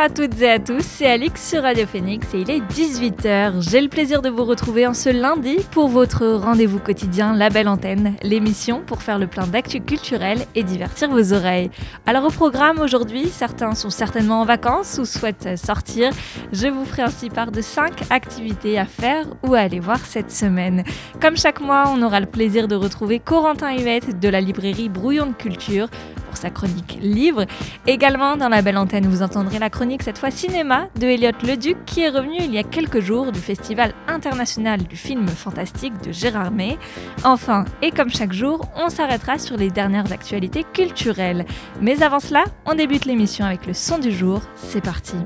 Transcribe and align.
À 0.00 0.08
toutes 0.08 0.40
et 0.40 0.50
à 0.50 0.58
tous, 0.58 0.80
c'est 0.80 1.06
Alix 1.06 1.50
sur 1.50 1.62
Radio 1.62 1.86
Phoenix 1.86 2.32
et 2.32 2.40
il 2.40 2.50
est 2.50 2.60
18h. 2.60 3.60
J'ai 3.60 3.82
le 3.82 3.88
plaisir 3.88 4.22
de 4.22 4.30
vous 4.30 4.46
retrouver 4.46 4.86
en 4.86 4.94
ce 4.94 5.10
lundi 5.10 5.58
pour 5.72 5.88
votre 5.88 6.26
rendez-vous 6.26 6.78
quotidien 6.78 7.36
La 7.36 7.50
Belle 7.50 7.68
Antenne, 7.68 8.14
l'émission 8.22 8.80
pour 8.80 9.02
faire 9.02 9.18
le 9.18 9.26
plein 9.26 9.46
d'actu 9.46 9.82
culturel 9.82 10.46
et 10.54 10.62
divertir 10.62 11.10
vos 11.10 11.34
oreilles. 11.34 11.70
Alors 12.06 12.24
au 12.24 12.30
programme 12.30 12.78
aujourd'hui, 12.78 13.28
certains 13.28 13.74
sont 13.74 13.90
certainement 13.90 14.40
en 14.40 14.46
vacances 14.46 14.98
ou 14.98 15.04
souhaitent 15.04 15.58
sortir. 15.58 16.12
Je 16.50 16.68
vous 16.68 16.86
ferai 16.86 17.02
ainsi 17.02 17.28
part 17.28 17.50
de 17.50 17.60
5 17.60 18.04
activités 18.08 18.78
à 18.78 18.86
faire 18.86 19.26
ou 19.42 19.52
à 19.52 19.58
aller 19.58 19.80
voir 19.80 19.98
cette 19.98 20.32
semaine. 20.32 20.82
Comme 21.20 21.36
chaque 21.36 21.60
mois, 21.60 21.92
on 21.94 22.00
aura 22.00 22.20
le 22.20 22.26
plaisir 22.26 22.68
de 22.68 22.74
retrouver 22.74 23.18
Corentin 23.18 23.72
Yvette 23.72 24.18
de 24.18 24.28
la 24.30 24.40
librairie 24.40 24.88
Brouillon 24.88 25.26
de 25.26 25.34
Culture 25.34 25.88
pour 26.30 26.38
sa 26.38 26.50
chronique 26.50 26.98
livre. 27.02 27.44
Également 27.88 28.36
dans 28.36 28.48
La 28.48 28.62
Belle 28.62 28.78
Antenne, 28.78 29.08
vous 29.08 29.22
entendrez 29.22 29.58
la 29.58 29.68
chronique 29.68 30.04
cette 30.04 30.16
fois 30.16 30.30
cinéma 30.30 30.86
de 30.98 31.08
Elliot 31.08 31.32
Leduc 31.42 31.76
qui 31.86 32.02
est 32.02 32.08
revenu 32.08 32.36
il 32.38 32.54
y 32.54 32.58
a 32.58 32.62
quelques 32.62 33.00
jours 33.00 33.32
du 33.32 33.40
Festival 33.40 33.92
international 34.06 34.84
du 34.84 34.96
film 34.96 35.26
fantastique 35.26 36.00
de 36.04 36.12
Gérard 36.12 36.52
May. 36.52 36.78
Enfin, 37.24 37.64
et 37.82 37.90
comme 37.90 38.10
chaque 38.10 38.32
jour, 38.32 38.68
on 38.76 38.90
s'arrêtera 38.90 39.38
sur 39.38 39.56
les 39.56 39.70
dernières 39.70 40.12
actualités 40.12 40.64
culturelles. 40.72 41.44
Mais 41.80 42.02
avant 42.04 42.20
cela, 42.20 42.44
on 42.64 42.74
débute 42.74 43.06
l'émission 43.06 43.44
avec 43.44 43.66
le 43.66 43.74
son 43.74 43.98
du 43.98 44.12
jour. 44.12 44.40
C'est 44.54 44.82
parti. 44.82 45.16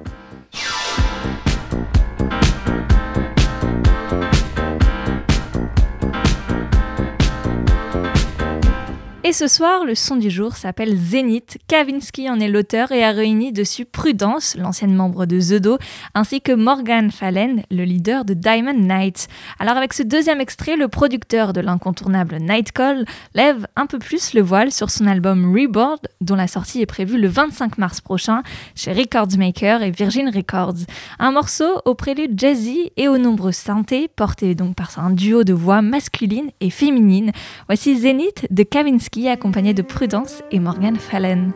Et 9.26 9.32
ce 9.32 9.48
soir, 9.48 9.86
le 9.86 9.94
son 9.94 10.16
du 10.16 10.28
jour 10.28 10.54
s'appelle 10.54 10.98
Zénith. 10.98 11.56
Kavinsky 11.66 12.28
en 12.28 12.38
est 12.40 12.48
l'auteur 12.48 12.92
et 12.92 13.02
a 13.02 13.10
réuni 13.10 13.54
dessus 13.54 13.86
Prudence, 13.86 14.54
l'ancienne 14.54 14.94
membre 14.94 15.24
de 15.24 15.40
The 15.40 15.62
Do, 15.62 15.78
ainsi 16.12 16.42
que 16.42 16.52
Morgan 16.52 17.10
Fallen, 17.10 17.62
le 17.70 17.84
leader 17.84 18.26
de 18.26 18.34
Diamond 18.34 18.74
Night. 18.74 19.28
Alors 19.58 19.78
avec 19.78 19.94
ce 19.94 20.02
deuxième 20.02 20.42
extrait, 20.42 20.76
le 20.76 20.88
producteur 20.88 21.54
de 21.54 21.62
l'incontournable 21.62 22.36
Night 22.38 22.72
Call 22.72 23.06
lève 23.34 23.66
un 23.76 23.86
peu 23.86 23.98
plus 23.98 24.34
le 24.34 24.42
voile 24.42 24.70
sur 24.70 24.90
son 24.90 25.06
album 25.06 25.56
Reboard, 25.56 26.06
dont 26.20 26.36
la 26.36 26.46
sortie 26.46 26.82
est 26.82 26.86
prévue 26.86 27.16
le 27.16 27.28
25 27.28 27.78
mars 27.78 28.02
prochain 28.02 28.42
chez 28.74 28.92
Records 28.92 29.38
Maker 29.38 29.82
et 29.82 29.90
Virgin 29.90 30.28
Records. 30.28 30.84
Un 31.18 31.32
morceau 31.32 31.80
au 31.86 31.94
prélude 31.94 32.38
jazzy 32.38 32.92
et 32.98 33.08
aux 33.08 33.16
nombreuses 33.16 33.56
synthés, 33.56 34.06
porté 34.06 34.54
donc 34.54 34.76
par 34.76 34.90
un 34.98 35.08
duo 35.08 35.44
de 35.44 35.54
voix 35.54 35.80
masculine 35.80 36.50
et 36.60 36.68
féminine. 36.68 37.32
Voici 37.68 37.96
Zénith 37.96 38.46
de 38.50 38.64
Kavinsky 38.64 39.13
accompagné 39.28 39.74
de 39.74 39.82
Prudence 39.82 40.42
et 40.50 40.60
Morgan 40.60 40.96
Fallen. 40.96 41.52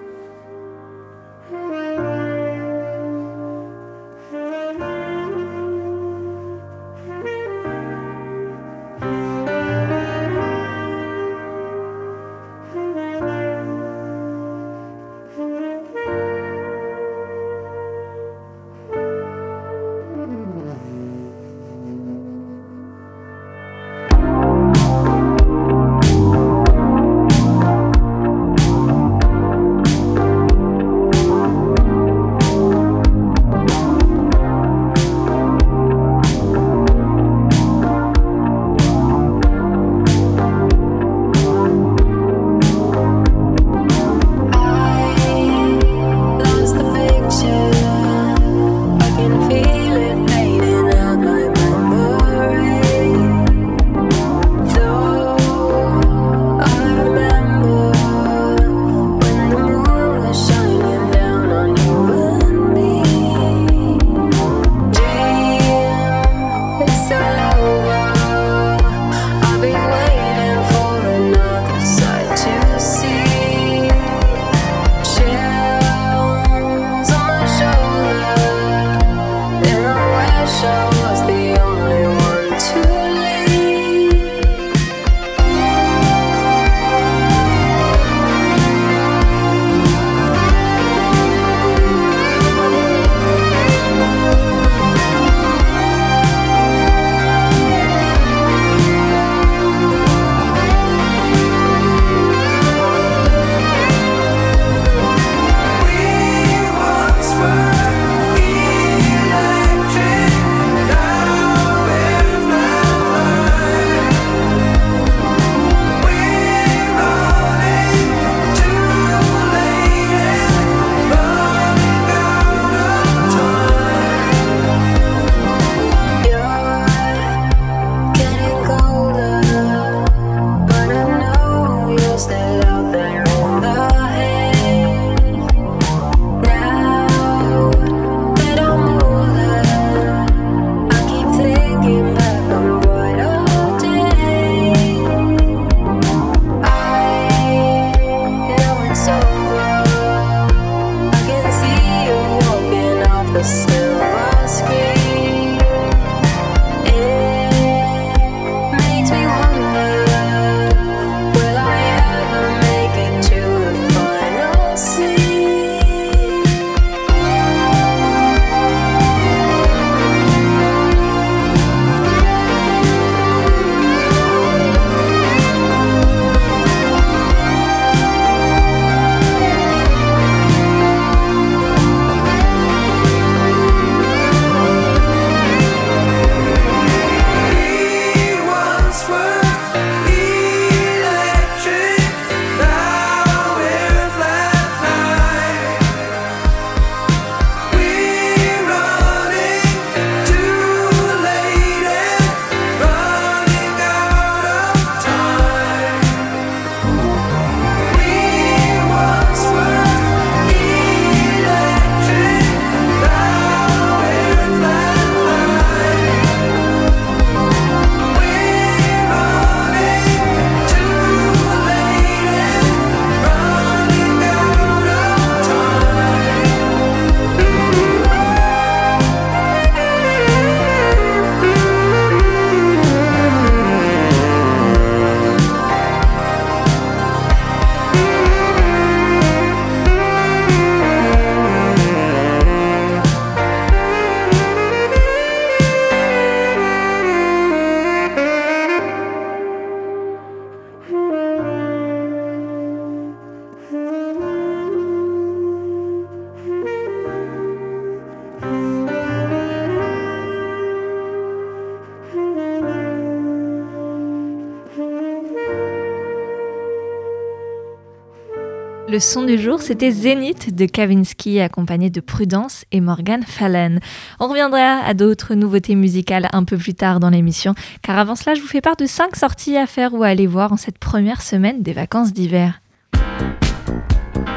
Son 269.01 269.23
du 269.23 269.39
jour, 269.39 269.63
c'était 269.63 269.93
Zénith 269.93 270.55
de 270.55 270.67
Kavinsky, 270.67 271.41
accompagné 271.41 271.89
de 271.89 272.01
Prudence 272.01 272.65
et 272.73 272.81
Morgan 272.81 273.23
Fallen. 273.23 273.79
On 274.19 274.27
reviendra 274.27 274.81
à 274.85 274.93
d'autres 274.93 275.35
nouveautés 275.35 275.77
musicales 275.77 276.29
un 276.33 276.43
peu 276.43 276.57
plus 276.57 276.75
tard 276.75 276.99
dans 276.99 277.11
l'émission, 277.11 277.55
car 277.83 277.99
avant 277.99 278.17
cela, 278.17 278.35
je 278.35 278.41
vous 278.41 278.49
fais 278.49 278.61
part 278.61 278.77
de 278.77 278.87
5 278.87 279.15
sorties 279.15 279.57
à 279.57 279.67
faire 279.67 279.95
ou 279.95 280.03
à 280.03 280.09
aller 280.09 280.27
voir 280.27 280.53
en 280.53 280.57
cette 280.57 280.79
première 280.79 281.23
semaine 281.23 281.63
des 281.63 281.73
vacances 281.73 282.13
d'hiver. 282.13 282.61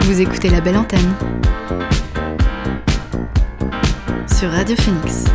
Vous 0.02 0.22
écoutez 0.22 0.50
la 0.50 0.62
belle 0.62 0.78
antenne 0.78 1.14
sur 4.28 4.50
Radio 4.52 4.76
Phoenix. 4.76 5.26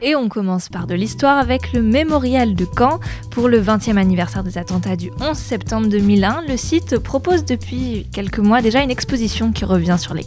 Et 0.00 0.14
on 0.14 0.28
commence 0.28 0.68
par 0.68 0.86
de 0.86 0.94
l'histoire 0.94 1.38
avec 1.38 1.72
le 1.72 1.82
mémorial 1.82 2.54
de 2.54 2.64
Caen. 2.78 3.00
Pour 3.32 3.48
le 3.48 3.60
20e 3.60 3.96
anniversaire 3.96 4.44
des 4.44 4.56
attentats 4.56 4.94
du 4.94 5.10
11 5.20 5.36
septembre 5.36 5.88
2001, 5.88 6.42
le 6.48 6.56
site 6.56 6.98
propose 6.98 7.44
depuis 7.44 8.06
quelques 8.12 8.38
mois 8.38 8.62
déjà 8.62 8.80
une 8.82 8.92
exposition 8.92 9.50
qui 9.50 9.64
revient 9.64 9.96
sur 9.98 10.14
les, 10.14 10.24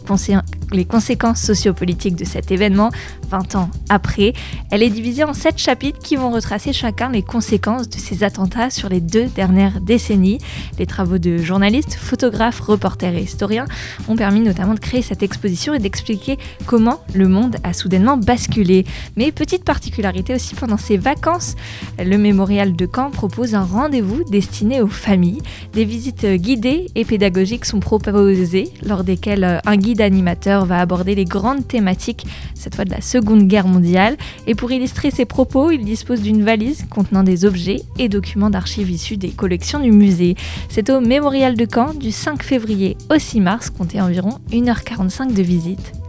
les 0.72 0.84
conséquences 0.84 1.40
sociopolitiques 1.40 2.16
de 2.16 2.24
cet 2.26 2.50
événement 2.50 2.90
20 3.30 3.54
ans 3.56 3.70
après. 3.88 4.34
Elle 4.70 4.82
est 4.82 4.90
divisée 4.90 5.24
en 5.24 5.32
7 5.32 5.56
chapitres 5.56 5.98
qui 6.00 6.16
vont 6.16 6.30
retracer 6.30 6.74
chacun 6.74 7.10
les 7.10 7.22
conséquences 7.22 7.88
de 7.88 7.96
ces 7.96 8.24
attentats 8.24 8.68
sur 8.68 8.90
les 8.90 9.00
deux 9.00 9.26
dernières 9.26 9.80
décennies. 9.80 10.38
Les 10.78 10.86
travaux 10.86 11.18
de 11.18 11.38
journalistes, 11.38 11.94
photographes, 11.94 12.60
reporters 12.60 13.14
et 13.14 13.22
historiens 13.22 13.66
ont 14.08 14.16
permis 14.16 14.40
notamment 14.40 14.74
de 14.74 14.80
créer 14.80 15.00
cette 15.00 15.22
exposition 15.22 15.72
et 15.72 15.78
d'expliquer 15.78 16.38
comment 16.66 17.00
le 17.14 17.26
monde 17.26 17.56
a 17.64 17.72
soudainement 17.72 18.18
basculé. 18.18 18.84
Mais 19.16 19.32
petite 19.32 19.61
particularité 19.64 20.34
aussi 20.34 20.54
pendant 20.54 20.76
ces 20.76 20.96
vacances, 20.96 21.54
le 21.98 22.16
mémorial 22.16 22.74
de 22.74 22.88
Caen 22.92 23.10
propose 23.10 23.54
un 23.54 23.64
rendez-vous 23.64 24.24
destiné 24.24 24.80
aux 24.80 24.88
familles. 24.88 25.42
Des 25.72 25.84
visites 25.84 26.26
guidées 26.26 26.86
et 26.94 27.04
pédagogiques 27.04 27.64
sont 27.64 27.80
proposées, 27.80 28.70
lors 28.84 29.04
desquelles 29.04 29.60
un 29.64 29.76
guide 29.76 30.00
animateur 30.00 30.66
va 30.66 30.80
aborder 30.80 31.14
les 31.14 31.24
grandes 31.24 31.66
thématiques, 31.66 32.26
cette 32.54 32.74
fois 32.74 32.84
de 32.84 32.90
la 32.90 33.00
Seconde 33.00 33.48
Guerre 33.48 33.68
mondiale. 33.68 34.16
Et 34.46 34.54
pour 34.54 34.70
illustrer 34.72 35.10
ses 35.10 35.24
propos, 35.24 35.70
il 35.70 35.84
dispose 35.84 36.22
d'une 36.22 36.44
valise 36.44 36.84
contenant 36.90 37.22
des 37.22 37.44
objets 37.44 37.82
et 37.98 38.08
documents 38.08 38.50
d'archives 38.50 38.90
issus 38.90 39.16
des 39.16 39.30
collections 39.30 39.80
du 39.80 39.92
musée. 39.92 40.36
C'est 40.68 40.90
au 40.90 41.00
mémorial 41.00 41.56
de 41.56 41.66
Caen 41.72 41.94
du 41.94 42.10
5 42.10 42.42
février 42.42 42.96
au 43.10 43.18
6 43.18 43.40
mars, 43.40 43.70
comptez 43.70 44.00
environ 44.00 44.38
1h45 44.50 45.34
de 45.34 45.42
visite. 45.42 46.01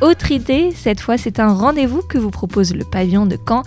Autre 0.00 0.32
idée, 0.32 0.70
cette 0.74 0.98
fois 0.98 1.18
c'est 1.18 1.40
un 1.40 1.52
rendez-vous 1.52 2.00
que 2.00 2.16
vous 2.16 2.30
propose 2.30 2.74
le 2.74 2.84
pavillon 2.84 3.26
de 3.26 3.36
Caen. 3.46 3.64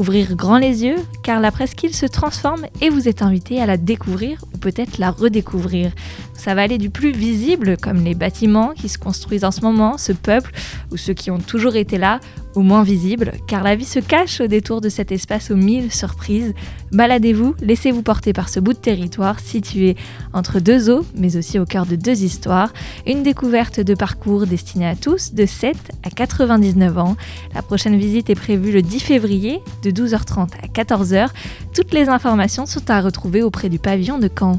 Ouvrir 0.00 0.34
grand 0.34 0.58
les 0.58 0.82
yeux, 0.84 0.96
car 1.22 1.38
la 1.38 1.52
presqu'île 1.52 1.94
se 1.94 2.06
transforme 2.06 2.66
et 2.80 2.90
vous 2.90 3.08
êtes 3.08 3.22
invité 3.22 3.62
à 3.62 3.66
la 3.66 3.76
découvrir 3.76 4.44
ou 4.52 4.58
peut-être 4.58 4.98
la 4.98 5.12
redécouvrir. 5.12 5.92
Ça 6.34 6.56
va 6.56 6.62
aller 6.62 6.78
du 6.78 6.90
plus 6.90 7.12
visible, 7.12 7.76
comme 7.76 8.02
les 8.02 8.14
bâtiments 8.14 8.72
qui 8.74 8.88
se 8.88 8.98
construisent 8.98 9.44
en 9.44 9.52
ce 9.52 9.60
moment, 9.60 9.96
ce 9.96 10.12
peuple, 10.12 10.52
ou 10.90 10.96
ceux 10.96 11.14
qui 11.14 11.30
ont 11.30 11.38
toujours 11.38 11.76
été 11.76 11.98
là, 11.98 12.18
au 12.56 12.62
moins 12.62 12.82
visible, 12.82 13.32
car 13.46 13.62
la 13.62 13.76
vie 13.76 13.84
se 13.84 14.00
cache 14.00 14.40
au 14.40 14.46
détour 14.46 14.80
de 14.80 14.88
cet 14.88 15.12
espace 15.12 15.50
aux 15.50 15.56
mille 15.56 15.92
surprises. 15.92 16.54
Baladez-vous, 16.90 17.54
laissez-vous 17.60 18.02
porter 18.02 18.32
par 18.32 18.48
ce 18.48 18.58
bout 18.58 18.72
de 18.72 18.78
territoire 18.78 19.38
situé 19.38 19.94
entre 20.32 20.58
deux 20.58 20.90
eaux, 20.90 21.04
mais 21.14 21.36
aussi 21.36 21.58
au 21.58 21.66
cœur 21.66 21.86
de 21.86 21.96
deux 21.96 22.24
histoires. 22.24 22.72
Une 23.06 23.22
découverte 23.22 23.80
de 23.80 23.94
parcours 23.94 24.46
destinée 24.46 24.88
à 24.88 24.96
tous 24.96 25.34
de 25.34 25.44
7 25.44 25.76
à 26.02 26.10
99 26.10 26.98
ans. 26.98 27.16
La 27.54 27.62
prochaine 27.62 27.96
visite 27.96 28.30
est 28.30 28.34
prévue 28.34 28.72
le 28.72 28.82
10 28.82 29.00
février 29.00 29.60
de 29.82 29.90
12h30 29.90 30.48
à 30.62 30.66
14h. 30.66 31.28
Toutes 31.74 31.92
les 31.92 32.08
informations 32.08 32.64
sont 32.64 32.90
à 32.90 33.02
retrouver 33.02 33.42
auprès 33.42 33.68
du 33.68 33.78
pavillon 33.78 34.18
de 34.18 34.30
Caen. 34.36 34.58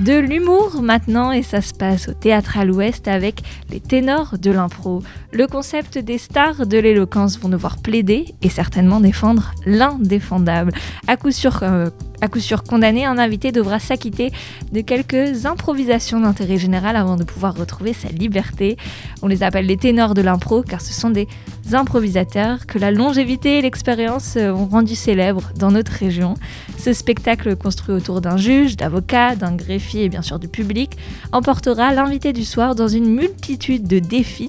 De 0.00 0.16
l'humour 0.16 0.80
maintenant 0.80 1.32
et 1.32 1.42
ça 1.42 1.60
se 1.60 1.74
passe 1.74 2.08
au 2.08 2.12
théâtre 2.12 2.56
à 2.56 2.64
l'ouest 2.64 3.08
avec 3.08 3.42
les 3.68 3.80
ténors 3.80 4.38
de 4.38 4.52
l'impro. 4.52 5.02
Le 5.32 5.48
concept 5.48 5.98
des 5.98 6.18
stars 6.18 6.66
de 6.68 6.78
l'éloquence 6.78 7.36
vont 7.36 7.48
devoir 7.48 7.78
plaider 7.78 8.26
et 8.40 8.48
certainement 8.48 9.00
défendre 9.00 9.50
l'indéfendable. 9.66 10.72
À 11.08 11.16
coup 11.16 11.32
sûr, 11.32 11.58
euh, 11.62 11.90
à 12.20 12.28
coup 12.28 12.38
sûr 12.38 12.62
condamné, 12.62 13.06
un 13.06 13.18
invité 13.18 13.50
devra 13.50 13.80
s'acquitter 13.80 14.30
de 14.70 14.82
quelques 14.82 15.46
improvisations 15.46 16.20
d'intérêt 16.20 16.58
général 16.58 16.94
avant 16.94 17.16
de 17.16 17.24
pouvoir 17.24 17.56
retrouver 17.56 17.92
sa 17.92 18.08
liberté. 18.08 18.76
On 19.22 19.26
les 19.26 19.42
appelle 19.42 19.66
les 19.66 19.76
ténors 19.76 20.14
de 20.14 20.22
l'impro 20.22 20.62
car 20.62 20.80
ce 20.80 20.92
sont 20.92 21.10
des 21.10 21.26
improvisateurs 21.72 22.66
que 22.66 22.78
la 22.78 22.92
longévité 22.92 23.58
et 23.58 23.62
l'expérience 23.62 24.36
euh, 24.36 24.52
ont 24.52 24.66
rendu 24.66 24.94
célèbres 24.94 25.50
dans 25.56 25.72
notre 25.72 25.92
région. 25.92 26.34
Ce 26.78 26.92
spectacle 26.92 27.56
construit 27.56 27.94
autour 27.94 28.20
d'un 28.20 28.36
juge, 28.36 28.76
d'avocat, 28.76 29.34
d'un 29.34 29.54
greffier 29.54 29.87
et 29.96 30.08
bien 30.08 30.22
sûr 30.22 30.38
du 30.38 30.48
public 30.48 30.96
emportera 31.32 31.92
l'invité 31.92 32.32
du 32.32 32.44
soir 32.44 32.74
dans 32.74 32.88
une 32.88 33.08
multitude 33.08 33.86
de 33.86 33.98
défis 33.98 34.48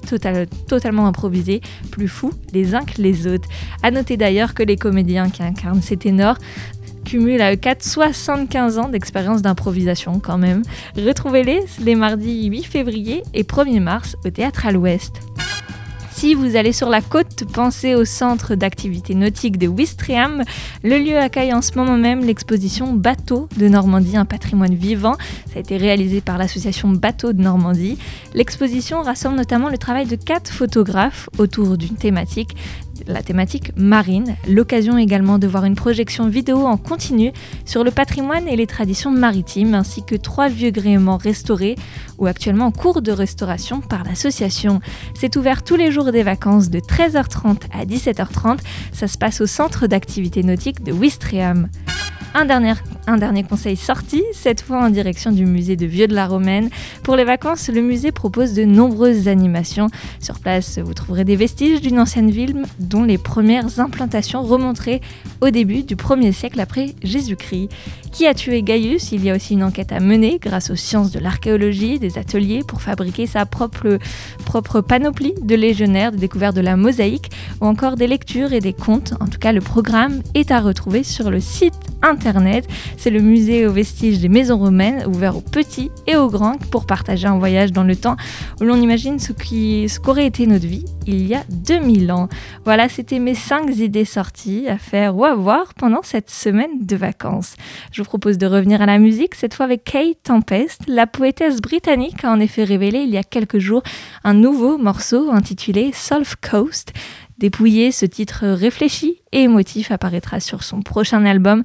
totalement 0.68 1.06
improvisés, 1.06 1.60
plus 1.90 2.08
fous 2.08 2.32
les 2.52 2.74
uns 2.74 2.84
que 2.84 3.00
les 3.00 3.26
autres. 3.26 3.48
A 3.82 3.90
noter 3.90 4.16
d'ailleurs 4.16 4.54
que 4.54 4.62
les 4.62 4.76
comédiens 4.76 5.30
qui 5.30 5.42
incarnent 5.42 5.82
ces 5.82 5.96
ténors 5.96 6.36
cumulent 7.04 7.42
à 7.42 7.56
4 7.56 7.82
75 7.82 8.78
ans 8.78 8.88
d'expérience 8.88 9.42
d'improvisation 9.42 10.20
quand 10.20 10.38
même. 10.38 10.62
Retrouvez-les 10.96 11.60
les 11.82 11.94
mardis 11.94 12.46
8 12.46 12.64
février 12.64 13.22
et 13.34 13.42
1er 13.42 13.80
mars 13.80 14.16
au 14.24 14.30
théâtre 14.30 14.66
à 14.66 14.72
l'Ouest. 14.72 15.14
Si 16.20 16.34
vous 16.34 16.54
allez 16.54 16.74
sur 16.74 16.90
la 16.90 17.00
côte, 17.00 17.44
pensez 17.50 17.94
au 17.94 18.04
centre 18.04 18.54
d'activité 18.54 19.14
nautique 19.14 19.56
de 19.56 19.66
Wistriam. 19.66 20.42
Le 20.84 20.98
lieu 20.98 21.16
accueille 21.16 21.54
en 21.54 21.62
ce 21.62 21.72
moment 21.78 21.96
même 21.96 22.22
l'exposition 22.26 22.92
Bateau 22.92 23.48
de 23.56 23.68
Normandie, 23.68 24.18
un 24.18 24.26
patrimoine 24.26 24.74
vivant. 24.74 25.14
Ça 25.46 25.56
a 25.56 25.60
été 25.60 25.78
réalisé 25.78 26.20
par 26.20 26.36
l'association 26.36 26.90
Bateau 26.90 27.32
de 27.32 27.40
Normandie. 27.40 27.96
L'exposition 28.34 29.00
rassemble 29.00 29.36
notamment 29.36 29.70
le 29.70 29.78
travail 29.78 30.04
de 30.04 30.16
quatre 30.16 30.52
photographes 30.52 31.30
autour 31.38 31.78
d'une 31.78 31.96
thématique 31.96 32.54
la 33.06 33.22
thématique 33.22 33.72
marine, 33.76 34.36
l'occasion 34.48 34.98
également 34.98 35.38
de 35.38 35.46
voir 35.46 35.64
une 35.64 35.74
projection 35.74 36.28
vidéo 36.28 36.66
en 36.66 36.76
continu 36.76 37.32
sur 37.64 37.84
le 37.84 37.90
patrimoine 37.90 38.48
et 38.48 38.56
les 38.56 38.66
traditions 38.66 39.10
maritimes, 39.10 39.74
ainsi 39.74 40.04
que 40.04 40.14
trois 40.14 40.48
vieux 40.48 40.70
gréements 40.70 41.16
restaurés 41.16 41.76
ou 42.18 42.26
actuellement 42.26 42.66
en 42.66 42.72
cours 42.72 43.02
de 43.02 43.12
restauration 43.12 43.80
par 43.80 44.04
l'association. 44.04 44.80
C'est 45.14 45.36
ouvert 45.36 45.62
tous 45.62 45.76
les 45.76 45.90
jours 45.90 46.12
des 46.12 46.22
vacances 46.22 46.70
de 46.70 46.80
13h30 46.80 47.62
à 47.72 47.84
17h30. 47.84 48.58
Ça 48.92 49.08
se 49.08 49.18
passe 49.18 49.40
au 49.40 49.46
centre 49.46 49.86
d'activité 49.86 50.42
nautique 50.42 50.82
de 50.82 50.92
Wistriam. 50.92 51.68
Un 52.32 52.44
dernier, 52.44 52.74
un 53.08 53.16
dernier 53.16 53.42
conseil 53.42 53.74
sorti, 53.74 54.22
cette 54.32 54.60
fois 54.60 54.84
en 54.84 54.90
direction 54.90 55.32
du 55.32 55.46
musée 55.46 55.74
de 55.74 55.84
Vieux 55.84 56.06
de 56.06 56.14
la 56.14 56.28
Romaine. 56.28 56.70
Pour 57.02 57.16
les 57.16 57.24
vacances, 57.24 57.68
le 57.68 57.82
musée 57.82 58.12
propose 58.12 58.54
de 58.54 58.62
nombreuses 58.62 59.26
animations. 59.26 59.88
Sur 60.20 60.38
place, 60.38 60.78
vous 60.78 60.94
trouverez 60.94 61.24
des 61.24 61.34
vestiges 61.34 61.80
d'une 61.80 61.98
ancienne 61.98 62.30
ville 62.30 62.62
dont 62.78 63.02
les 63.02 63.18
premières 63.18 63.80
implantations 63.80 64.42
remonteraient 64.42 65.00
au 65.40 65.50
début 65.50 65.82
du 65.82 65.96
1er 65.96 66.30
siècle 66.30 66.60
après 66.60 66.94
Jésus-Christ. 67.02 67.68
Qui 68.12 68.26
a 68.26 68.34
tué 68.34 68.62
Gaius? 68.62 69.10
Il 69.10 69.24
y 69.24 69.30
a 69.30 69.34
aussi 69.34 69.54
une 69.54 69.64
enquête 69.64 69.90
à 69.90 69.98
mener 69.98 70.38
grâce 70.40 70.70
aux 70.70 70.76
sciences 70.76 71.10
de 71.10 71.18
l'archéologie, 71.18 71.98
des 71.98 72.16
ateliers 72.16 72.62
pour 72.66 72.80
fabriquer 72.80 73.26
sa 73.26 73.44
propre, 73.44 73.98
propre 74.44 74.80
panoplie 74.80 75.34
de 75.42 75.56
légionnaires, 75.56 76.12
des 76.12 76.18
découvertes 76.18 76.56
de 76.56 76.60
la 76.60 76.76
mosaïque 76.76 77.30
ou 77.60 77.66
encore 77.66 77.96
des 77.96 78.06
lectures 78.06 78.52
et 78.52 78.60
des 78.60 78.72
contes. 78.72 79.14
En 79.20 79.26
tout 79.26 79.38
cas, 79.38 79.52
le 79.52 79.60
programme 79.60 80.22
est 80.34 80.52
à 80.52 80.60
retrouver 80.60 81.02
sur 81.02 81.30
le 81.30 81.40
site 81.40 81.74
internet. 82.02 82.19
C'est 82.96 83.10
le 83.10 83.20
musée 83.20 83.66
aux 83.66 83.72
vestiges 83.72 84.20
des 84.20 84.28
maisons 84.28 84.58
romaines, 84.58 85.04
ouvert 85.06 85.36
aux 85.36 85.40
petits 85.40 85.90
et 86.06 86.16
aux 86.16 86.28
grands 86.28 86.58
pour 86.70 86.86
partager 86.86 87.26
un 87.26 87.38
voyage 87.38 87.72
dans 87.72 87.84
le 87.84 87.96
temps 87.96 88.16
où 88.60 88.64
l'on 88.64 88.76
imagine 88.76 89.18
ce 89.18 89.32
qu'aurait 89.98 90.26
été 90.26 90.46
notre 90.46 90.66
vie 90.66 90.84
il 91.06 91.26
y 91.26 91.34
a 91.34 91.42
2000 91.48 92.12
ans. 92.12 92.28
Voilà, 92.64 92.88
c'était 92.88 93.18
mes 93.18 93.34
5 93.34 93.76
idées 93.78 94.04
sorties 94.04 94.68
à 94.68 94.78
faire 94.78 95.16
ou 95.16 95.24
à 95.24 95.34
voir 95.34 95.74
pendant 95.74 96.02
cette 96.02 96.30
semaine 96.30 96.70
de 96.80 96.96
vacances. 96.96 97.56
Je 97.92 98.02
vous 98.02 98.08
propose 98.08 98.38
de 98.38 98.46
revenir 98.46 98.82
à 98.82 98.86
la 98.86 98.98
musique, 98.98 99.34
cette 99.34 99.54
fois 99.54 99.64
avec 99.64 99.84
Kate 99.84 100.22
Tempest. 100.22 100.82
La 100.86 101.06
poétesse 101.06 101.60
britannique 101.60 102.24
a 102.24 102.30
en 102.30 102.40
effet 102.40 102.64
révélé 102.64 103.00
il 103.00 103.10
y 103.10 103.16
a 103.16 103.22
quelques 103.24 103.58
jours 103.58 103.82
un 104.24 104.34
nouveau 104.34 104.78
morceau 104.78 105.30
intitulé 105.30 105.90
South 105.92 106.36
Coast. 106.40 106.92
Dépouillé, 107.40 107.90
ce 107.90 108.04
titre 108.04 108.46
réfléchi 108.46 109.16
et 109.32 109.44
émotif 109.44 109.90
apparaîtra 109.90 110.40
sur 110.40 110.62
son 110.62 110.82
prochain 110.82 111.24
album 111.24 111.62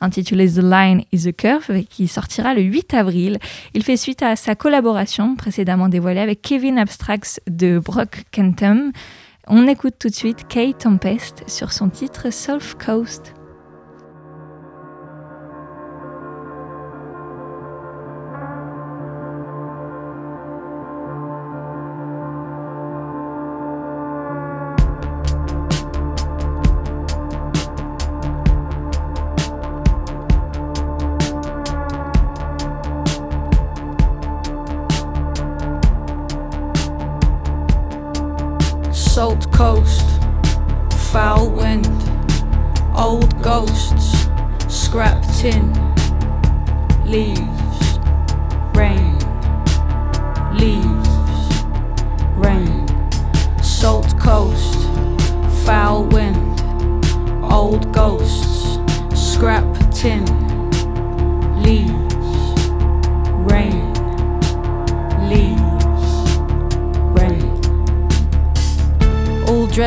intitulé 0.00 0.50
The 0.50 0.62
Line 0.62 1.02
is 1.12 1.28
a 1.28 1.32
Curve 1.32 1.84
qui 1.84 2.08
sortira 2.08 2.54
le 2.54 2.62
8 2.62 2.94
avril. 2.94 3.38
Il 3.74 3.84
fait 3.84 3.98
suite 3.98 4.22
à 4.22 4.36
sa 4.36 4.54
collaboration 4.54 5.36
précédemment 5.36 5.90
dévoilée 5.90 6.20
avec 6.20 6.40
Kevin 6.40 6.78
Abstracts 6.78 7.42
de 7.46 7.78
Brock 7.78 8.24
Kentum. 8.30 8.90
On 9.46 9.68
écoute 9.68 9.96
tout 9.98 10.08
de 10.08 10.14
suite 10.14 10.48
Kate 10.48 10.78
Tempest 10.78 11.44
sur 11.46 11.72
son 11.72 11.90
titre 11.90 12.32
South 12.32 12.72
Coast. 12.82 12.86
coast, 12.86 13.37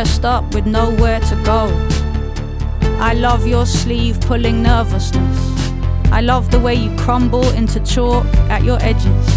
dressed 0.02 0.26
up 0.26 0.56
with 0.56 0.66
nowhere 0.66 1.20
to 1.20 1.36
go. 1.46 1.68
I 3.00 3.14
love 3.14 3.46
your 3.46 3.68
sleeve 3.68 4.20
pulling 4.22 4.64
nervousness. 4.64 5.38
I 6.12 6.22
love 6.22 6.50
the 6.50 6.60
way 6.60 6.74
you 6.74 6.90
crumble 6.98 7.48
into 7.52 7.80
chalk 7.82 8.26
at 8.50 8.64
your 8.64 8.80
edges. 8.82 9.28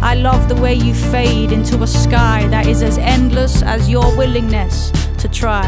I 0.00 0.14
love 0.14 0.48
the 0.48 0.54
way 0.54 0.74
you 0.74 0.94
fade 0.94 1.50
into 1.50 1.82
a 1.82 1.86
sky 1.88 2.46
that 2.46 2.68
is 2.68 2.80
as 2.80 2.96
endless 2.96 3.60
as 3.62 3.90
your 3.90 4.16
willingness 4.16 4.92
to 5.18 5.26
try. 5.26 5.66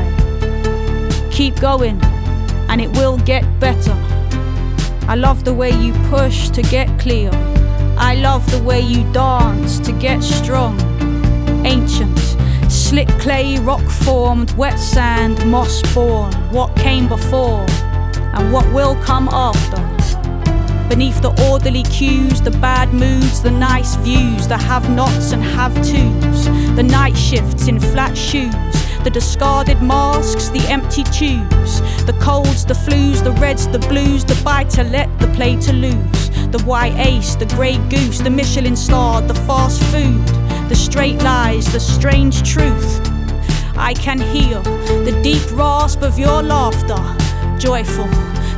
Keep 1.33 1.59
going, 1.59 2.01
and 2.69 2.81
it 2.81 2.91
will 2.93 3.19
get 3.19 3.43
better. 3.59 3.97
I 5.09 5.17
love 5.17 5.45
the 5.45 5.55
way 5.55 5.73
you 5.73 5.93
push 6.09 6.51
to 6.51 6.63
get 6.63 6.87
clear. 7.01 7.31
I 7.99 8.15
love 8.15 8.49
the 8.53 8.63
way 8.63 8.81
you 8.81 9.03
dance 9.13 9.81
to 9.81 9.91
get 9.91 10.23
strong. 10.23 10.79
Ancient, 11.67 12.16
slick 12.87 13.09
clay, 13.19 13.59
rock 13.59 13.83
formed, 13.83 14.53
wet 14.53 14.79
sand, 14.79 15.45
moss 15.51 15.83
born. 15.93 16.33
What 16.53 16.75
came 16.77 17.09
before, 17.09 17.67
and 18.37 18.53
what 18.53 18.65
will 18.73 18.95
come 19.03 19.29
after. 19.29 19.83
Beneath 20.89 21.21
the 21.21 21.35
orderly 21.51 21.83
cues, 21.83 22.41
the 22.41 22.53
bad 22.53 22.95
moods, 22.95 23.43
the 23.43 23.51
nice 23.51 23.97
views, 23.97 24.47
the 24.47 24.57
have 24.57 24.89
nots 24.89 25.33
and 25.33 25.43
have 25.43 25.75
tos, 25.83 26.45
the 26.77 26.85
night 26.85 27.17
shifts 27.17 27.67
in 27.67 27.81
flat 27.81 28.17
shoes, 28.17 28.55
the 29.03 29.11
discarded 29.11 29.83
masks, 29.83 30.49
the 30.51 30.65
empty 30.69 31.03
tubes, 31.03 31.81
the 32.05 32.17
colds, 32.23 32.65
the 32.65 32.75
flus, 32.75 33.21
the 33.25 33.33
reds, 33.33 33.67
the 33.67 33.81
blues, 33.81 34.25
the 34.25 34.41
buy 34.45 34.63
to 34.63 34.85
let, 34.85 35.09
the 35.19 35.27
play 35.35 35.57
to 35.57 35.73
lose, 35.73 36.31
the 36.53 36.63
white 36.65 36.97
ace, 36.99 37.35
the 37.35 37.47
grey 37.47 37.79
goose, 37.89 38.21
the 38.21 38.31
Michelin 38.31 38.77
star, 38.77 39.21
the 39.23 39.35
fast 39.35 39.83
food, 39.91 40.46
the 40.69 40.75
straight 40.75 41.23
lies, 41.23 41.71
the 41.73 41.81
strange 41.81 42.43
truth. 42.49 43.01
I 43.77 43.95
can 43.95 44.21
hear 44.21 44.61
the 45.05 45.19
deep 45.23 45.51
rasp 45.53 46.03
of 46.03 46.19
your 46.19 46.43
laughter, 46.43 47.01
joyful 47.59 48.09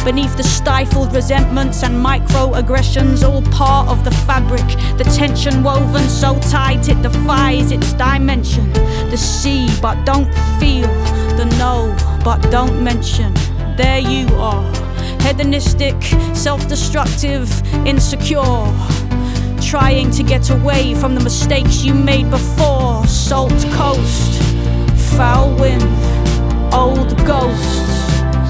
beneath 0.04 0.36
the 0.38 0.42
stifled 0.42 1.12
resentments 1.12 1.82
and 1.82 1.94
microaggressions, 1.94 3.28
all 3.28 3.42
part 3.52 3.88
of 3.88 4.04
the 4.04 4.10
fabric. 4.10 4.66
The 4.96 5.04
tension 5.04 5.62
woven 5.62 6.08
so 6.08 6.38
tight 6.40 6.88
it 6.88 7.02
defies 7.02 7.72
its 7.72 7.92
dimension. 7.92 8.72
The 9.10 9.18
see, 9.18 9.68
but 9.82 10.02
don't 10.04 10.32
feel. 10.58 10.88
The 11.36 11.44
know, 11.58 11.94
but 12.24 12.40
don't 12.50 12.82
mention. 12.82 13.34
There 13.76 13.98
you 13.98 14.26
are, 14.36 14.64
hedonistic, 15.20 16.02
self 16.34 16.66
destructive, 16.68 17.48
insecure. 17.86 19.07
Trying 19.68 20.10
to 20.12 20.22
get 20.22 20.48
away 20.48 20.94
from 20.94 21.14
the 21.14 21.20
mistakes 21.20 21.84
you 21.84 21.92
made 21.92 22.30
before. 22.30 23.06
Salt 23.06 23.52
coast, 23.72 24.42
foul 25.14 25.54
wind, 25.56 25.82
old 26.72 27.14
ghosts 27.26 27.98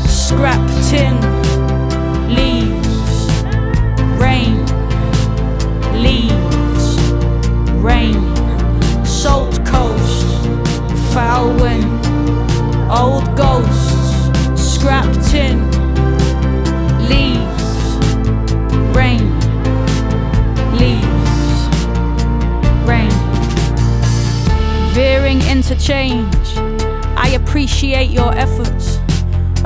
scrap 0.06 0.64
tin, 0.88 1.38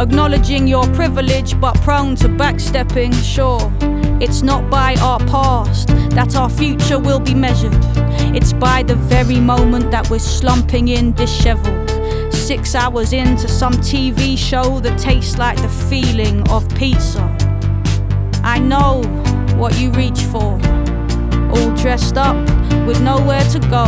Acknowledging 0.02 0.66
your 0.66 0.82
privilege, 0.94 1.58
but 1.60 1.76
prone 1.82 2.16
to 2.16 2.26
backstepping, 2.26 3.14
sure. 3.22 3.72
It's 4.20 4.42
not 4.42 4.68
by 4.68 4.96
our 4.96 5.20
past 5.20 5.86
that 6.16 6.34
our 6.34 6.50
future 6.50 6.98
will 6.98 7.20
be 7.20 7.34
measured. 7.34 7.72
It's 8.34 8.52
by 8.52 8.82
the 8.82 8.96
very 8.96 9.38
moment 9.38 9.92
that 9.92 10.10
we're 10.10 10.18
slumping 10.18 10.88
in 10.88 11.12
disheveled. 11.12 11.88
Six 12.34 12.74
hours 12.74 13.12
into 13.12 13.46
some 13.46 13.74
TV 13.74 14.36
show 14.36 14.80
that 14.80 14.98
tastes 14.98 15.38
like 15.38 15.62
the 15.62 15.68
feeling 15.68 16.42
of 16.50 16.68
pizza. 16.74 17.22
I 18.42 18.58
know 18.58 19.02
what 19.56 19.78
you 19.78 19.92
reach 19.92 20.22
for. 20.22 20.58
All 21.54 21.70
dressed 21.76 22.16
up 22.16 22.36
with 22.88 23.00
nowhere 23.00 23.44
to 23.50 23.60
go. 23.70 23.86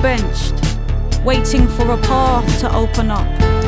Benched, 0.00 0.54
waiting 1.24 1.66
for 1.66 1.90
a 1.90 1.98
path 1.98 2.60
to 2.60 2.72
open 2.72 3.10
up 3.10 3.61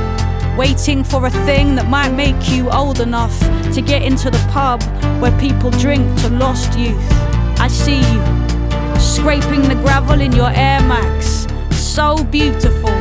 waiting 0.56 1.02
for 1.02 1.26
a 1.26 1.30
thing 1.30 1.74
that 1.74 1.88
might 1.88 2.12
make 2.12 2.48
you 2.48 2.70
old 2.70 3.00
enough 3.00 3.38
to 3.72 3.82
get 3.82 4.02
into 4.02 4.30
the 4.30 4.48
pub 4.52 4.82
where 5.20 5.36
people 5.40 5.70
drink 5.70 6.04
to 6.20 6.28
lost 6.28 6.78
youth. 6.78 7.12
I 7.58 7.68
see 7.68 7.98
you 7.98 8.44
scraping 9.00 9.62
the 9.62 9.74
gravel 9.82 10.20
in 10.20 10.32
your 10.32 10.50
Air 10.50 10.80
Max. 10.82 11.46
So 11.70 12.22
beautiful, 12.24 12.94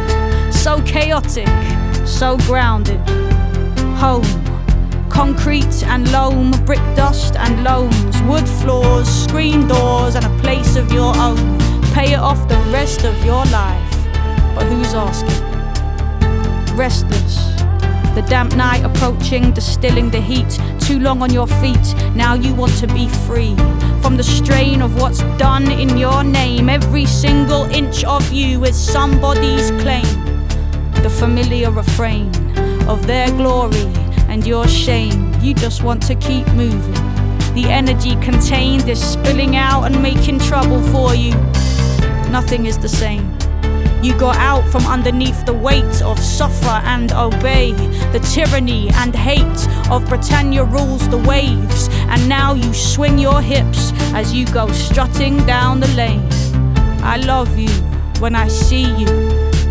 so 0.52 0.82
chaotic, 0.84 1.48
so 2.08 2.38
grounded. 2.38 3.00
Home. 3.98 4.24
Concrete 5.10 5.84
and 5.84 6.12
loam, 6.12 6.52
brick 6.66 6.82
dust 6.96 7.36
and 7.36 7.64
loams, 7.64 8.22
wood 8.24 8.48
floors, 8.62 9.08
screen 9.08 9.68
doors, 9.68 10.16
and 10.16 10.26
a 10.26 10.42
place 10.42 10.76
of 10.76 10.92
your 10.92 11.16
own. 11.18 11.60
Pay 11.94 12.14
it 12.14 12.20
off 12.20 12.48
the 12.48 12.58
rest 12.72 13.04
of 13.06 13.16
your 13.24 13.46
life. 13.46 13.94
But 14.56 14.66
who's 14.66 14.94
asking? 14.96 15.53
Restless. 16.74 17.38
The 18.16 18.24
damp 18.30 18.56
night 18.56 18.84
approaching, 18.84 19.52
distilling 19.54 20.12
the 20.12 20.22
heat. 20.22 20.60
Too 20.80 21.00
long 21.00 21.22
on 21.22 21.34
your 21.34 21.48
feet, 21.48 21.96
now 22.16 22.36
you 22.36 22.54
want 22.54 22.78
to 22.78 22.88
be 22.88 23.08
free 23.26 23.56
from 24.02 24.18
the 24.18 24.24
strain 24.24 24.82
of 24.82 25.02
what's 25.02 25.20
done 25.38 25.72
in 25.72 25.98
your 25.98 26.24
name. 26.24 26.70
Every 26.70 27.06
single 27.06 27.64
inch 27.72 28.04
of 28.04 28.32
you 28.32 28.66
is 28.66 28.76
somebody's 28.76 29.72
claim. 29.82 30.06
The 31.02 31.10
familiar 31.10 31.72
refrain 31.72 32.28
of 32.88 33.08
their 33.08 33.30
glory 33.32 33.88
and 34.28 34.46
your 34.46 34.68
shame. 34.68 35.34
You 35.42 35.54
just 35.54 35.84
want 35.84 36.04
to 36.04 36.16
keep 36.16 36.48
moving. 36.50 36.94
The 37.56 37.66
energy 37.68 38.16
contained 38.18 38.90
is 38.90 39.02
spilling 39.02 39.56
out 39.56 39.86
and 39.86 40.02
making 40.02 40.40
trouble 40.40 40.82
for 40.92 41.16
you. 41.16 41.34
Nothing 42.30 42.66
is 42.66 42.78
the 42.78 42.90
same. 42.90 43.43
You 44.04 44.14
got 44.20 44.36
out 44.36 44.68
from 44.70 44.86
underneath 44.86 45.46
the 45.46 45.54
weight 45.54 46.02
of 46.02 46.20
suffer 46.20 46.82
and 46.84 47.14
obey, 47.14 47.72
the 48.12 48.20
tyranny 48.20 48.90
and 48.96 49.16
hate 49.16 49.68
of 49.90 50.04
Britannia 50.10 50.66
rules 50.66 51.08
the 51.08 51.20
waves, 51.20 51.88
and 52.10 52.28
now 52.28 52.54
you 52.54 52.74
swing 52.74 53.18
your 53.18 53.42
hips 53.42 53.94
as 54.14 54.34
you 54.34 54.46
go 54.48 54.70
strutting 54.74 55.38
down 55.46 55.80
the 55.80 55.88
lane. 55.96 56.28
I 57.02 57.16
love 57.16 57.58
you 57.58 57.70
when 58.20 58.36
I 58.36 58.50
see 58.50 58.94
you, 58.98 59.08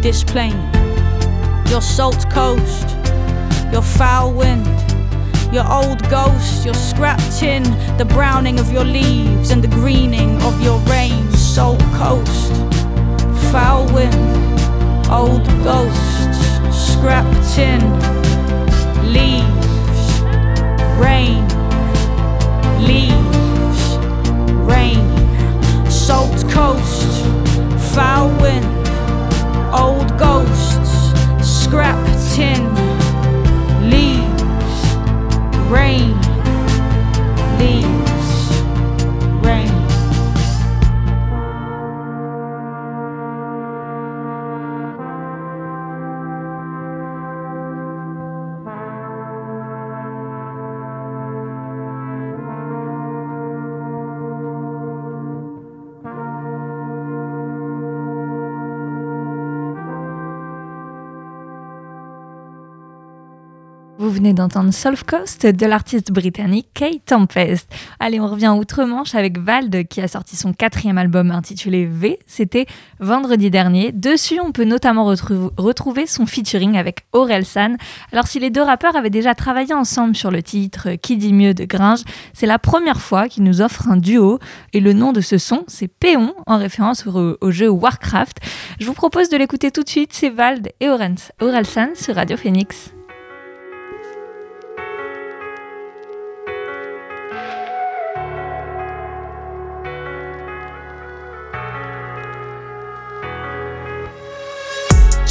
this 0.00 0.24
plain, 0.24 0.56
your 1.68 1.82
salt 1.82 2.24
coast, 2.30 2.88
your 3.70 3.82
foul 3.82 4.32
wind. 4.32 4.66
Your 5.52 5.70
old 5.70 6.08
ghost, 6.08 6.64
your 6.64 6.72
scrap 6.72 7.20
tin, 7.38 7.64
the 7.98 8.06
browning 8.06 8.58
of 8.58 8.72
your 8.72 8.86
leaves 8.86 9.50
and 9.50 9.62
the 9.62 9.68
greening 9.68 10.40
of 10.40 10.58
your 10.62 10.78
rain, 10.88 11.30
salt 11.32 11.78
coast 12.00 12.81
foul 13.52 13.84
wind, 13.92 14.14
old 15.10 15.44
ghosts, 15.62 16.38
scrap 16.74 17.26
tin, 17.54 17.82
leaves, 19.12 20.22
rain, 20.98 21.46
leaves, 22.80 23.98
rain, 24.64 25.04
salt 25.90 26.48
coast, 26.48 27.26
foul 27.94 28.30
wind, 28.40 28.64
old 29.74 30.08
ghosts, 30.18 31.12
scrap 31.46 32.02
tin, 32.32 32.64
leaves, 33.90 34.74
rain, 35.70 36.16
leaves, 37.58 38.01
Vous 64.12 64.18
venez 64.18 64.34
d'entendre 64.34 64.74
Solve 64.74 65.04
Coast 65.06 65.46
de 65.46 65.64
l'artiste 65.64 66.12
britannique 66.12 66.68
Kate 66.74 67.02
Tempest. 67.06 67.66
Allez, 67.98 68.20
on 68.20 68.28
revient 68.28 68.54
outre-Manche 68.54 69.14
avec 69.14 69.38
Vald 69.38 69.88
qui 69.88 70.02
a 70.02 70.06
sorti 70.06 70.36
son 70.36 70.52
quatrième 70.52 70.98
album 70.98 71.30
intitulé 71.30 71.86
V. 71.86 72.18
C'était 72.26 72.66
vendredi 73.00 73.50
dernier. 73.50 73.90
Dessus, 73.90 74.38
on 74.38 74.52
peut 74.52 74.64
notamment 74.64 75.06
retrouver 75.06 76.06
son 76.06 76.26
featuring 76.26 76.76
avec 76.76 77.06
Aurel 77.14 77.46
San. 77.46 77.78
Alors, 78.12 78.26
si 78.26 78.38
les 78.38 78.50
deux 78.50 78.60
rappeurs 78.60 78.96
avaient 78.96 79.08
déjà 79.08 79.34
travaillé 79.34 79.72
ensemble 79.72 80.14
sur 80.14 80.30
le 80.30 80.42
titre 80.42 80.90
Qui 81.00 81.16
dit 81.16 81.32
mieux 81.32 81.54
de 81.54 81.64
Gringe, 81.64 82.02
c'est 82.34 82.44
la 82.44 82.58
première 82.58 83.00
fois 83.00 83.28
qu'ils 83.28 83.44
nous 83.44 83.62
offrent 83.62 83.88
un 83.88 83.96
duo. 83.96 84.40
Et 84.74 84.80
le 84.80 84.92
nom 84.92 85.12
de 85.12 85.22
ce 85.22 85.38
son, 85.38 85.64
c'est 85.68 85.88
Péon, 85.88 86.34
en 86.46 86.58
référence 86.58 87.06
au, 87.06 87.50
jeu 87.50 87.70
Warcraft. 87.70 88.40
Je 88.78 88.84
vous 88.84 88.92
propose 88.92 89.30
de 89.30 89.38
l'écouter 89.38 89.70
tout 89.70 89.82
de 89.82 89.88
suite. 89.88 90.12
C'est 90.12 90.28
Vald 90.28 90.68
et 90.80 90.90
Aurel 90.90 91.66
San 91.66 91.94
sur 91.94 92.16
Radio 92.16 92.36
Phoenix. 92.36 92.92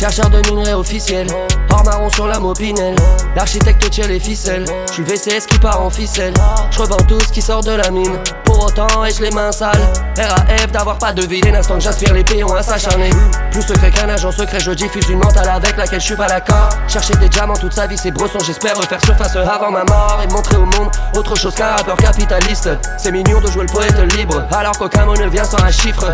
Chercheur 0.02 0.32
de 0.32 0.40
minerais 0.50 0.74
officiel, 0.74 1.28
hors 1.70 1.84
marron 1.84 2.10
sur 2.10 2.26
la 2.26 2.40
mopinelle. 2.40 2.96
L'architecte 3.36 3.88
tient 3.92 4.08
les 4.08 4.20
ficelles, 4.20 4.66
je 4.88 4.94
suis 4.94 5.04
VCS 5.04 5.46
qui 5.46 5.60
part 5.60 5.80
en 5.80 5.92
ficelle. 5.92 6.34
Je 6.72 6.78
tout 7.08 7.20
ce 7.20 7.32
qui 7.32 7.40
sort 7.40 7.64
de 7.64 7.70
la 7.70 7.92
mine, 7.92 8.18
pour 8.52 8.66
autant 8.66 9.06
ai-je 9.06 9.22
les 9.22 9.32
mains 9.32 9.52
sales. 9.52 9.72
RAF 10.18 10.72
d'avoir 10.72 10.98
pas 10.98 11.14
de 11.14 11.26
vie, 11.26 11.42
l'instant 11.42 11.76
que 11.76 11.82
j'aspire 11.82 12.14
les 12.14 12.24
péons 12.24 12.54
à 12.54 12.62
s'acharner. 12.62 13.10
Plus 13.52 13.62
secret 13.62 13.92
qu'un 13.92 14.10
agent 14.10 14.32
secret, 14.32 14.60
je 14.60 14.72
diffuse 14.72 15.08
une 15.10 15.20
mentale 15.20 15.50
avec 15.50 15.78
laquelle 15.78 16.00
je 16.00 16.06
suis 16.06 16.16
pas 16.16 16.28
d'accord. 16.28 16.70
Chercher 16.88 17.16
des 17.16 17.30
diamants 17.30 17.56
toute 17.56 17.74
sa 17.74 17.88
vie, 17.88 17.98
c'est 17.98 18.12
brosson, 18.12 18.40
j'espère 18.46 18.76
refaire 18.78 19.04
surface 19.04 19.36
avant 19.36 19.72
ma 19.72 19.84
mort 19.84 20.20
et 20.24 20.32
montrer 20.32 20.58
au 20.58 20.66
monde 20.66 20.92
autre 21.16 21.36
chose 21.36 21.56
qu'un 21.56 21.76
rappeur 21.76 21.98
capitaliste. 21.98 22.70
C'est 22.98 23.12
mignon 23.12 23.40
de 23.40 23.48
jouer 23.48 23.64
le 23.64 23.72
poète 23.72 23.98
libre, 24.16 24.44
alors 24.52 24.78
qu'aucun 24.78 25.06
mot 25.06 25.16
ne 25.16 25.28
vient 25.28 25.44
sans 25.44 25.62
un 25.64 25.72
chiffre. 25.72 26.06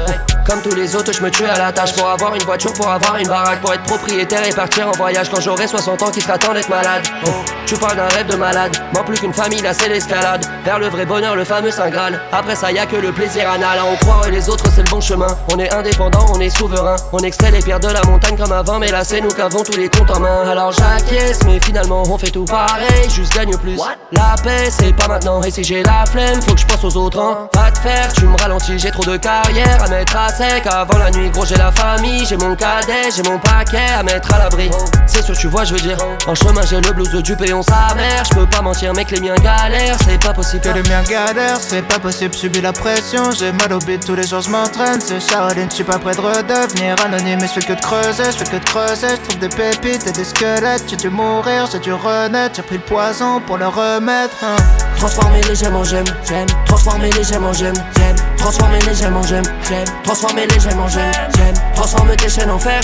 Comme 0.45 0.61
tous 0.61 0.75
les 0.75 0.95
autres, 0.95 1.11
je 1.13 1.21
me 1.21 1.29
tue 1.29 1.45
à 1.45 1.57
la 1.57 1.71
tâche 1.71 1.93
pour 1.93 2.07
avoir 2.07 2.33
une 2.35 2.43
voiture, 2.43 2.71
pour 2.73 2.89
avoir 2.89 3.17
une 3.17 3.27
baraque, 3.27 3.59
pour 3.61 3.73
propriétaire 3.79 4.47
et 4.47 4.53
partir 4.53 4.87
en 4.87 4.91
voyage 4.91 5.29
quand 5.29 5.41
j'aurai 5.41 5.67
60 5.67 6.03
ans 6.03 6.11
qui 6.11 6.21
sera 6.21 6.37
temps 6.37 6.53
d'être 6.53 6.69
malade. 6.69 7.01
Oh, 7.25 7.29
tu 7.65 7.75
parles 7.75 7.97
d'un 7.97 8.07
rêve 8.07 8.27
de 8.27 8.35
malade, 8.35 8.71
moins 8.93 9.03
plus 9.03 9.19
qu'une 9.19 9.33
famille, 9.33 9.61
là 9.61 9.73
c'est 9.73 9.89
l'escalade. 9.89 10.45
Vers 10.63 10.79
le 10.79 10.87
vrai 10.87 11.05
bonheur, 11.05 11.35
le 11.35 11.43
fameux 11.43 11.71
Saint 11.71 11.89
Graal. 11.89 12.19
Après 12.31 12.55
ça, 12.55 12.71
y 12.71 12.79
a 12.79 12.85
que 12.85 12.95
le 12.95 13.11
plaisir 13.11 13.49
anal. 13.49 13.79
On 13.85 13.95
croit 13.97 14.27
et 14.27 14.31
les 14.31 14.49
autres, 14.49 14.65
c'est 14.73 14.83
le 14.83 14.89
bon 14.89 15.01
chemin. 15.01 15.27
On 15.53 15.59
est 15.59 15.73
indépendant, 15.73 16.25
on 16.33 16.39
est 16.39 16.49
souverain. 16.49 16.95
On 17.13 17.19
excelle 17.19 17.53
les 17.53 17.59
pierres 17.59 17.79
de 17.79 17.87
la 17.87 18.03
montagne 18.03 18.35
comme 18.37 18.51
avant, 18.51 18.79
mais 18.79 18.91
là 18.91 19.03
c'est 19.03 19.21
nous 19.21 19.29
qui 19.29 19.41
avons 19.41 19.63
tous 19.63 19.77
les 19.77 19.89
comptes 19.89 20.11
en 20.11 20.19
main. 20.19 20.49
Alors 20.49 20.71
j'acquiesce, 20.71 21.39
mais 21.45 21.59
finalement 21.59 22.03
on 22.09 22.17
fait 22.17 22.31
tout 22.31 22.45
pareil, 22.45 23.09
juste 23.09 23.33
gagne 23.33 23.55
plus. 23.57 23.79
La 24.11 24.35
paix, 24.43 24.69
c'est 24.69 24.93
pas 24.95 25.07
maintenant, 25.07 25.41
et 25.41 25.51
si 25.51 25.63
j'ai 25.63 25.83
la 25.83 26.05
flemme, 26.05 26.41
faut 26.41 26.53
que 26.53 26.59
je 26.59 26.65
pense 26.65 26.83
aux 26.83 26.97
autres. 26.97 27.19
Hein. 27.19 27.49
Va 27.53 27.71
te 27.71 27.79
faire, 27.79 28.11
tu 28.13 28.25
me 28.25 28.37
ralentis, 28.37 28.77
j'ai 28.77 28.91
trop 28.91 29.03
de 29.03 29.17
carrière 29.17 29.83
à 29.83 29.87
mettre 29.87 30.15
à 30.17 30.29
sec. 30.29 30.65
Avant 30.65 30.97
la 30.97 31.11
nuit, 31.11 31.29
gros, 31.29 31.45
j'ai 31.45 31.55
la 31.55 31.71
famille, 31.71 32.25
j'ai 32.25 32.37
mon 32.37 32.55
cadet, 32.55 33.11
j'ai 33.15 33.23
mon 33.23 33.39
paquet 33.39 33.93
à 33.97 34.03
mettre 34.03 34.33
à 34.33 34.39
l'abri. 34.39 34.69
C'est 35.05 35.23
sûr, 35.23 35.37
tu 35.37 35.47
vois, 35.47 35.63
je 35.63 35.73
veux 35.73 35.79
dire. 35.79 35.97
En 36.27 36.35
chemin, 36.35 36.61
j'ai 36.69 36.81
le 36.81 36.91
blues 36.91 37.11
du 37.23 37.35
péon, 37.35 37.61
sa 37.61 37.95
mère. 37.95 38.23
Je 38.29 38.35
peux 38.35 38.45
pas 38.45 38.61
mentir, 38.61 38.93
mec, 38.93 39.11
les 39.11 39.21
miens 39.21 39.35
galèrent, 39.35 39.97
c'est 40.05 40.21
pas 40.21 40.33
possible. 40.33 40.61
Que 40.61 40.69
les 40.69 40.83
miens 40.83 41.03
galèrent, 41.03 41.57
c'est 41.59 41.81
pas 41.81 41.99
possible, 41.99 42.16
subis 42.17 42.61
la 42.61 42.73
pression. 42.73 43.31
J'ai 43.31 43.51
mal 43.51 43.73
au 43.73 43.79
bide, 43.79 44.03
tous 44.03 44.15
les 44.15 44.25
jours 44.25 44.41
je 44.41 44.49
m'entraîne. 44.49 44.99
C'est 44.99 45.19
Shaolin, 45.19 45.67
je 45.69 45.75
suis 45.75 45.83
pas 45.83 45.99
prêt 45.99 46.15
de 46.15 46.21
redevenir 46.21 46.95
anonyme. 47.05 47.39
Mais 47.41 47.47
fais 47.47 47.61
que 47.61 47.73
de 47.73 47.81
creuser, 47.81 48.23
je 48.25 48.37
fais 48.37 48.45
que 48.45 48.57
de 48.57 48.65
creuser. 48.65 49.07
Je 49.09 49.27
trouve 49.27 49.39
des 49.39 49.49
pépites 49.49 50.07
et 50.07 50.11
des 50.11 50.23
squelettes. 50.23 50.83
J'ai 50.87 50.95
dû 50.95 51.09
mourir, 51.09 51.67
j'ai 51.71 51.79
dû 51.79 51.93
renaître. 51.93 52.55
J'ai 52.55 52.61
pris 52.63 52.77
le 52.77 52.81
poison 52.81 53.41
pour 53.41 53.57
le 53.57 53.67
remettre. 53.67 54.35
Hein. 54.43 54.55
Transformer 54.97 55.41
les 55.43 55.55
gemmes 55.55 55.75
en 55.75 55.83
j'aime, 55.83 56.05
j'aime. 56.27 56.47
Transformer 56.65 57.11
les 57.11 57.23
gemmes 57.23 57.45
en 57.45 57.53
j'aime, 57.53 57.75
j'aime. 57.97 58.15
Transformer 58.37 58.79
les 58.79 58.95
gemmes 58.95 59.17
en 59.17 59.23
j'aime, 59.23 59.43
j'aime. 59.67 59.85
Transformer 60.03 60.47
les 60.47 60.59
gemmes 60.59 60.79
en 60.79 60.87
j'aime, 60.87 61.11
j'aime. 61.35 61.55
Transformer 61.75 62.15
tes 62.15 62.29
chaînes 62.29 62.49
en 62.49 62.59
fer. 62.59 62.81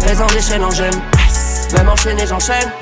Fais-en 0.00 0.26
des 0.26 0.40
chaînes 0.40 0.64
en 0.64 0.70
j'aime. 0.70 1.00
Même 1.74 1.88
enchaîné, 1.88 2.26
j'enchaîne. 2.26 2.72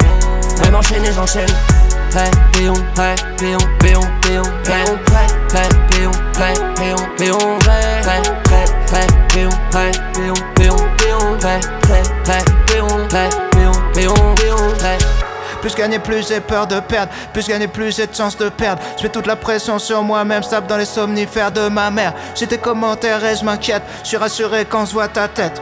Même 0.62 0.74
enchaîné, 0.74 1.12
j'enchaîne. 1.12 1.85
Péon, 2.16 2.72
péon, 2.94 3.14
péon, 3.36 3.58
péon, 3.78 4.02
péon, 4.22 4.42
péon, 4.62 4.96
péon, 5.90 6.10
péon, 6.70 6.96
péon, 7.18 7.36
péon, 7.44 7.90
péon, 9.28 9.50
péon, 12.66 12.94
péon, 13.52 13.72
péon, 13.92 14.34
péon. 14.38 14.66
Plus 15.60 15.74
gagner, 15.74 15.98
plus 15.98 16.26
j'ai 16.26 16.40
peur 16.40 16.66
de 16.66 16.80
perdre. 16.80 17.12
Plus 17.34 17.46
gagner, 17.46 17.68
plus 17.68 17.94
j'ai 17.94 18.06
de 18.06 18.14
chance 18.14 18.34
de 18.38 18.48
perdre. 18.48 18.80
Je 18.96 19.02
mets 19.02 19.08
toute 19.10 19.26
la 19.26 19.36
pression 19.36 19.78
sur 19.78 20.02
moi-même, 20.02 20.42
tape 20.42 20.66
dans 20.66 20.78
les 20.78 20.86
somnifères 20.86 21.52
de 21.52 21.68
ma 21.68 21.90
mère. 21.90 22.14
J'ai 22.34 22.46
tes 22.46 22.56
commentaires 22.56 23.22
et 23.26 23.36
je 23.36 23.44
m'inquiète. 23.44 23.82
Je 24.02 24.08
suis 24.08 24.16
rassuré 24.16 24.64
quand 24.64 24.86
je 24.86 24.92
vois 24.92 25.08
ta 25.08 25.28
tête. 25.28 25.60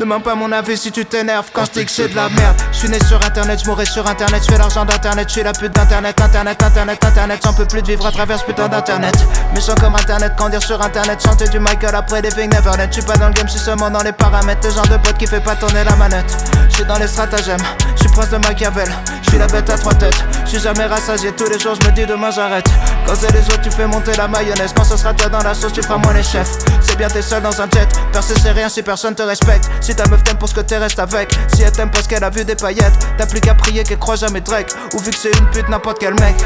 Demande 0.00 0.22
pas 0.22 0.34
mon 0.34 0.50
avis 0.50 0.78
si 0.78 0.90
tu 0.90 1.04
t'énerves 1.04 1.50
quand 1.52 1.66
je 1.66 1.72
dis 1.72 1.84
que 1.84 1.90
c'est 1.90 2.08
de 2.08 2.16
la 2.16 2.30
merde. 2.30 2.56
Je 2.72 2.78
suis 2.78 2.88
né 2.88 2.98
sur 3.06 3.22
internet, 3.22 3.60
je 3.62 3.68
mourrai 3.68 3.84
sur 3.84 4.08
internet, 4.08 4.42
je 4.42 4.50
fais 4.50 4.56
l'argent 4.56 4.86
d'internet, 4.86 5.28
je 5.28 5.32
suis 5.34 5.42
la 5.42 5.52
pute 5.52 5.74
d'internet, 5.74 6.18
internet, 6.18 6.62
internet, 6.62 7.04
internet, 7.04 7.40
j'en 7.44 7.52
peux 7.52 7.66
plus 7.66 7.82
de 7.82 7.88
vivre 7.88 8.06
à 8.06 8.10
travers 8.10 8.38
ce 8.38 8.44
putain 8.46 8.66
d'internet. 8.66 9.14
Méchant 9.54 9.74
comme 9.78 9.94
internet, 9.94 10.32
dire 10.50 10.62
sur 10.62 10.80
internet, 10.80 11.22
chanter 11.22 11.48
du 11.48 11.58
Michael 11.58 11.94
après 11.94 12.22
Living 12.22 12.50
Neverland. 12.50 12.88
Je 12.88 12.94
suis 12.94 13.02
pas 13.02 13.18
dans 13.18 13.28
le 13.28 13.34
game, 13.34 13.46
je 13.46 13.52
suis 13.52 13.60
seulement 13.60 13.90
dans 13.90 14.02
les 14.02 14.12
paramètres. 14.12 14.66
Le 14.66 14.72
genre 14.72 14.88
de 14.88 14.96
pote 14.96 15.18
qui 15.18 15.26
fait 15.26 15.40
pas 15.40 15.54
tourner 15.54 15.84
la 15.84 15.94
manette. 15.96 16.34
Je 16.70 16.76
suis 16.76 16.84
dans 16.86 16.96
les 16.96 17.06
stratagèmes, 17.06 17.60
je 17.94 18.00
suis 18.00 18.08
prince 18.08 18.30
de 18.30 18.38
Machiavel, 18.38 18.88
je 19.22 19.28
suis 19.28 19.38
la 19.38 19.48
bête 19.48 19.68
à 19.68 19.76
trois 19.76 19.92
têtes. 19.92 20.24
Je 20.46 20.56
suis 20.56 20.60
jamais 20.60 20.86
rassasié, 20.86 21.30
tous 21.32 21.48
les 21.50 21.58
jours 21.58 21.74
je 21.78 21.86
me 21.86 21.92
dis 21.92 22.06
demain 22.06 22.30
j'arrête. 22.30 22.66
Quand 23.06 23.14
c'est 23.14 23.32
les 23.32 23.40
autres, 23.40 23.60
tu 23.60 23.70
fais 23.70 23.86
monter 23.86 24.12
la 24.16 24.26
mayonnaise. 24.26 24.72
Quand 24.74 24.84
ce 24.84 24.96
sera 24.96 25.12
toi 25.12 25.28
dans 25.28 25.42
la 25.42 25.54
sauce, 25.54 25.72
tu 25.72 25.82
feras 25.82 25.98
moins 25.98 26.12
les 26.12 26.22
chefs. 26.22 26.58
C'est 26.80 26.96
bien, 26.96 27.08
t'es 27.08 27.22
seul 27.22 27.42
dans 27.42 27.60
un 27.60 27.68
jet. 27.72 27.88
Percer, 28.12 28.34
c'est 28.42 28.52
rien 28.52 28.68
si 28.68 28.82
personne 28.82 29.14
te 29.14 29.22
respecte. 29.22 29.70
Si 29.80 29.89
ta 29.94 30.06
meuf 30.08 30.22
t'aime 30.24 30.36
pour 30.36 30.48
ce 30.48 30.54
que 30.54 30.60
t'es, 30.60 30.78
reste 30.78 30.98
avec. 30.98 31.32
Si 31.54 31.62
elle 31.62 31.72
t'aime 31.72 31.90
parce 31.90 32.06
qu'elle 32.06 32.24
a 32.24 32.30
vu 32.30 32.44
des 32.44 32.56
paillettes, 32.56 32.94
t'as 33.16 33.26
plus 33.26 33.40
qu'à 33.40 33.54
prier 33.54 33.82
qu'elle 33.84 33.98
croit 33.98 34.16
jamais 34.16 34.40
Drake. 34.40 34.72
Ou 34.94 34.98
vu 34.98 35.10
que 35.10 35.16
c'est 35.16 35.36
une 35.38 35.46
pute, 35.50 35.68
n'importe 35.68 35.98
quel 35.98 36.14
mec. 36.14 36.36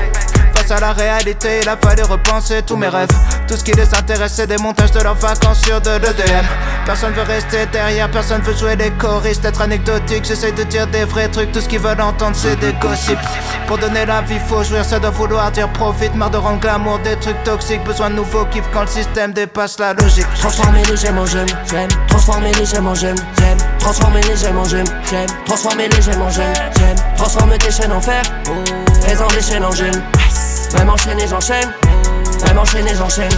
Face 0.55 0.71
à 0.71 0.81
la 0.81 0.93
réalité, 0.93 1.61
il 1.63 1.69
a 1.69 1.77
fallu 1.77 2.03
repenser 2.03 2.63
tous 2.63 2.77
mes 2.77 2.89
rêves. 2.89 3.09
Tout 3.47 3.57
ce 3.57 3.65
qui 3.65 3.73
les 3.73 3.95
intéresse, 3.95 4.37
des 4.37 4.57
montages 4.57 4.93
de 4.93 5.01
leurs 5.01 5.15
vacances 5.15 5.61
sur 5.63 5.81
de 5.81 5.91
l'EDM. 5.91 6.47
Personne 6.87 7.13
veut 7.13 7.23
rester 7.23 7.67
derrière, 7.67 8.11
personne 8.11 8.41
veut 8.43 8.57
jouer 8.57 8.77
les 8.77 8.91
choristes, 8.93 9.45
être 9.45 9.61
anecdotique. 9.61 10.25
J'essaie 10.25 10.53
de 10.53 10.63
dire 10.65 10.87
des 10.87 11.05
vrais 11.05 11.29
trucs, 11.29 11.53
tout 11.53 11.61
ce 11.61 11.69
qu'ils 11.69 11.81
veulent 11.81 12.01
entendre, 12.01 12.37
c'est 12.37 12.57
des 12.57 12.73
gossips. 12.75 13.19
Pour 13.67 13.79
donner 13.79 14.07
la 14.07 14.21
vie, 14.23 14.39
faut 14.49 14.63
jouir, 14.63 14.85
ça 14.85 14.99
doit 14.99 15.11
vouloir 15.11 15.51
dire 15.51 15.71
profite. 15.73 16.15
Marre 16.15 16.31
de 16.31 16.37
rendre 16.37 16.61
glamour 16.61 16.99
des 17.01 17.17
trucs 17.17 17.43
toxiques, 17.45 17.85
besoin 17.85 18.11
de 18.11 18.17
nouveaux 18.17 18.45
kiffs 18.47 18.69
quand 18.73 18.83
le 18.83 18.87
système 18.87 19.33
dépasse 19.33 19.79
la 19.79 19.93
logique. 19.95 20.27
Transformer 20.39 20.83
les 20.91 20.97
gemmes 20.97 21.19
en 21.19 21.27
j'aime, 21.27 21.49
j'aime. 21.71 21.89
Transformer 22.09 22.53
les 22.53 22.67
gemmes 22.67 22.87
en 22.87 22.95
j'aime, 22.95 23.17
j'aime. 23.39 23.59
Transformer 23.79 24.23
les 24.23 24.37
gemmes 24.37 24.59
en 24.59 24.65
j'aime, 24.65 24.87
j'aime. 25.11 25.29
Transformer 25.47 25.89
les 25.89 26.03
gemmes 26.03 26.23
en 26.23 26.31
j'aime, 26.31 26.55
j'aime. 26.77 26.97
Transformer 27.17 27.59
tes 27.59 27.71
chaînes 27.71 27.93
en 27.93 28.01
fer, 28.01 28.23
fais-en 29.03 29.27
des 29.29 29.41
chaînes 29.41 29.65
en 29.65 29.73
j'aime. 29.73 30.03
J'enchaîne. 32.97 33.31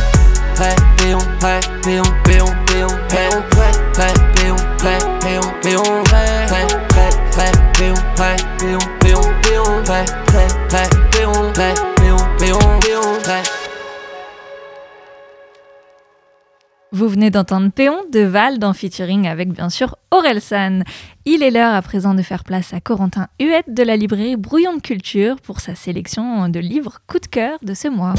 Vous 16.92 17.08
venez 17.08 17.30
d'entendre 17.30 17.70
Péon 17.70 18.02
de 18.10 18.20
Val 18.20 18.58
dans 18.58 18.72
featuring 18.72 19.28
avec 19.28 19.52
bien 19.52 19.68
sûr 19.68 19.96
Aurel 20.10 20.40
San. 20.40 20.84
Il 21.28 21.42
est 21.42 21.50
l'heure 21.50 21.74
à 21.74 21.82
présent 21.82 22.14
de 22.14 22.22
faire 22.22 22.44
place 22.44 22.72
à 22.72 22.80
Corentin 22.80 23.26
Huette 23.40 23.74
de 23.74 23.82
la 23.82 23.96
librairie 23.96 24.36
Brouillon 24.36 24.76
de 24.76 24.80
Culture 24.80 25.40
pour 25.40 25.58
sa 25.58 25.74
sélection 25.74 26.48
de 26.48 26.60
livres 26.60 26.98
coup 27.08 27.18
de 27.18 27.26
cœur 27.26 27.58
de 27.62 27.74
ce 27.74 27.88
mois. 27.88 28.14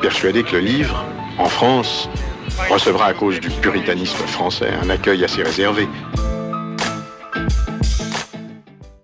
Persuadé 0.00 0.44
que 0.44 0.52
le 0.52 0.60
livre, 0.60 1.04
en 1.40 1.46
France, 1.46 2.08
recevra 2.70 3.06
à 3.06 3.12
cause 3.12 3.40
du 3.40 3.50
puritanisme 3.50 4.24
français 4.28 4.70
un 4.80 4.88
accueil 4.88 5.24
assez 5.24 5.42
réservé. 5.42 5.88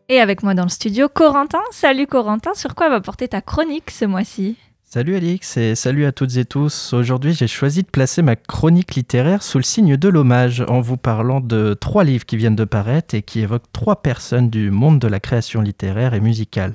Et 0.08 0.20
avec 0.20 0.44
moi 0.44 0.54
dans 0.54 0.62
le 0.62 0.68
studio, 0.68 1.08
Corentin. 1.08 1.62
Salut 1.72 2.06
Corentin, 2.06 2.54
sur 2.54 2.76
quoi 2.76 2.88
va 2.88 3.00
porter 3.00 3.26
ta 3.26 3.40
chronique 3.40 3.90
ce 3.90 4.04
mois-ci? 4.04 4.56
Salut 4.94 5.16
Alix 5.16 5.56
et 5.56 5.74
salut 5.74 6.04
à 6.04 6.12
toutes 6.12 6.36
et 6.36 6.44
tous. 6.44 6.92
Aujourd'hui, 6.92 7.32
j'ai 7.32 7.46
choisi 7.46 7.80
de 7.80 7.86
placer 7.86 8.20
ma 8.20 8.36
chronique 8.36 8.94
littéraire 8.94 9.42
sous 9.42 9.56
le 9.56 9.64
signe 9.64 9.96
de 9.96 10.08
l'hommage 10.10 10.62
en 10.68 10.82
vous 10.82 10.98
parlant 10.98 11.40
de 11.40 11.72
trois 11.72 12.04
livres 12.04 12.26
qui 12.26 12.36
viennent 12.36 12.56
de 12.56 12.66
paraître 12.66 13.14
et 13.14 13.22
qui 13.22 13.40
évoquent 13.40 13.72
trois 13.72 14.02
personnes 14.02 14.50
du 14.50 14.70
monde 14.70 14.98
de 14.98 15.08
la 15.08 15.18
création 15.18 15.62
littéraire 15.62 16.12
et 16.12 16.20
musicale. 16.20 16.74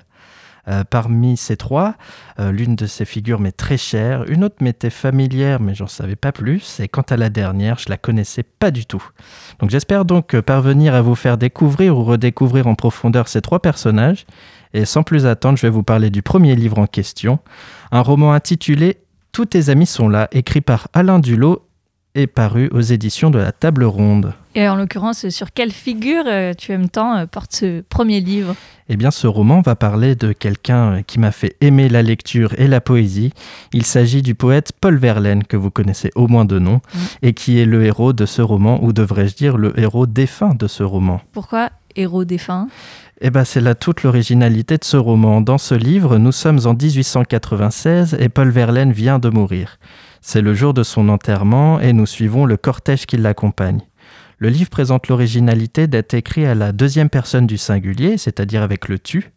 Euh, 0.67 0.84
parmi 0.84 1.38
ces 1.38 1.58
trois, 1.58 1.93
euh, 2.39 2.51
l'une 2.51 2.75
de 2.75 2.88
ces 2.88 3.06
figures 3.06 3.39
m'est 3.39 3.56
très 3.56 3.77
chère, 3.77 4.25
une 4.27 4.43
autre 4.43 4.58
m'était 4.62 4.89
familière 4.89 5.62
mais 5.62 5.75
j'en 5.75 5.88
savais 5.88 6.17
pas 6.17 6.34
plus, 6.34 6.82
et 6.82 6.89
quant 6.89 7.03
à 7.03 7.15
la 7.15 7.30
dernière, 7.30 7.77
je 7.77 7.88
la 7.88 7.97
connaissais 7.97 8.43
pas 8.43 8.71
du 8.71 8.86
tout. 8.86 9.08
Donc 9.60 9.69
j'espère 9.69 10.03
donc 10.03 10.38
parvenir 10.41 10.93
à 10.93 11.01
vous 11.01 11.15
faire 11.15 11.38
découvrir 11.38 11.97
ou 11.97 12.03
redécouvrir 12.03 12.67
en 12.67 12.75
profondeur 12.75 13.30
ces 13.30 13.41
trois 13.41 13.62
personnages, 13.62 14.25
et 14.73 14.84
sans 14.84 15.03
plus 15.03 15.25
attendre, 15.25 15.58
je 15.58 15.62
vais 15.62 15.71
vous 15.71 15.84
parler 15.84 16.10
du 16.10 16.21
premier 16.21 16.56
livre 16.56 16.80
en 16.80 16.88
question, 16.88 17.39
un 17.91 18.02
roman 18.02 18.34
intitulé 18.34 18.97
Tous 19.32 19.45
tes 19.45 19.69
amis 19.69 19.86
sont 19.86 20.10
là, 20.10 20.28
écrit 20.32 20.62
par 20.62 20.88
Alain 20.93 21.19
Dulot 21.19 21.67
et 22.15 22.28
paru 22.28 22.69
aux 22.73 22.82
éditions 22.82 23.30
de 23.30 23.38
la 23.38 23.52
Table 23.52 23.84
Ronde. 23.84 24.34
Et 24.56 24.67
en 24.67 24.76
l'occurrence, 24.76 25.30
sur 25.30 25.54
quelle 25.54 25.71
figure 25.71 26.23
euh, 26.26 26.54
tu 26.58 26.71
aimes 26.71 26.89
tant 26.89 27.15
euh, 27.15 27.26
porte 27.28 27.54
ce 27.54 27.82
premier 27.82 28.21
livre? 28.21 28.56
Eh 28.89 28.97
bien, 28.97 29.12
ce 29.12 29.28
roman 29.28 29.62
va 29.62 29.76
parler 29.76 30.15
de 30.15 30.32
quelqu'un 30.32 30.93
euh, 30.93 31.02
qui 31.04 31.19
m'a 31.19 31.32
fait 31.32 31.56
aimer 31.62 31.89
la 31.89 32.02
lecture 32.02 32.60
et 32.60 32.67
la 32.67 32.82
poésie. 32.82 33.34
Il 33.71 33.86
s'agit 33.86 34.23
du 34.23 34.34
poète 34.34 34.71
Paul 34.82 34.97
Verlaine, 34.97 35.43
que 35.43 35.58
vous 35.58 35.69
connaissez 35.69 36.10
au 36.15 36.28
moins 36.28 36.45
de 36.45 36.58
nom, 36.58 36.82
et 37.21 37.34
qui 37.34 37.60
est 37.60 37.65
le 37.65 37.86
héros 37.86 38.13
de 38.13 38.26
ce 38.26 38.41
roman, 38.41 38.84
ou 38.84 38.93
devrais-je 38.93 39.36
dire 39.36 39.58
le 39.58 39.80
héros 39.80 40.08
défunt 40.08 40.56
de 40.56 40.65
ce 40.65 40.82
roman. 40.82 41.21
Pourquoi 41.34 41.69
héros 41.95 42.26
défunt? 42.26 42.67
Eh 43.19 43.30
ben, 43.32 43.43
c'est 43.43 43.62
là 43.62 43.73
toute 43.73 44.03
l'originalité 44.03 44.77
de 44.77 44.84
ce 44.84 44.97
roman. 44.97 45.41
Dans 45.41 45.58
ce 45.58 45.73
livre, 45.73 46.17
nous 46.17 46.32
sommes 46.32 46.60
en 46.65 46.73
1896 46.73 48.15
et 48.19 48.30
Paul 48.30 48.49
Verlaine 48.49 48.91
vient 48.91 49.17
de 49.17 49.30
mourir. 49.30 49.80
C'est 50.21 50.41
le 50.41 50.53
jour 50.53 50.73
de 50.73 50.84
son 50.84 51.10
enterrement 51.10 51.80
et 51.80 51.93
nous 51.93 52.06
suivons 52.06 52.45
le 52.45 52.58
cortège 52.58 53.06
qui 53.08 53.17
l'accompagne. 53.17 53.82
Le 54.38 54.49
livre 54.49 54.69
présente 54.69 55.08
l'originalité 55.08 55.88
d'être 55.88 56.13
écrit 56.13 56.45
à 56.45 56.53
la 56.53 56.71
deuxième 56.71 57.10
personne 57.10 57.47
du 57.47 57.58
singulier, 57.58 58.19
c'est-à-dire 58.19 58.62
avec 58.62 58.88
le 58.88 58.99
tu, 58.99 59.32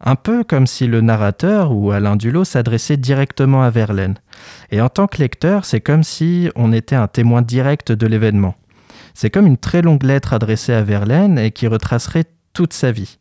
un 0.00 0.14
peu 0.14 0.42
comme 0.42 0.66
si 0.66 0.86
le 0.86 1.02
narrateur 1.02 1.72
ou 1.72 1.90
Alain 1.90 2.16
Dulot 2.16 2.44
s'adressait 2.44 2.96
directement 2.96 3.62
à 3.62 3.68
Verlaine. 3.68 4.14
Et 4.70 4.80
en 4.80 4.88
tant 4.88 5.06
que 5.06 5.18
lecteur, 5.18 5.66
c'est 5.66 5.82
comme 5.82 6.02
si 6.02 6.48
on 6.56 6.72
était 6.72 6.96
un 6.96 7.08
témoin 7.08 7.42
direct 7.42 7.92
de 7.92 8.06
l'événement. 8.06 8.54
C'est 9.12 9.28
comme 9.28 9.46
une 9.46 9.58
très 9.58 9.82
longue 9.82 10.04
lettre 10.04 10.32
adressée 10.32 10.72
à 10.72 10.82
Verlaine 10.82 11.38
et 11.38 11.50
qui 11.50 11.66
retracerait 11.66 12.24
toute 12.58 12.72
sa 12.72 12.90
vie. 12.90 13.20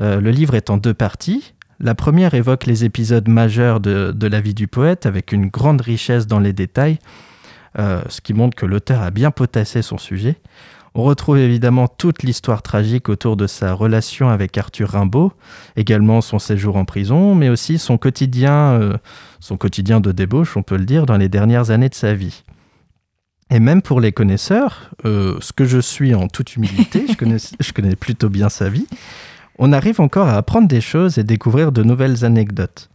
Euh, 0.00 0.20
le 0.20 0.30
livre 0.30 0.54
est 0.54 0.70
en 0.70 0.76
deux 0.76 0.94
parties. 0.94 1.54
La 1.80 1.96
première 1.96 2.34
évoque 2.34 2.66
les 2.66 2.84
épisodes 2.84 3.26
majeurs 3.26 3.80
de, 3.80 4.26
la 4.28 4.40
vie 4.40 4.54
du 4.54 4.68
poète 4.68 5.06
avec 5.06 5.32
une 5.32 5.48
grande 5.48 5.80
richesse 5.80 6.28
dans 6.28 6.38
les 6.38 6.52
détails, 6.52 7.00
euh, 7.80 8.00
ce 8.08 8.20
qui 8.20 8.32
montre 8.32 8.54
que 8.54 8.66
l'auteur 8.66 9.02
a 9.02 9.10
bien 9.10 9.32
potassé 9.32 9.82
son 9.82 9.98
sujet. 9.98 10.36
On 10.94 11.02
retrouve 11.02 11.38
évidemment 11.38 11.88
toute 11.88 12.22
l'histoire 12.22 12.62
tragique 12.62 13.08
autour 13.08 13.36
de 13.36 13.48
sa 13.48 13.72
relation 13.72 14.28
avec 14.28 14.56
Arthur 14.56 14.90
Rimbaud, 14.90 15.32
également 15.74 16.20
son 16.20 16.38
séjour 16.38 16.76
en 16.76 16.84
prison, 16.84 17.34
mais 17.34 17.48
aussi 17.48 17.80
son 17.80 17.98
quotidien, 17.98 18.78
euh, 18.80 18.96
son 19.40 19.56
quotidien 19.56 19.98
de 19.98 20.12
débauche, 20.12 20.56
on 20.56 20.62
peut 20.62 20.76
le 20.76 20.84
dire, 20.84 21.06
dans 21.06 21.16
les 21.16 21.28
dernières 21.28 21.72
années 21.72 21.88
de 21.88 21.94
sa 21.96 22.14
vie. 22.14 22.44
Et 23.50 23.58
même 23.58 23.82
pour 23.82 24.00
les 24.00 24.12
connaisseurs, 24.12 24.90
euh, 25.04 25.36
ce 25.40 25.52
que 25.52 25.64
je 25.64 25.78
suis 25.78 26.14
en 26.14 26.28
toute 26.28 26.54
humilité, 26.56 27.06
je, 27.10 27.14
connais, 27.14 27.38
je 27.38 27.72
connais 27.72 27.96
plutôt 27.96 28.28
bien 28.28 28.48
sa 28.48 28.68
vie, 28.68 28.86
on 29.58 29.72
arrive 29.72 30.00
encore 30.00 30.28
à 30.28 30.36
apprendre 30.36 30.68
des 30.68 30.80
choses 30.80 31.18
et 31.18 31.24
découvrir 31.24 31.72
de 31.72 31.82
nouvelles 31.82 32.24
anecdotes. 32.24 32.88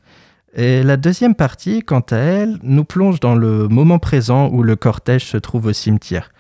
Et 0.55 0.83
la 0.83 0.95
deuxième 0.95 1.35
partie, 1.35 1.83
quant 1.83 2.05
à 2.11 2.15
elle, 2.15 2.57
nous 2.63 2.85
plonge 2.85 3.19
dans 3.19 3.35
le 3.35 3.67
moment 3.67 3.99
présent 3.99 4.49
où 4.49 4.63
le 4.63 4.77
cortège 4.77 5.25
se 5.25 5.37
trouve 5.37 5.65
au 5.65 5.73
cimetière. 5.73 6.31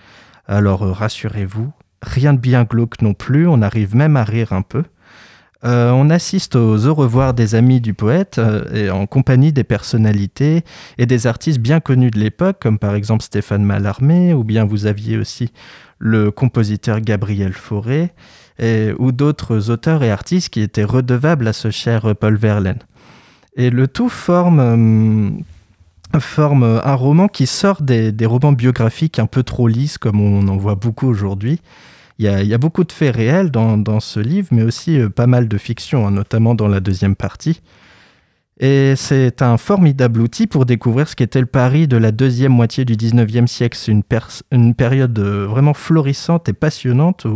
Alors 0.47 0.83
euh, 0.83 0.93
rassurez-vous, 0.93 1.71
rien 2.01 2.33
de 2.33 2.39
bien 2.39 2.63
glauque 2.63 3.01
non 3.01 3.13
plus, 3.13 3.47
on 3.47 3.61
arrive 3.61 3.95
même 3.95 4.15
à 4.15 4.23
rire 4.23 4.53
un 4.53 4.61
peu. 4.61 4.83
Euh, 5.65 5.91
on 5.91 6.09
assiste 6.09 6.55
aux 6.55 6.85
au 6.85 6.93
revoir 6.93 7.33
des 7.33 7.55
amis 7.55 7.81
du 7.81 7.93
poète 7.93 8.37
euh, 8.37 8.65
et 8.73 8.89
en 8.89 9.07
compagnie 9.07 9.51
des 9.51 9.63
personnalités 9.63 10.63
et 10.97 11.05
des 11.05 11.27
artistes 11.27 11.59
bien 11.59 11.79
connus 11.79 12.11
de 12.11 12.19
l'époque, 12.19 12.57
comme 12.59 12.77
par 12.77 12.93
exemple 12.95 13.23
Stéphane 13.23 13.63
Mallarmé, 13.63 14.33
ou 14.33 14.43
bien 14.43 14.65
vous 14.65 14.85
aviez 14.85 15.17
aussi 15.17 15.51
le 15.97 16.29
compositeur 16.29 17.01
Gabriel 17.01 17.53
Fauré, 17.53 18.11
ou 18.99 19.11
d'autres 19.11 19.69
auteurs 19.69 20.03
et 20.03 20.11
artistes 20.11 20.49
qui 20.49 20.61
étaient 20.61 20.83
redevables 20.83 21.47
à 21.47 21.53
ce 21.53 21.71
cher 21.71 22.15
Paul 22.15 22.35
Verlaine. 22.35 22.79
Et 23.55 23.69
le 23.69 23.87
tout 23.87 24.09
forme, 24.09 24.59
euh, 24.59 26.19
forme 26.19 26.81
un 26.83 26.95
roman 26.95 27.27
qui 27.27 27.47
sort 27.47 27.81
des, 27.81 28.13
romans 28.25 28.51
biographiques 28.51 29.19
un 29.19 29.27
peu 29.27 29.43
trop 29.43 29.67
lisses, 29.67 29.97
comme 29.97 30.19
on 30.19 30.47
en 30.47 30.57
voit 30.57 30.75
beaucoup 30.75 31.07
aujourd'hui. 31.07 31.61
Il 32.17 32.25
y, 32.25 32.53
a, 32.53 32.57
beaucoup 32.57 32.85
de 32.85 32.93
faits 32.93 33.13
réels 33.13 33.51
dans, 33.51 33.99
ce 33.99 34.21
livre, 34.21 34.47
mais 34.51 34.63
aussi 34.63 34.99
euh, 34.99 35.09
pas 35.09 35.27
mal 35.27 35.49
de 35.49 35.57
fiction, 35.57 36.07
hein, 36.07 36.11
notamment 36.11 36.55
dans 36.55 36.69
la 36.69 36.79
deuxième 36.79 37.15
partie. 37.15 37.61
Et 38.57 38.93
c'est 38.95 39.41
un 39.41 39.57
formidable 39.57 40.21
outil 40.21 40.47
pour 40.47 40.65
découvrir 40.65 41.09
ce 41.09 41.15
qu'était 41.17 41.41
le 41.41 41.45
Paris 41.45 41.89
de 41.89 41.97
la 41.97 42.13
deuxième 42.13 42.53
moitié 42.53 42.85
du 42.85 42.93
19e 42.95 43.47
siècle. 43.47 43.77
C'est 43.77 43.91
une, 43.91 44.75
période 44.75 45.19
euh, 45.19 45.45
vraiment 45.45 45.73
florissante 45.73 46.47
et 46.47 46.53
passionnante 46.53 47.27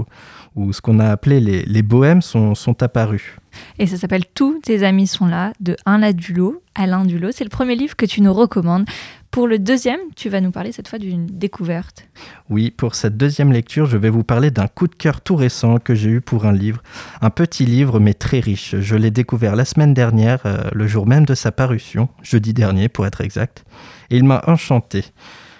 où, 0.55 0.71
ce 0.71 0.79
qu'on 0.79 0.99
a 0.99 1.09
appelé 1.09 1.41
les, 1.41 1.81
bohèmes 1.81 2.21
sont 2.21 2.83
apparus. 2.83 3.38
Et 3.77 3.87
ça 3.87 3.97
s'appelle 3.97 4.25
Tous 4.33 4.59
tes 4.59 4.83
amis 4.83 5.07
sont 5.07 5.25
là 5.25 5.53
de 5.59 5.75
Alain 5.85 6.11
Dulot. 6.11 6.61
Alain 6.75 7.05
Dulot, 7.05 7.31
c'est 7.31 7.43
le 7.43 7.49
premier 7.49 7.75
livre 7.75 7.95
que 7.95 8.05
tu 8.05 8.21
nous 8.21 8.33
recommandes. 8.33 8.85
Pour 9.31 9.47
le 9.47 9.59
deuxième, 9.59 9.99
tu 10.15 10.27
vas 10.29 10.41
nous 10.41 10.49
parler 10.49 10.71
cette 10.71 10.87
fois 10.87 10.97
d'une 10.97 11.27
découverte. 11.27 12.07
Oui, 12.49 12.71
pour 12.71 12.95
cette 12.95 13.15
deuxième 13.15 13.51
lecture, 13.51 13.85
je 13.85 13.95
vais 13.95 14.09
vous 14.09 14.23
parler 14.23 14.49
d'un 14.49 14.67
coup 14.67 14.87
de 14.87 14.95
cœur 14.95 15.21
tout 15.21 15.35
récent 15.35 15.77
que 15.77 15.93
j'ai 15.93 16.09
eu 16.09 16.21
pour 16.21 16.45
un 16.45 16.51
livre. 16.51 16.81
Un 17.21 17.29
petit 17.29 17.65
livre, 17.65 17.99
mais 17.99 18.15
très 18.15 18.39
riche. 18.39 18.75
Je 18.79 18.95
l'ai 18.95 19.11
découvert 19.11 19.55
la 19.55 19.65
semaine 19.65 19.93
dernière, 19.93 20.39
euh, 20.45 20.63
le 20.73 20.87
jour 20.87 21.05
même 21.05 21.25
de 21.25 21.35
sa 21.35 21.51
parution, 21.51 22.09
jeudi 22.23 22.53
dernier 22.53 22.89
pour 22.89 23.05
être 23.05 23.21
exact. 23.21 23.65
Et 24.09 24.17
il 24.17 24.23
m'a 24.23 24.43
enchanté. 24.47 25.05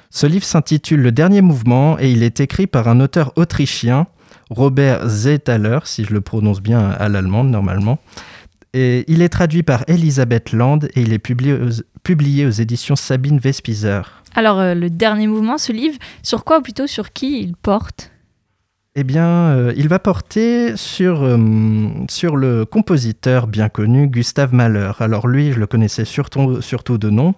Ce 0.10 0.26
livre 0.26 0.46
s'intitule 0.46 1.02
Le 1.02 1.12
dernier 1.12 1.42
mouvement 1.42 2.00
et 2.00 2.12
il 2.12 2.24
est 2.24 2.40
écrit 2.40 2.66
par 2.66 2.88
un 2.88 3.00
auteur 3.00 3.32
autrichien 3.36 4.08
Robert 4.50 5.08
Zethaler, 5.08 5.80
si 5.86 6.06
je 6.06 6.14
le 6.14 6.22
prononce 6.22 6.62
bien 6.62 6.90
à 6.90 7.10
l'allemande 7.10 7.50
normalement. 7.50 8.00
Et 8.74 9.04
il 9.08 9.22
est 9.22 9.30
traduit 9.30 9.64
par 9.64 9.84
Elisabeth 9.88 10.52
Land 10.52 10.80
et 10.96 11.02
il 11.02 11.14
est 11.14 11.20
publié 11.20 12.46
aux, 12.46 12.52
éditions 12.52 12.96
Sabine 12.96 13.40
Vespizer. 13.40 14.24
Alors, 14.36 14.60
euh, 14.60 14.76
le 14.76 14.92
dernier 14.92 15.26
mouvement, 15.26 15.58
ce 15.58 15.72
livre, 15.72 15.98
sur 16.22 16.44
quoi 16.44 16.60
ou 16.60 16.62
plutôt 16.62 16.86
sur 16.86 17.12
qui 17.12 17.42
il 17.42 17.56
porte? 17.56 18.12
Eh 18.96 19.04
bien, 19.04 19.28
euh, 19.28 19.74
il 19.78 19.88
va 19.88 19.98
porter 19.98 20.76
sur, 20.76 21.24
euh, 21.24 21.38
sur 22.10 22.36
le 22.36 22.66
compositeur 22.66 23.48
bien 23.48 23.70
connu 23.70 24.08
Gustave 24.08 24.54
Mahler. 24.54 24.92
Alors 25.00 25.28
lui, 25.28 25.52
je 25.52 25.60
le 25.60 25.68
connaissais 25.68 26.06
surtout, 26.06 26.62
surtout 26.62 26.98
de 26.98 27.10
nom, 27.10 27.34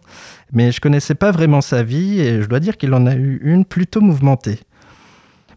mais 0.54 0.71
je 0.71 0.82
connaissais 0.82 1.13
pas 1.13 1.32
vraiment 1.32 1.62
sa 1.62 1.84
vie 1.84 2.19
et 2.19 2.41
je 2.41 2.47
dois 2.47 2.60
dire 2.60 2.78
qu'il 2.78 2.93
en 2.93 3.06
a 3.06 3.15
eu 3.15 3.39
une 3.43 3.65
plutôt 3.65 4.02
mouvementée. 4.02 4.60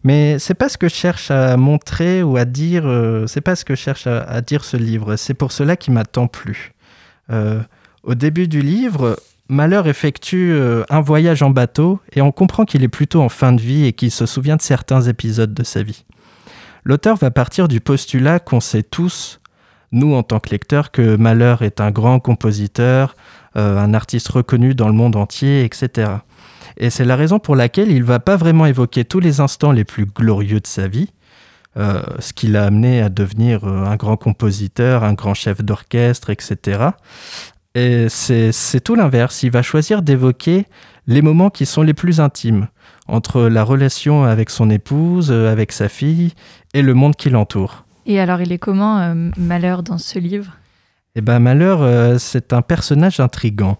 Mais 0.05 0.39
c'est 0.39 0.55
pas 0.55 0.69
ce 0.69 0.77
que 0.77 0.89
cherche 0.89 1.31
à 1.31 1.57
montrer 1.57 2.23
ou 2.23 2.37
à 2.37 2.45
dire, 2.45 2.87
euh, 2.87 3.27
c'est 3.27 3.41
pas 3.41 3.57
ce 3.57 3.65
que 3.65 3.75
cherche 3.75 4.07
à, 4.07 4.41
dire 4.43 4.63
ce 4.63 4.77
livre. 4.77 5.17
C'est 5.17 5.33
pour 5.33 5.51
cela 5.51 5.77
qu'il 5.77 5.95
m'a 5.95 6.05
tant 6.05 6.27
plu. 6.27 6.73
Euh, 7.33 7.61
au 8.03 8.15
début 8.15 8.47
du 8.47 8.61
livre, 8.61 9.19
Malheur 9.49 9.89
effectue 9.89 10.53
euh, 10.53 10.85
un 10.91 11.01
voyage 11.01 11.43
en 11.43 11.49
bateau 11.49 12.01
et 12.13 12.21
on 12.21 12.33
comprend 12.33 12.67
qu'il 12.67 12.83
est 12.83 12.89
plutôt 12.89 13.23
en 13.23 13.31
fin 13.31 13.53
de 13.53 13.61
vie 13.61 13.87
et 13.87 13.95
qu'il 13.95 14.11
se 14.11 14.27
souvient 14.27 14.57
de 14.57 14.63
certains 14.63 15.01
épisodes 15.01 15.55
de 15.55 15.65
sa 15.65 15.83
vie. 15.83 16.05
L'auteur 16.85 17.17
va 17.17 17.31
partir 17.31 17.67
du 17.67 17.81
postulat 17.81 18.41
qu'on 18.41 18.61
sait 18.61 18.83
tous, 18.83 19.41
nous 19.91 20.15
en 20.15 20.23
tant 20.23 20.39
que 20.39 20.51
lecteurs, 20.51 20.91
que 20.91 21.17
Malheur 21.17 21.63
est 21.63 21.81
un 21.81 21.91
grand 21.91 22.21
compositeur, 22.21 23.17
un 23.55 23.95
artiste 23.95 24.29
reconnu 24.29 24.75
dans 24.75 24.89
le 24.89 24.95
monde 24.95 25.17
entier, 25.17 25.65
etc. 25.65 26.11
Et 26.77 26.91
c'est 26.91 27.05
la 27.05 27.17
raison 27.17 27.39
pour 27.39 27.57
laquelle 27.57 27.91
il 27.91 28.01
ne 28.01 28.05
va 28.05 28.19
pas 28.19 28.37
vraiment 28.37 28.67
évoquer 28.67 29.05
tous 29.05 29.21
les 29.21 29.41
instants 29.41 29.73
les 29.73 29.85
plus 29.85 30.07
glorieux 30.07 30.61
de 30.61 30.67
sa 30.67 30.89
vie, 30.89 31.11
euh, 31.77 32.03
ce 32.19 32.33
qui 32.33 32.49
l'a 32.49 32.65
amené 32.65 33.01
à 33.01 33.09
devenir 33.09 33.65
euh, 33.65 33.85
un 33.85 33.97
grand 33.97 34.17
compositeur, 34.17 35.05
un 35.05 35.15
grand 35.15 35.35
chef 35.35 35.63
d'orchestre, 35.63 36.31
etc. 36.31 36.89
Et 37.75 38.09
c'est 38.09 38.81
tout 38.83 38.95
l'inverse. 38.95 39.43
Il 39.43 39.51
va 39.51 39.63
choisir 39.63 40.03
d'évoquer 40.03 40.67
les 41.07 41.23
moments 41.23 41.51
qui 41.51 41.67
sont 41.67 41.83
les 41.83 41.95
plus 41.95 42.21
intimes, 42.21 42.69
entre 43.09 43.43
la 43.43 43.65
relation 43.65 44.25
avec 44.25 44.51
son 44.51 44.71
épouse, 44.71 45.31
euh, 45.31 45.51
avec 45.51 45.73
sa 45.73 45.89
fille 45.89 46.33
et 46.75 46.83
le 46.83 46.95
monde 46.95 47.17
qui 47.17 47.31
l'entoure. 47.31 47.85
Et 48.07 48.21
alors, 48.21 48.41
il 48.41 48.53
est 48.53 48.59
comment 48.59 49.15
Malheur 49.39 49.83
dans 49.83 49.97
ce 49.97 50.19
livre? 50.19 50.53
Eh 51.17 51.23
ben, 51.23 51.39
Malheur, 51.39 52.21
c'est 52.21 52.53
un 52.53 52.61
personnage 52.61 53.19
intrigant. 53.19 53.79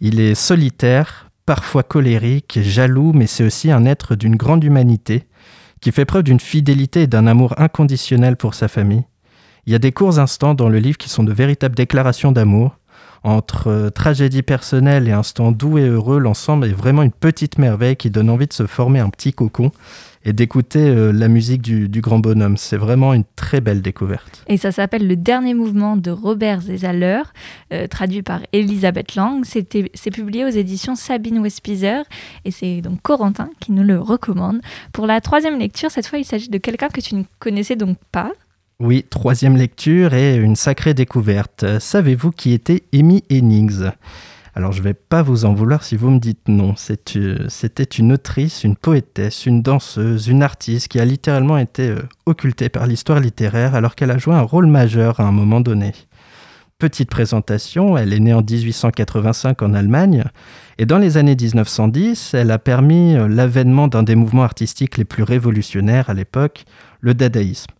Il 0.00 0.18
est 0.18 0.34
solitaire, 0.34 1.30
parfois 1.52 1.82
colérique, 1.82 2.60
jaloux, 2.62 3.12
mais 3.12 3.26
c'est 3.26 3.44
aussi 3.44 3.70
un 3.70 3.84
être 3.84 4.14
d'une 4.14 4.36
grande 4.36 4.64
humanité, 4.64 5.24
qui 5.82 5.92
fait 5.92 6.06
preuve 6.06 6.22
d'une 6.22 6.40
fidélité 6.40 7.02
et 7.02 7.06
d'un 7.06 7.26
amour 7.26 7.52
inconditionnel 7.58 8.38
pour 8.38 8.54
sa 8.54 8.68
famille. 8.68 9.04
Il 9.66 9.72
y 9.74 9.76
a 9.76 9.78
des 9.78 9.92
courts 9.92 10.18
instants 10.18 10.54
dans 10.54 10.70
le 10.70 10.78
livre 10.78 10.96
qui 10.96 11.10
sont 11.10 11.24
de 11.24 11.32
véritables 11.34 11.74
déclarations 11.74 12.32
d'amour. 12.32 12.78
Entre 13.22 13.68
euh, 13.68 13.90
tragédie 13.90 14.40
personnelle 14.40 15.06
et 15.06 15.12
instants 15.12 15.52
doux 15.52 15.76
et 15.76 15.86
heureux, 15.86 16.18
l'ensemble 16.18 16.64
est 16.64 16.72
vraiment 16.72 17.02
une 17.02 17.12
petite 17.12 17.58
merveille 17.58 17.96
qui 17.96 18.08
donne 18.08 18.30
envie 18.30 18.46
de 18.46 18.54
se 18.54 18.66
former 18.66 19.00
un 19.00 19.10
petit 19.10 19.34
cocon 19.34 19.72
et 20.24 20.32
d'écouter 20.32 20.80
euh, 20.80 21.12
la 21.12 21.28
musique 21.28 21.62
du, 21.62 22.00
grand 22.00 22.18
bonhomme. 22.18 22.56
C'est 22.56 22.76
vraiment 22.76 23.14
une 23.14 23.24
très 23.36 23.60
belle 23.60 23.82
découverte. 23.82 24.44
Et 24.48 24.56
ça 24.56 24.72
s'appelle 24.72 25.06
Le 25.06 25.16
dernier 25.16 25.54
mouvement 25.54 25.96
de 25.96 26.10
Robert 26.10 26.60
Zezaler, 26.60 27.22
euh, 27.72 27.86
traduit 27.86 28.22
par 28.22 28.40
Elisabeth 28.52 29.14
Lang. 29.14 29.44
C'est 29.44 30.10
publié 30.10 30.44
aux 30.44 30.48
éditions 30.48 30.94
Sabine 30.94 31.38
Westpizer 31.38 32.04
et 32.44 32.50
c'est 32.50 32.80
donc 32.80 33.00
Corentin 33.02 33.50
qui 33.60 33.72
nous 33.72 33.82
le 33.82 33.98
recommande. 33.98 34.60
Pour 34.92 35.06
la 35.06 35.20
troisième 35.20 35.58
lecture, 35.58 35.90
cette 35.90 36.06
fois, 36.06 36.18
il 36.18 36.24
s'agit 36.24 36.48
de 36.48 36.58
quelqu'un 36.58 36.88
que 36.88 37.00
tu 37.00 37.14
ne 37.14 37.24
connaissais 37.38 37.76
donc 37.76 37.96
pas. 38.10 38.32
Oui, 38.80 39.04
troisième 39.08 39.56
lecture 39.56 40.12
et 40.14 40.34
une 40.34 40.56
sacrée 40.56 40.94
découverte. 40.94 41.78
Savez-vous 41.78 42.32
qui 42.32 42.52
était 42.52 42.82
Amy 42.92 43.22
Hennings? 43.30 43.90
Alors 44.54 44.72
je 44.72 44.78
ne 44.78 44.84
vais 44.84 44.94
pas 44.94 45.22
vous 45.22 45.46
en 45.46 45.54
vouloir 45.54 45.82
si 45.82 45.96
vous 45.96 46.10
me 46.10 46.18
dites 46.18 46.48
non. 46.48 46.74
Euh, 47.16 47.46
c'était 47.48 47.84
une 47.84 48.12
autrice, 48.12 48.64
une 48.64 48.76
poétesse, 48.76 49.46
une 49.46 49.62
danseuse, 49.62 50.28
une 50.28 50.42
artiste 50.42 50.88
qui 50.88 51.00
a 51.00 51.06
littéralement 51.06 51.56
été 51.56 51.88
euh, 51.88 52.02
occultée 52.26 52.68
par 52.68 52.86
l'histoire 52.86 53.20
littéraire 53.20 53.74
alors 53.74 53.94
qu'elle 53.94 54.10
a 54.10 54.18
joué 54.18 54.34
un 54.34 54.42
rôle 54.42 54.66
majeur 54.66 55.20
à 55.20 55.24
un 55.24 55.32
moment 55.32 55.62
donné. 55.62 55.92
Petite 56.78 57.08
présentation, 57.08 57.96
elle 57.96 58.12
est 58.12 58.20
née 58.20 58.34
en 58.34 58.42
1885 58.42 59.62
en 59.62 59.72
Allemagne 59.72 60.24
et 60.76 60.84
dans 60.84 60.98
les 60.98 61.16
années 61.16 61.36
1910, 61.36 62.34
elle 62.34 62.50
a 62.50 62.58
permis 62.58 63.16
euh, 63.16 63.28
l'avènement 63.28 63.88
d'un 63.88 64.02
des 64.02 64.16
mouvements 64.16 64.44
artistiques 64.44 64.98
les 64.98 65.06
plus 65.06 65.22
révolutionnaires 65.22 66.10
à 66.10 66.14
l'époque, 66.14 66.64
le 67.00 67.14
dadaïsme. 67.14 67.72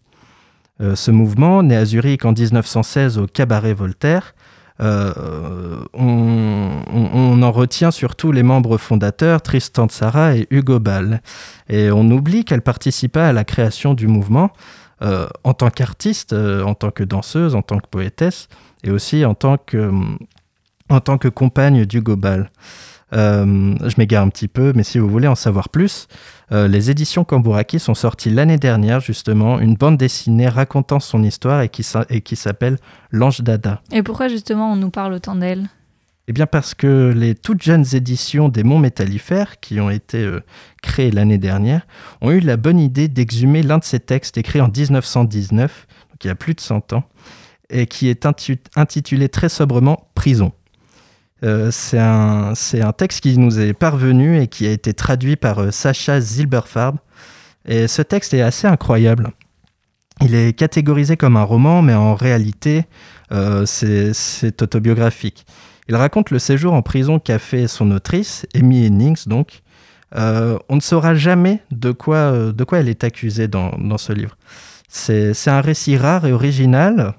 ce 0.81 1.11
mouvement, 1.11 1.63
né 1.63 1.77
à 1.77 1.85
Zurich 1.85 2.25
en 2.25 2.33
1916 2.33 3.19
au 3.19 3.27
cabaret 3.27 3.75
Voltaire, 3.75 4.35
euh, 4.83 5.85
on, 5.95 7.43
en 7.43 7.53
retient 7.53 7.91
surtout 7.91 8.33
les 8.33 8.43
membres 8.43 8.79
fondateurs, 8.79 9.43
Tristan 9.43 9.89
Tzara 9.89 10.37
et 10.37 10.47
Hugo 10.51 10.79
Ball. 10.81 11.21
Et 11.69 11.91
on 11.91 12.09
oublie 12.11 12.45
qu'elle 12.45 12.63
participa 12.63 13.25
à 13.25 13.33
la 13.33 13.45
création 13.45 13.95
du 13.95 14.07
mouvement 14.07 14.51
euh, 15.03 15.27
en 15.45 15.55
tant 15.55 15.71
qu'artiste, 15.71 16.33
euh, 16.33 16.63
en 16.63 16.75
tant 16.75 16.91
que 16.91 17.05
danseuse, 17.05 17.55
en 17.55 17.63
tant 17.63 17.79
que 17.79 17.89
poétesse, 17.89 18.49
et 18.85 18.91
aussi 18.91 19.25
en 19.25 19.35
tant 19.35 19.57
que, 19.57 19.91
en 20.89 21.01
tant 21.01 21.19
que 21.19 21.29
compagne 21.29 21.85
d'Hugo 21.85 22.17
Ball. 22.17 22.51
Euh, 23.15 23.75
je 23.83 23.95
m'égare 23.99 24.25
un 24.25 24.29
petit 24.29 24.49
peu, 24.49 24.73
mais 24.75 24.83
si 24.83 24.99
vous 24.99 25.09
voulez 25.09 25.29
en 25.29 25.35
savoir 25.35 25.69
plus, 25.69 26.09
euh, 26.51 26.69
les 26.69 26.91
éditions 26.91 27.25
Kamburaki 27.25 27.79
sont 27.79 27.95
sorties 27.95 28.31
l'année 28.31 28.59
dernière, 28.59 29.01
justement, 29.01 29.59
une 29.59 29.75
bande 29.75 29.97
dessinée 29.97 30.49
racontant 30.49 31.01
son 31.01 31.23
histoire 31.23 31.63
et 31.63 31.69
qui, 31.69 31.83
s'appelle 31.83 32.79
L'Ange 33.11 33.41
Dada. 33.41 33.83
Et 33.91 34.03
pourquoi, 34.03 34.29
justement, 34.29 34.73
on 34.73 34.77
nous 34.77 34.91
parle 34.91 35.13
autant 35.13 35.35
d'elle? 35.35 35.69
Eh 36.29 36.33
bien 36.33 36.47
parce 36.47 36.75
que 36.75 37.13
les 37.15 37.35
toutes 37.35 37.63
jeunes 37.63 37.85
éditions 37.95 38.49
des 38.49 38.63
Monts 38.63 38.79
Métallifères, 38.79 39.59
qui 39.59 39.81
ont 39.81 39.91
été 39.91 40.19
euh, 40.19 40.41
créées 40.81 41.11
l'année 41.11 41.39
dernière, 41.39 41.87
ont 42.21 42.31
eu 42.31 42.41
la 42.41 42.57
bonne 42.57 42.79
idée 42.79 43.09
d'exhumer 43.09 43.63
l'un 43.63 43.79
de 43.79 43.85
ces 43.85 43.99
textes 43.99 44.39
écrits 44.39 44.61
en 44.61 44.69
1919, 44.69 45.87
donc 46.11 46.25
il 46.25 46.29
y 46.29 46.31
a 46.31 46.37
plus 46.37 46.55
de 46.55 46.61
100 46.61 46.93
ans, 46.93 47.05
et 47.71 47.87
qui 47.87 48.09
est 48.09 48.25
intitulé 48.77 49.29
très 49.29 49.49
sobrement 49.49 50.09
Prison. 50.15 50.53
Euh, 51.45 51.71
c'est 51.73 51.99
un, 51.99 52.53
un, 52.53 52.93
texte 52.93 53.21
qui 53.21 53.37
nous 53.37 53.59
est 53.59 53.73
parvenu 53.73 54.41
et 54.41 54.47
qui 54.47 54.67
a 54.67 54.71
été 54.71 54.95
traduit 54.95 55.37
par 55.37 55.59
euh, 55.59 55.71
Sacha 55.71 56.21
Zilberfarb. 56.21 56.99
Et 57.67 57.89
ce 57.89 58.03
texte 58.03 58.35
est 58.35 58.43
assez 58.43 58.67
incroyable. 58.67 59.31
Il 60.21 60.35
est 60.35 60.57
catégorisé 60.57 61.17
comme 61.17 61.37
un 61.37 61.43
roman, 61.43 61.83
mais 61.83 61.95
en 61.95 62.15
réalité, 62.15 62.85
euh, 63.33 63.67
c'est 63.67 64.63
autobiographique. 64.63 65.47
Il 65.89 65.97
raconte 65.97 66.31
le 66.31 66.39
séjour 66.39 66.75
en 66.75 66.83
prison 66.83 67.19
qu'a 67.19 67.39
fait 67.39 67.67
son 67.67 67.91
autrice, 67.91 68.47
Amy 68.55 68.87
Hennings, 68.87 69.27
donc. 69.27 69.63
on 70.15 70.77
ne 70.77 70.81
saura 70.81 71.15
jamais 71.15 71.61
de 71.71 71.91
quoi, 71.91 72.53
de 72.53 72.65
quoi 72.65 72.79
elle 72.79 72.89
est 72.89 73.03
accusée 73.03 73.49
dans, 73.49 73.71
dans 73.79 73.99
ce 73.99 74.13
livre. 74.13 74.37
C'est 74.89 75.33
un 75.49 75.61
récit 75.61 75.97
rare 75.97 76.27
et 76.27 76.33
original 76.33 77.15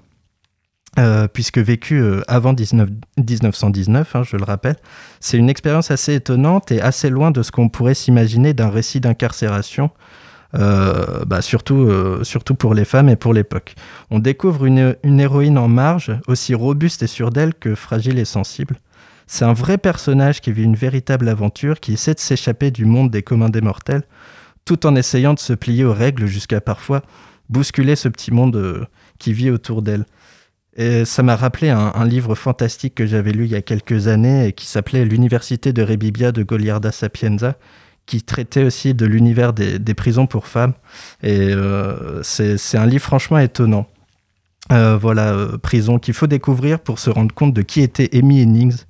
euh, 1.00 1.28
puisque 1.28 1.58
vécu 1.58 2.00
euh, 2.00 2.22
avant 2.28 2.54
1919, 2.54 4.16
hein, 4.16 4.22
je 4.24 4.38
le 4.38 4.44
rappelle, 4.44 4.76
c'est 5.20 5.38
une 5.38 5.50
expérience 5.50 5.90
assez 5.90 6.14
étonnante 6.14 6.72
et 6.72 6.82
assez 6.82 7.10
loin 7.10 7.32
de 7.32 7.42
ce 7.42 7.52
qu'on 7.52 7.68
pourrait 7.68 7.96
s'imaginer 7.96 8.54
d'un 8.54 8.70
récit 8.70 9.00
d'incarcération, 9.00 9.90
euh, 10.54 11.26
bah, 11.26 11.42
surtout, 11.42 11.90
surtout 12.22 12.54
pour 12.54 12.76
les 12.76 12.86
femmes 12.86 13.10
et 13.10 13.16
pour 13.16 13.34
l'époque. 13.34 13.74
On 14.12 14.20
découvre 14.20 14.66
une, 14.66 14.96
une, 15.02 15.20
héroïne 15.20 15.58
en 15.58 15.68
marge, 15.68 16.12
aussi 16.28 16.54
robuste 16.54 17.02
et 17.02 17.08
sûre 17.08 17.32
d'elle 17.32 17.56
que 17.56 17.74
fragile 17.74 18.20
et 18.20 18.26
sensible. 18.26 18.76
C'est 19.26 19.46
un 19.46 19.54
vrai 19.54 19.80
personnage 19.80 20.42
qui 20.42 20.52
vit 20.52 20.64
une 20.64 20.76
véritable 20.76 21.28
aventure, 21.28 21.80
qui 21.80 21.94
essaie 21.94 22.14
de 22.14 22.20
s'échapper 22.20 22.70
du 22.70 22.86
monde 22.86 23.10
des 23.10 23.24
communs 23.24 23.50
des 23.50 23.62
mortels, 23.62 24.04
tout 24.64 24.86
en 24.86 24.96
essayant 24.96 25.34
de 25.34 25.40
se 25.40 25.54
plier 25.54 25.86
aux 25.86 25.94
règles 25.94 26.28
jusqu'à 26.28 26.62
parfois 26.62 27.02
bousculer 27.50 27.96
ce 27.96 28.10
petit 28.10 28.32
monde 28.32 28.88
qui 29.18 29.34
vit 29.34 29.50
autour 29.50 29.82
d'elle. 29.82 30.06
Et 30.76 31.06
ça 31.06 31.22
m'a 31.22 31.36
rappelé 31.36 31.70
un, 31.70 32.06
livre 32.06 32.34
fantastique 32.34 32.96
que 32.96 33.06
j'avais 33.06 33.32
lu 33.32 33.46
il 33.46 33.52
y 33.52 33.56
a 33.56 33.62
quelques 33.62 34.08
années 34.08 34.48
et 34.48 34.54
qui 34.54 34.66
s'appelait 34.66 35.06
L'Université 35.06 35.72
de 35.72 35.84
Rebibia 35.84 36.32
de 36.32 36.42
Goliarda 36.42 36.92
Sapienza, 36.92 37.56
qui 38.08 38.24
traitait 38.24 38.64
aussi 38.64 38.94
de 38.96 39.06
l'univers 39.06 39.54
des, 39.54 39.94
prisons 39.94 40.26
pour 40.26 40.48
femmes. 40.48 40.74
Et 41.22 41.54
euh, 41.54 42.24
c'est 42.24 42.78
un 42.78 42.88
livre 42.88 43.04
franchement 43.04 43.38
étonnant. 43.38 43.88
Euh, 44.72 44.98
voilà, 44.98 45.34
euh, 45.34 45.58
prison 45.58 46.00
qu'il 46.00 46.14
faut 46.14 46.28
découvrir 46.28 46.80
pour 46.80 46.98
se 46.98 47.10
rendre 47.10 47.36
compte 47.36 47.54
de 47.54 47.62
qui 47.62 47.82
était 47.82 48.10
Amy 48.18 48.42
Hennings, 48.42 48.84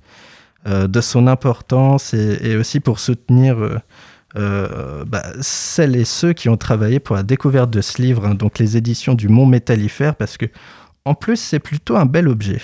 de 0.66 1.00
son 1.02 1.26
importance 1.26 2.14
et, 2.14 2.56
aussi 2.56 2.80
pour 2.80 2.98
soutenir 2.98 3.82
bah, 4.34 5.22
celles 5.42 5.94
et 5.94 6.06
ceux 6.06 6.32
qui 6.32 6.48
ont 6.48 6.56
travaillé 6.56 7.00
pour 7.00 7.16
la 7.16 7.22
découverte 7.22 7.68
de 7.68 7.82
ce 7.82 8.00
livre, 8.00 8.24
hein, 8.24 8.34
donc 8.34 8.58
les 8.58 8.78
éditions 8.78 9.12
du 9.12 9.28
Mont 9.28 9.44
Métallifère, 9.44 10.14
parce 10.16 10.38
que 10.38 10.46
en 11.04 11.14
plus, 11.14 11.36
c'est 11.36 11.58
plutôt 11.58 11.96
un 11.96 12.06
bel 12.06 12.28
objet. 12.28 12.60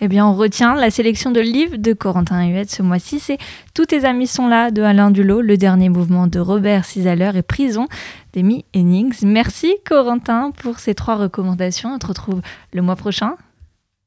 Eh 0.00 0.08
bien, 0.08 0.26
on 0.26 0.34
retient 0.34 0.74
la 0.74 0.90
sélection 0.90 1.30
de 1.30 1.40
livres 1.40 1.76
de 1.76 1.92
Corentin 1.92 2.46
Huette 2.48 2.70
ce 2.70 2.82
mois-ci. 2.82 3.20
C'est 3.20 3.38
Tous 3.74 3.86
tes 3.86 4.04
amis 4.04 4.26
sont 4.26 4.48
là 4.48 4.70
de 4.70 4.82
Alain 4.82 5.10
Dulot, 5.10 5.40
le 5.40 5.56
dernier 5.56 5.88
mouvement 5.88 6.26
de 6.26 6.40
Robert 6.40 6.84
Cisaler 6.84 7.30
et 7.34 7.42
Prison 7.42 7.86
d'Amy 8.32 8.64
Hennings. 8.74 9.24
Merci 9.24 9.76
Corentin 9.86 10.50
pour 10.50 10.78
ces 10.78 10.94
trois 10.94 11.16
recommandations. 11.16 11.94
On 11.94 11.98
te 11.98 12.06
retrouve 12.06 12.42
le 12.72 12.82
mois 12.82 12.96
prochain. 12.96 13.36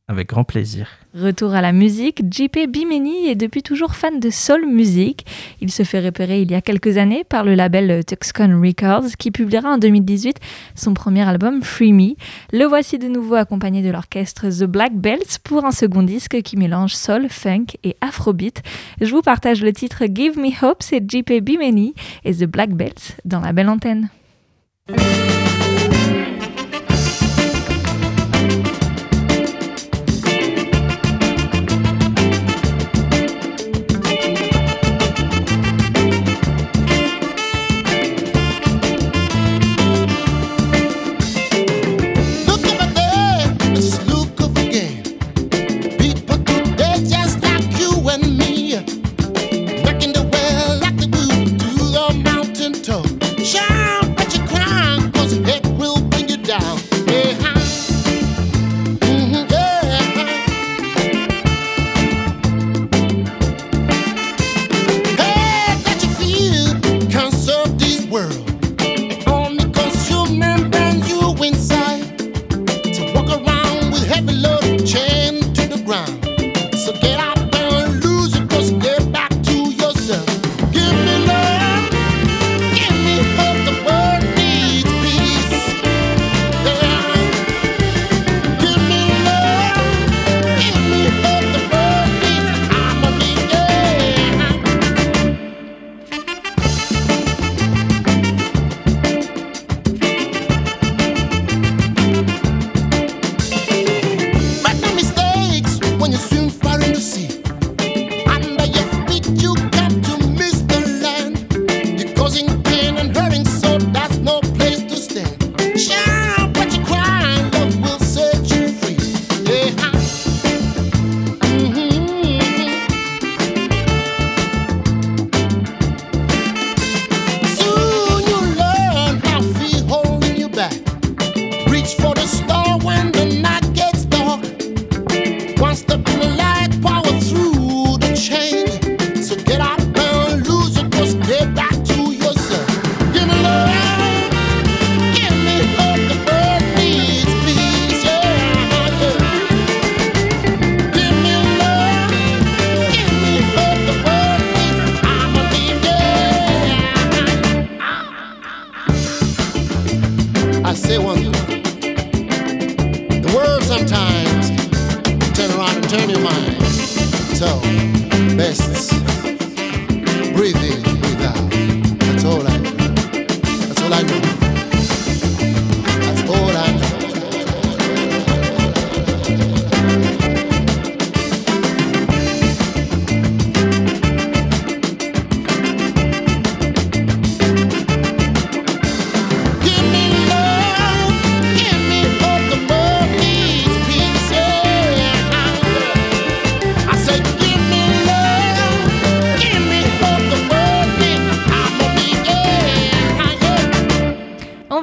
Avec 0.09 0.29
grand 0.29 0.45
plaisir. 0.45 0.87
Retour 1.13 1.53
à 1.53 1.61
la 1.61 1.73
musique, 1.73 2.21
JP 2.31 2.69
Bimeni 2.69 3.27
est 3.27 3.35
depuis 3.35 3.61
toujours 3.61 3.93
fan 3.93 4.21
de 4.21 4.29
soul 4.29 4.65
music. 4.65 5.25
Il 5.59 5.69
se 5.69 5.83
fait 5.83 5.99
repérer 5.99 6.41
il 6.41 6.49
y 6.49 6.55
a 6.55 6.61
quelques 6.61 6.97
années 6.97 7.25
par 7.25 7.43
le 7.43 7.55
label 7.55 8.05
Tuxcon 8.05 8.61
Records 8.63 9.17
qui 9.19 9.31
publiera 9.31 9.73
en 9.73 9.77
2018 9.77 10.37
son 10.75 10.93
premier 10.93 11.27
album 11.27 11.61
Free 11.61 11.91
Me. 11.91 12.15
Le 12.53 12.63
voici 12.63 12.97
de 12.99 13.09
nouveau 13.09 13.35
accompagné 13.35 13.81
de 13.81 13.89
l'orchestre 13.89 14.47
The 14.47 14.63
Black 14.63 14.93
Belts 14.93 15.39
pour 15.43 15.65
un 15.65 15.71
second 15.71 16.03
disque 16.03 16.41
qui 16.41 16.55
mélange 16.55 16.93
soul, 16.95 17.27
funk 17.29 17.65
et 17.83 17.97
afrobeat. 17.99 18.63
Je 19.01 19.11
vous 19.11 19.21
partage 19.21 19.61
le 19.61 19.73
titre 19.73 20.03
Give 20.09 20.39
Me 20.39 20.51
Hope, 20.63 20.83
c'est 20.83 21.03
JP 21.05 21.41
Bimeni 21.41 21.95
et 22.23 22.33
The 22.33 22.45
Black 22.45 22.69
Belts 22.69 23.17
dans 23.25 23.41
la 23.41 23.51
belle 23.51 23.67
antenne. 23.67 24.07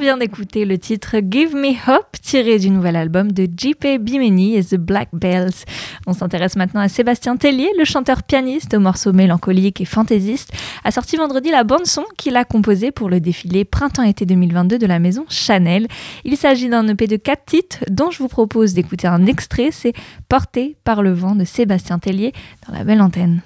Vient 0.05 0.19
d'écouter 0.19 0.67
le 0.67 0.77
titre 0.77 1.17
Give 1.31 1.57
Me 1.57 1.71
Hope 1.89 2.21
tiré 2.21 2.59
du 2.59 2.69
nouvel 2.69 2.95
album 2.95 3.33
de 3.33 3.49
J.P. 3.57 3.97
Bimini 3.97 4.55
et 4.55 4.63
The 4.63 4.75
Black 4.75 5.09
Bells. 5.15 5.65
On 6.07 6.13
s'intéresse 6.13 6.57
maintenant 6.57 6.83
à 6.83 6.89
Sébastien 6.89 7.39
Tellier, 7.39 7.71
le 7.79 7.87
chanteur-pianiste 7.87 8.75
aux 8.75 8.81
morceaux 8.81 9.15
mélancoliques 9.15 9.81
et 9.81 9.87
fantaisistes, 9.87 10.53
a 10.85 10.91
sorti 10.91 11.17
vendredi 11.17 11.51
la 11.51 11.65
bande-son 11.65 12.05
qu'il 12.19 12.37
a 12.37 12.45
composée 12.45 12.91
pour 12.91 13.09
le 13.09 13.19
défilé 13.19 13.65
Printemps-été 13.65 14.27
2022 14.27 14.77
de 14.77 14.87
la 14.87 14.99
maison 14.99 15.25
Chanel. 15.31 15.89
Il 16.25 16.37
s'agit 16.37 16.69
d'un 16.69 16.87
EP 16.87 17.07
de 17.07 17.17
4 17.17 17.43
titres 17.47 17.79
dont 17.89 18.11
je 18.11 18.19
vous 18.19 18.29
propose 18.29 18.75
d'écouter 18.75 19.07
un 19.07 19.25
extrait, 19.25 19.71
c'est 19.73 19.95
Porté 20.29 20.77
par 20.85 21.03
le 21.03 21.15
vent 21.15 21.35
de 21.35 21.45
Sébastien 21.45 21.99
Tellier 21.99 22.35
dans 22.69 22.77
la 22.77 22.85
belle 22.85 23.01
antenne. 23.01 23.41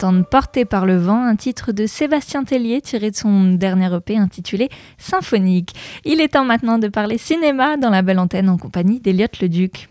D'entendre 0.00 0.24
Porté 0.24 0.64
par 0.64 0.86
le 0.86 0.96
vent, 0.96 1.26
un 1.26 1.36
titre 1.36 1.72
de 1.72 1.84
Sébastien 1.84 2.42
Tellier 2.42 2.80
tiré 2.80 3.10
de 3.10 3.16
son 3.16 3.52
dernier 3.52 3.94
EP 3.94 4.16
intitulé 4.16 4.70
Symphonique. 4.96 5.74
Il 6.06 6.22
est 6.22 6.28
temps 6.28 6.46
maintenant 6.46 6.78
de 6.78 6.88
parler 6.88 7.18
cinéma 7.18 7.76
dans 7.76 7.90
la 7.90 8.00
belle 8.00 8.18
antenne 8.18 8.48
en 8.48 8.56
compagnie 8.56 9.00
d'Eliott 9.00 9.40
Leduc. 9.40 9.90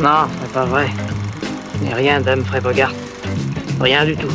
Non, 0.00 0.28
c'est 0.40 0.52
pas 0.52 0.64
vrai. 0.64 0.86
Ce 1.74 1.84
n'est 1.84 1.92
rien 1.92 2.22
d'Humphrey 2.22 2.62
Bogart. 2.62 2.94
Rien 3.80 4.06
du 4.06 4.16
tout. 4.16 4.32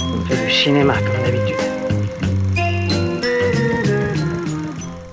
On 0.00 0.24
fait 0.24 0.46
du 0.46 0.50
cinéma 0.50 0.94
comme 0.94 1.22
d'habitude. 1.22 1.56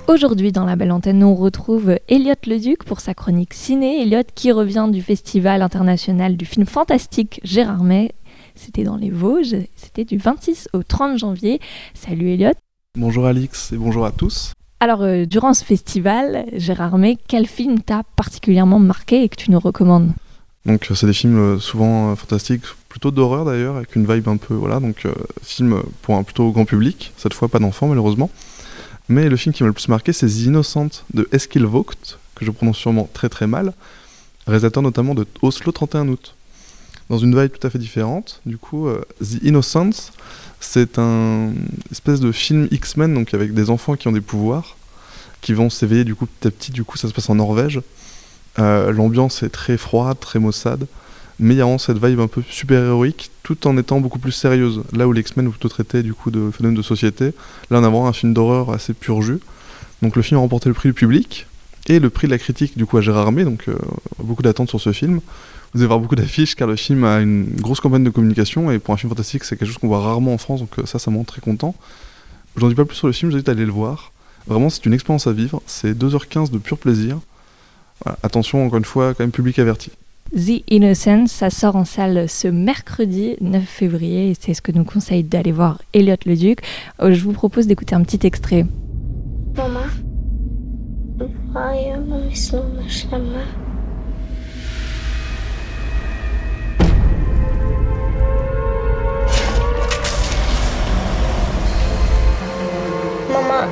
Aujourd'hui, 0.08 0.54
dans 0.54 0.64
la 0.64 0.78
belle 0.78 0.94
antenne, 0.94 1.26
on 1.26 1.36
retrouve 1.36 1.98
Elliot 2.08 2.36
Leduc 2.48 2.86
pour 2.86 3.02
sa 3.02 3.14
chronique 3.14 3.54
ciné. 3.54 4.02
Elliot 4.04 4.24
qui 4.34 4.54
revient 4.54 4.88
du 4.90 5.02
Festival 5.02 5.62
international 5.62 6.38
du 6.38 6.46
film 6.46 6.66
fantastique 6.66 7.42
Gérard 7.44 7.84
May. 7.84 8.12
C'était 8.56 8.84
dans 8.84 8.96
les 8.96 9.10
Vosges. 9.10 9.58
C'était 9.76 10.06
du 10.06 10.18
26 10.18 10.70
au 10.74 10.84
30 10.84 11.18
janvier. 11.18 11.60
Salut 11.94 12.30
Elliot. 12.32 12.54
Bonjour 12.98 13.26
Alix 13.26 13.72
et 13.74 13.78
bonjour 13.78 14.06
à 14.06 14.12
tous. 14.12 14.54
Alors, 14.80 15.02
euh, 15.04 15.26
durant 15.26 15.54
ce 15.54 15.64
festival, 15.64 16.46
Gérard 16.54 16.98
May, 16.98 17.18
quel 17.28 17.48
film 17.48 17.80
t'a 17.80 18.04
particulièrement 18.16 18.80
marqué 18.80 19.24
et 19.24 19.30
que 19.30 19.36
tu 19.36 19.52
nous 19.52 19.60
recommandes? 19.60 20.14
Donc 20.66 20.88
euh, 20.90 20.96
c'est 20.96 21.06
des 21.06 21.14
films 21.14 21.38
euh, 21.38 21.60
souvent 21.60 22.16
fantastiques, 22.16 22.64
plutôt 22.90 23.12
d'horreur 23.12 23.46
d'ailleurs, 23.46 23.76
avec 23.76 23.96
une 23.96 24.12
vibe 24.12 24.28
un 24.28 24.38
peu 24.38 24.56
voilà, 24.56 24.80
donc 24.80 25.06
euh, 25.06 25.14
film 25.44 25.82
pour 26.02 26.16
un 26.16 26.24
plutôt 26.24 26.52
grand 26.52 26.66
public, 26.66 27.14
cette 27.18 27.34
fois 27.34 27.48
pas 27.48 27.60
d'enfants 27.60 27.88
malheureusement. 27.88 28.32
Mais 29.08 29.30
le 29.30 29.38
film 29.38 29.54
qui 29.54 29.62
m'a 29.62 29.68
le 29.68 29.74
plus 29.74 29.88
marqué, 29.88 30.12
c'est 30.12 30.28
The 30.28 30.46
Innocent 30.46 31.04
de 31.14 31.30
Eskil 31.32 31.66
Vogt, 31.66 32.18
que 32.34 32.44
je 32.44 32.50
prononce 32.50 32.78
sûrement 32.78 33.08
très 33.14 33.30
très 33.30 33.46
mal, 33.46 33.74
réalisateur 34.48 34.82
notamment 34.82 35.14
de 35.14 35.28
Oslo 35.44 35.72
31 35.72 36.08
août. 36.08 36.36
Dans 37.10 37.18
une 37.20 37.40
vibe 37.40 37.52
tout 37.52 37.68
à 37.68 37.70
fait 37.70 37.78
différente, 37.78 38.42
du 38.46 38.58
coup, 38.58 38.88
euh, 38.88 39.02
The 39.22 39.44
Innocence, 39.44 40.12
c'est 40.60 40.98
un 40.98 41.52
espèce 41.92 42.20
de 42.20 42.32
film 42.32 42.68
X-Men, 42.72 43.14
donc 43.14 43.34
avec 43.34 43.54
des 43.54 43.70
enfants 43.70 43.96
qui 43.96 44.08
ont 44.08 44.12
des 44.12 44.22
pouvoirs, 44.22 44.76
qui 45.42 45.54
vont 45.54 45.70
s'éveiller 45.70 46.04
du 46.04 46.16
coup 46.16 46.26
petit 46.26 46.48
à 46.48 46.52
petit, 46.52 46.72
du 46.72 46.84
coup 46.84 46.98
ça 46.98 47.08
se 47.08 47.14
passe 47.14 47.30
en 47.30 47.36
Norvège. 47.36 47.82
Euh, 48.58 48.92
L'ambiance 48.92 49.44
est 49.44 49.50
très 49.50 49.78
froide, 49.78 50.18
très 50.20 50.40
maussade. 50.40 50.88
mais 51.40 51.54
il 51.54 51.58
y 51.58 51.62
a 51.62 51.66
vraiment 51.66 51.78
cette 51.78 52.04
vibe 52.04 52.20
un 52.20 52.28
peu 52.28 52.42
super-héroïque, 52.50 53.30
tout 53.44 53.68
en 53.68 53.78
étant 53.78 54.00
beaucoup 54.00 54.20
plus 54.20 54.32
sérieuse. 54.32 54.82
Là 54.94 55.08
où 55.08 55.14
les 55.14 55.22
X-Men 55.22 55.50
plutôt 55.52 55.70
traitaient 55.70 56.04
du 56.04 56.14
coup 56.14 56.32
de 56.32 56.50
phénomènes 56.50 56.78
de 56.78 56.82
société, 56.82 57.34
là 57.70 57.80
on 57.80 57.84
a 57.84 57.90
vraiment 57.90 58.08
un 58.08 58.14
film 58.14 58.34
d'horreur 58.34 58.72
assez 58.72 58.94
pur 58.94 59.22
jus. 59.22 59.40
Donc 60.02 60.16
le 60.16 60.22
film 60.24 60.40
a 60.40 60.42
remporté 60.42 60.70
le 60.70 60.74
prix 60.74 60.90
du 60.90 60.94
public 60.94 61.46
et 61.88 62.00
le 62.00 62.10
prix 62.10 62.28
de 62.28 62.32
la 62.32 62.40
critique 62.40 62.78
du 62.78 62.86
coup 62.86 62.98
à 62.98 63.02
Gérard 63.02 63.28
Armé, 63.28 63.44
donc 63.44 63.68
euh, 63.68 63.76
beaucoup 64.24 64.42
d'attentes 64.42 64.70
sur 64.70 64.82
ce 64.82 64.92
film. 64.92 65.22
Vous 65.76 65.82
allez 65.82 65.88
voir 65.88 66.00
beaucoup 66.00 66.16
d'affiches 66.16 66.56
car 66.56 66.70
le 66.70 66.78
film 66.78 67.04
a 67.04 67.20
une 67.20 67.48
grosse 67.60 67.82
campagne 67.82 68.06
de 68.06 68.10
communication 68.10 68.72
et 68.72 68.80
pour 68.80 68.94
un 68.94 68.98
film 68.98 69.10
fantastique 69.10 69.44
c'est 69.44 69.58
quelque 69.58 69.68
chose 69.68 69.78
qu'on 69.78 69.90
voit 69.90 70.00
rarement 70.00 70.34
en 70.34 70.38
France, 70.38 70.62
donc 70.62 70.80
euh, 70.80 70.86
ça 70.86 71.00
ça 71.00 71.12
me 71.12 71.18
rend 71.18 71.26
très 71.26 71.42
content. 71.42 71.76
Je 72.56 72.62
n'en 72.62 72.70
dis 72.70 72.76
pas 72.76 72.86
plus 72.86 72.96
sur 72.96 73.08
le 73.08 73.14
film, 73.14 73.30
je 73.30 73.36
vous 73.36 73.40
invite 73.40 73.50
à 73.50 73.52
aller 73.52 73.66
le 73.66 73.74
voir. 73.74 74.14
Vraiment 74.48 74.70
c'est 74.70 74.86
une 74.86 74.94
expérience 74.94 75.28
à 75.28 75.34
vivre, 75.34 75.62
c'est 75.66 75.92
2h15 75.92 76.50
de 76.50 76.60
pur 76.60 76.78
plaisir. 76.78 77.20
Voilà, 78.02 78.18
attention 78.24 78.66
encore 78.66 78.78
une 78.78 78.86
fois, 78.86 79.14
quand 79.14 79.26
même 79.26 79.32
public 79.32 79.60
averti. 79.60 79.92
The 80.34 80.64
Innocence, 80.70 81.34
ça 81.34 81.50
sort 81.50 81.76
en 81.76 81.84
salle 81.84 82.30
ce 82.30 82.48
mercredi 82.48 83.36
9 83.42 83.62
février 83.62 84.30
et 84.30 84.38
c'est 84.40 84.54
ce 84.54 84.62
que 84.62 84.72
nous 84.72 84.86
conseille 84.86 85.24
d'aller 85.24 85.52
voir 85.52 85.82
Elliot 85.92 86.16
le 86.26 86.38
Duc. 86.38 86.60
Euh, 87.02 87.12
Je 87.14 87.22
vous 87.22 87.34
propose 87.34 87.68
d'écouter 87.68 87.96
un 87.96 88.04
petit 88.04 88.26
extrait. 88.26 88.66
Mama, 89.58 89.82
Baja 103.36 103.42
myślą 103.42 103.66
na 103.66 103.66
szamę. 103.66 103.66
Mama. 103.66 103.68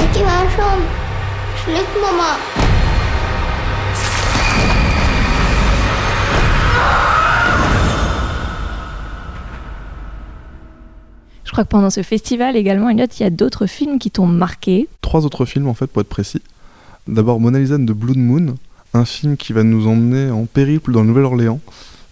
Jaki 0.00 0.24
masz 0.24 0.58
on? 0.58 0.82
Schlägt 1.62 1.96
Mama. 2.02 2.36
Je 11.44 11.52
crois 11.52 11.64
que 11.64 11.70
pendant 11.70 11.90
ce 11.90 12.02
festival 12.02 12.56
également, 12.56 12.90
Elliot, 12.90 13.06
il 13.18 13.22
y 13.22 13.26
a 13.26 13.30
d'autres 13.30 13.66
films 13.66 13.98
qui 13.98 14.10
t'ont 14.10 14.26
marqué. 14.26 14.88
Trois 15.00 15.24
autres 15.24 15.46
films 15.46 15.68
en 15.68 15.74
fait 15.74 15.86
pour 15.86 16.02
être 16.02 16.08
précis. 16.08 16.42
D'abord 17.08 17.38
Mona 17.40 17.60
Lisa 17.60 17.76
the 17.76 17.92
Blood 17.92 18.16
Moon, 18.16 18.56
un 18.92 19.04
film 19.04 19.36
qui 19.36 19.52
va 19.52 19.62
nous 19.62 19.86
emmener 19.86 20.30
en 20.30 20.46
périple 20.46 20.92
dans 20.92 21.02
le 21.02 21.08
Nouvelle-Orléans, 21.08 21.60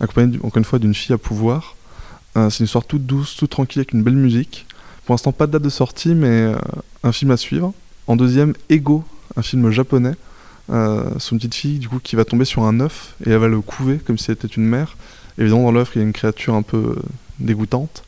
accompagné 0.00 0.38
encore 0.38 0.58
une 0.58 0.64
fois 0.64 0.78
d'une 0.78 0.94
fille 0.94 1.12
à 1.12 1.18
pouvoir. 1.18 1.74
Euh, 2.36 2.48
c'est 2.50 2.60
une 2.60 2.66
histoire 2.66 2.84
toute 2.84 3.04
douce, 3.04 3.36
toute 3.36 3.50
tranquille 3.50 3.80
avec 3.80 3.92
une 3.92 4.02
belle 4.02 4.16
musique. 4.16 4.66
Pour 5.04 5.14
l'instant 5.14 5.32
pas 5.32 5.46
de 5.46 5.52
date 5.52 5.62
de 5.62 5.68
sortie 5.68 6.14
mais 6.14 6.28
euh, 6.28 6.56
un 7.02 7.12
film 7.12 7.30
à 7.32 7.36
suivre. 7.36 7.72
En 8.06 8.16
deuxième 8.16 8.54
Ego, 8.68 9.02
un 9.36 9.42
film 9.42 9.70
japonais. 9.70 10.14
Euh, 10.70 11.10
c'est 11.18 11.32
une 11.32 11.38
petite 11.38 11.54
fille 11.54 11.78
du 11.78 11.88
coup 11.88 11.98
qui 11.98 12.16
va 12.16 12.24
tomber 12.24 12.44
sur 12.44 12.62
un 12.62 12.80
œuf 12.80 13.14
et 13.26 13.30
elle 13.30 13.38
va 13.38 13.48
le 13.48 13.60
couver 13.60 13.98
comme 13.98 14.16
si 14.16 14.30
elle 14.30 14.36
était 14.36 14.48
une 14.48 14.64
mère. 14.64 14.96
Évidemment 15.38 15.64
dans 15.64 15.72
l'œuf 15.72 15.90
il 15.94 15.98
y 15.98 16.00
a 16.02 16.06
une 16.06 16.12
créature 16.12 16.54
un 16.54 16.62
peu 16.62 16.76
euh, 16.76 17.02
dégoûtante. 17.40 18.04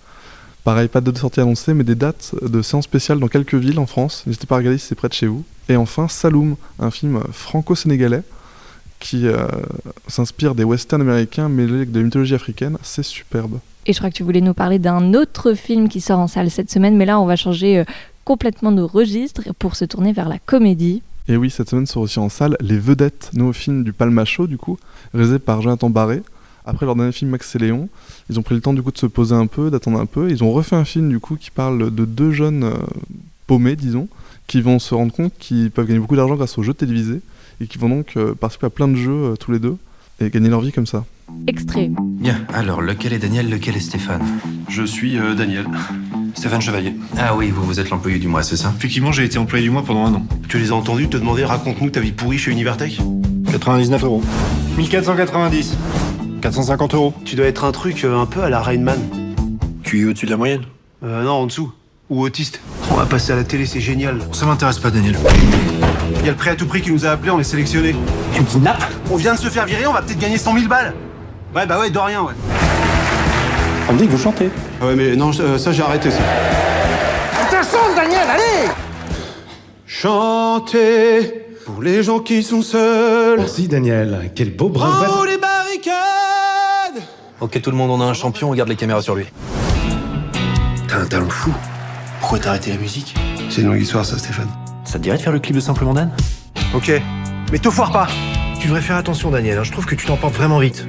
Pareil, 0.67 0.89
pas 0.89 1.01
de 1.01 1.17
sortie 1.17 1.39
annoncée, 1.39 1.75
mais 1.75 1.85
des 1.85 1.95
dates 1.95 2.35
de 2.43 2.61
séances 2.61 2.87
spéciales 2.87 3.21
dans 3.21 3.29
quelques 3.29 3.55
villes 3.55 3.79
en 3.79 3.87
France. 3.87 4.25
N'hésitez 4.27 4.49
pas 4.49 4.57
à 4.57 4.59
regarder 4.59 4.79
si 4.79 4.87
c'est 4.89 4.97
près 4.97 5.07
de 5.07 5.13
chez 5.13 5.29
vous. 5.29 5.45
Et 5.69 5.77
enfin, 5.77 6.09
Saloum, 6.09 6.57
un 6.81 6.91
film 6.91 7.23
franco-sénégalais 7.31 8.25
qui 8.99 9.29
euh, 9.29 9.47
s'inspire 10.09 10.57
des 10.57 10.65
westerns 10.65 11.03
américains 11.03 11.49
mêlés 11.49 11.77
avec 11.77 11.93
de 11.93 12.01
la 12.01 12.05
mythologie 12.05 12.35
africaine. 12.35 12.79
C'est 12.83 13.05
superbe. 13.05 13.61
Et 13.87 13.93
je 13.93 13.99
crois 13.99 14.11
que 14.11 14.17
tu 14.17 14.25
voulais 14.25 14.41
nous 14.41 14.55
parler 14.55 14.81
d'un 14.81 15.15
autre 15.15 15.55
film 15.55 15.89
qui 15.89 16.01
sort 16.01 16.19
en 16.19 16.27
salle 16.27 16.51
cette 16.51 16.73
semaine, 16.73 16.97
mais 16.97 17.05
là 17.05 17.21
on 17.21 17.27
va 17.27 17.37
changer 17.37 17.79
euh, 17.79 17.85
complètement 18.25 18.73
de 18.73 18.83
registre 18.83 19.43
pour 19.61 19.77
se 19.77 19.85
tourner 19.85 20.13
vers 20.13 20.29
la 20.29 20.41
comédie. 20.41 21.01
Et 21.29 21.37
oui, 21.37 21.49
cette 21.49 21.71
semaine 21.71 21.87
sort 21.87 22.03
aussi 22.03 22.19
en 22.19 22.29
salle 22.29 22.57
Les 22.59 22.79
Vedettes, 22.79 23.31
nouveau 23.35 23.53
film 23.53 23.85
du 23.85 23.93
Palma 23.93 24.25
Show, 24.25 24.49
du 24.49 24.59
coup, 24.59 24.79
réalisé 25.15 25.39
par 25.39 25.63
Jonathan 25.63 25.91
Barré. 25.91 26.23
Après 26.67 26.85
leur 26.85 26.97
dernier 26.97 27.13
film 27.13 27.31
Max 27.31 27.55
et 27.55 27.59
Léon, 27.59 27.89
ils 28.29 28.39
ont 28.39 28.43
pris 28.43 28.55
le 28.55 28.61
temps 28.61 28.75
du 28.75 28.83
coup 28.83 28.91
de 28.91 28.99
se 28.99 29.07
poser 29.07 29.35
un 29.35 29.47
peu, 29.47 29.71
d'attendre 29.71 30.01
un 30.01 30.07
peu. 30.07 30.31
Ils 30.31 30.43
ont 30.43 30.53
refait 30.53 30.77
un 30.77 30.85
film 30.85 31.09
du 31.09 31.21
coup 31.21 31.37
qui 31.37 31.51
parle 31.51 31.95
de 31.95 32.05
deux 32.05 32.33
jeunes 32.33 32.65
euh, 32.65 32.75
paumés, 33.47 33.77
disons, 33.77 34.09
qui 34.47 34.61
vont 34.61 34.79
se 34.79 34.95
rendre 34.95 35.13
compte 35.13 35.33
qu'ils 35.39 35.71
peuvent 35.71 35.87
gagner 35.87 36.01
beaucoup 36.01 36.17
d'argent 36.17 36.37
grâce 36.37 36.59
aux 36.59 36.63
jeux 36.63 36.75
télévisés 36.75 37.21
et 37.61 37.67
qui 37.67 37.79
vont 37.79 37.89
donc 37.89 38.17
euh, 38.17 38.35
participer 38.35 38.67
à 38.67 38.71
plein 38.71 38.89
de 38.89 38.97
jeux 38.97 39.11
euh, 39.13 39.37
tous 39.37 39.53
les 39.53 39.59
deux 39.59 39.77
et 40.21 40.31
gagner 40.31 40.49
leur 40.49 40.61
vie 40.61 40.73
comme 40.73 40.87
ça. 40.87 41.05
Extrait. 41.47 41.91
Bien, 41.91 42.45
alors 42.55 42.81
lequel 42.81 43.13
est 43.13 43.19
Daniel, 43.19 43.51
lequel 43.51 43.77
est 43.77 43.81
Stéphane? 43.81 44.23
Je 44.69 44.83
suis 44.83 45.19
euh, 45.19 45.35
Daniel. 45.35 45.67
Stéphane 46.35 46.61
Chevalier. 46.61 46.95
Ah 47.17 47.35
oui, 47.37 47.51
vous, 47.51 47.63
vous 47.65 47.81
êtes 47.81 47.91
l'employé 47.91 48.19
du 48.19 48.29
mois, 48.29 48.43
c'est 48.43 48.57
ça? 48.57 48.73
Effectivement, 48.77 49.13
j'ai 49.13 49.25
été 49.25 49.39
employé 49.39 49.65
du 49.65 49.71
mois 49.71 49.83
pendant 49.85 50.07
un 50.07 50.15
an. 50.15 50.27
Tu 50.49 50.59
les 50.59 50.71
as 50.71 50.75
entendus 50.75 51.09
te 51.09 51.17
demander 51.17 51.45
raconte-nous 51.45 51.91
ta 51.91 52.01
vie 52.01 52.13
pourrie 52.13 52.39
chez 52.39 52.51
Univertech? 52.51 53.01
99 53.51 54.05
euros. 54.05 54.23
1490. 54.77 55.77
450 56.43 56.95
euros. 56.95 57.15
Tu 57.25 57.37
dois 57.37 57.47
être 57.47 57.65
un 57.65 57.73
truc 57.73 58.05
euh, 58.05 58.19
un 58.19 58.27
peu 58.27 58.43
à 58.43 58.49
la 58.51 58.61
Rainman. 58.61 58.99
Tu 59.83 60.03
es 60.03 60.05
au-dessus 60.05 60.27
de 60.27 60.31
la 60.31 60.37
moyenne 60.37 60.63
Euh, 61.05 61.23
non, 61.23 61.33
en 61.33 61.47
dessous. 61.47 61.73
Ou 62.09 62.23
autiste. 62.23 62.61
On 62.91 62.95
va 62.95 63.05
passer 63.07 63.33
à 63.33 63.37
la 63.37 63.45
télé, 63.45 63.67
c'est 63.67 63.81
génial. 63.81 64.21
Ça 64.33 64.47
m'intéresse 64.47 64.79
pas, 64.79 64.91
Daniel. 64.91 65.17
Il 66.21 66.25
y 66.25 66.29
a 66.29 66.33
le 66.33 66.37
prêt 66.37 66.51
à 66.51 66.55
tout 66.55 66.67
prix 66.67 66.81
qui 66.81 66.93
nous 66.93 67.05
a 67.05 67.11
appelés, 67.11 67.31
on 67.31 67.41
est 67.41 67.45
sélectionnés. 67.45 67.97
Tu 68.33 68.41
me 68.43 68.47
kidnappes 68.47 68.85
On 69.11 69.17
vient 69.17 69.35
de 69.35 69.39
se 69.41 69.49
faire 69.49 69.67
virer, 69.67 69.87
on 69.87 69.93
va 69.93 70.03
peut-être 70.03 70.19
gagner 70.19 70.39
100 70.39 70.55
000 70.55 70.69
balles. 70.69 70.95
Ouais, 71.55 71.67
bah 71.67 71.81
ouais, 71.81 71.91
de 71.91 71.99
rien, 71.99 72.23
ouais. 72.23 72.33
On 73.89 73.93
me 73.95 73.99
dit 73.99 74.07
que 74.07 74.13
vous 74.13 74.19
chantez. 74.23 74.51
Ah 74.81 74.87
ouais, 74.87 74.95
mais 74.95 75.17
non, 75.17 75.31
euh, 75.41 75.59
ça 75.59 75.73
j'ai 75.73 75.83
arrêté 75.83 76.11
ça. 76.11 76.19
Attention, 77.41 77.79
Daniel, 77.97 78.27
allez 78.29 78.71
Chantez 79.87 81.33
pour 81.65 81.83
les 81.83 82.03
gens 82.03 82.21
qui 82.21 82.43
sont 82.45 82.63
seuls. 82.63 83.39
Merci 83.39 83.67
Daniel, 83.69 84.31
quel 84.37 84.55
beau 84.55 84.69
vert. 84.69 85.17
haut 85.21 85.25
les 85.25 85.39
barricades 85.39 85.95
Ok, 87.41 87.61
tout 87.61 87.71
le 87.71 87.77
monde, 87.77 87.91
on 87.91 88.01
a 88.01 88.05
un 88.05 88.15
champion, 88.15 88.49
regarde 88.49 88.69
les 88.69 88.77
caméras 88.77 89.03
sur 89.03 89.15
lui. 89.15 89.27
T'as 90.89 91.01
un 91.01 91.07
talent 91.07 91.29
fou. 91.29 91.53
Pourquoi 92.21 92.39
t'as 92.39 92.51
arrêté 92.51 92.71
la 92.71 92.79
musique? 92.79 93.15
C'est 93.51 93.61
une 93.61 93.69
longue 93.69 93.81
histoire, 93.81 94.05
ça, 94.05 94.17
Stéphane. 94.19 94.49
Ça 94.85 94.95
te 94.95 95.03
dirait 95.03 95.19
de 95.19 95.23
faire 95.23 95.33
le 95.33 95.39
clip 95.39 95.55
de 95.55 95.61
Simplement 95.61 95.93
Dan? 95.93 96.11
Ok, 96.75 96.91
mais 97.53 97.59
te 97.59 97.69
foire 97.71 97.93
pas 97.93 98.09
Tu 98.59 98.67
devrais 98.69 98.81
faire 98.81 98.97
attention, 98.97 99.31
Daniel, 99.31 99.59
hein, 99.59 99.65
je 99.65 99.73
trouve 99.73 99.85
que 99.85 99.95
tu 99.95 100.07
t'emportes 100.07 100.35
vraiment 100.35 100.59
vite. 100.59 100.87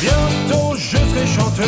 Bientôt 0.00 0.74
je 0.76 0.96
serai 0.96 1.26
chanteur. 1.26 1.66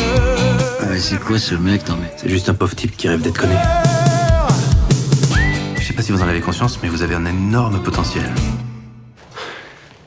Ah 0.81 0.85
mais 0.89 0.99
c'est 0.99 1.19
quoi 1.19 1.39
ce 1.39 1.55
mec, 1.55 1.87
non 1.87 1.97
mais 1.99 2.11
C'est 2.17 2.29
juste 2.29 2.49
un 2.49 2.53
pauvre 2.53 2.75
type 2.75 2.95
qui 2.97 3.07
rêve 3.07 3.21
d'être 3.21 3.39
connu. 3.39 3.55
Je 5.77 5.83
sais 5.83 5.93
pas 5.93 6.01
si 6.01 6.11
vous 6.11 6.21
en 6.21 6.27
avez 6.27 6.41
conscience, 6.41 6.79
mais 6.83 6.89
vous 6.89 7.01
avez 7.01 7.15
un 7.15 7.25
énorme 7.25 7.81
potentiel. 7.81 8.29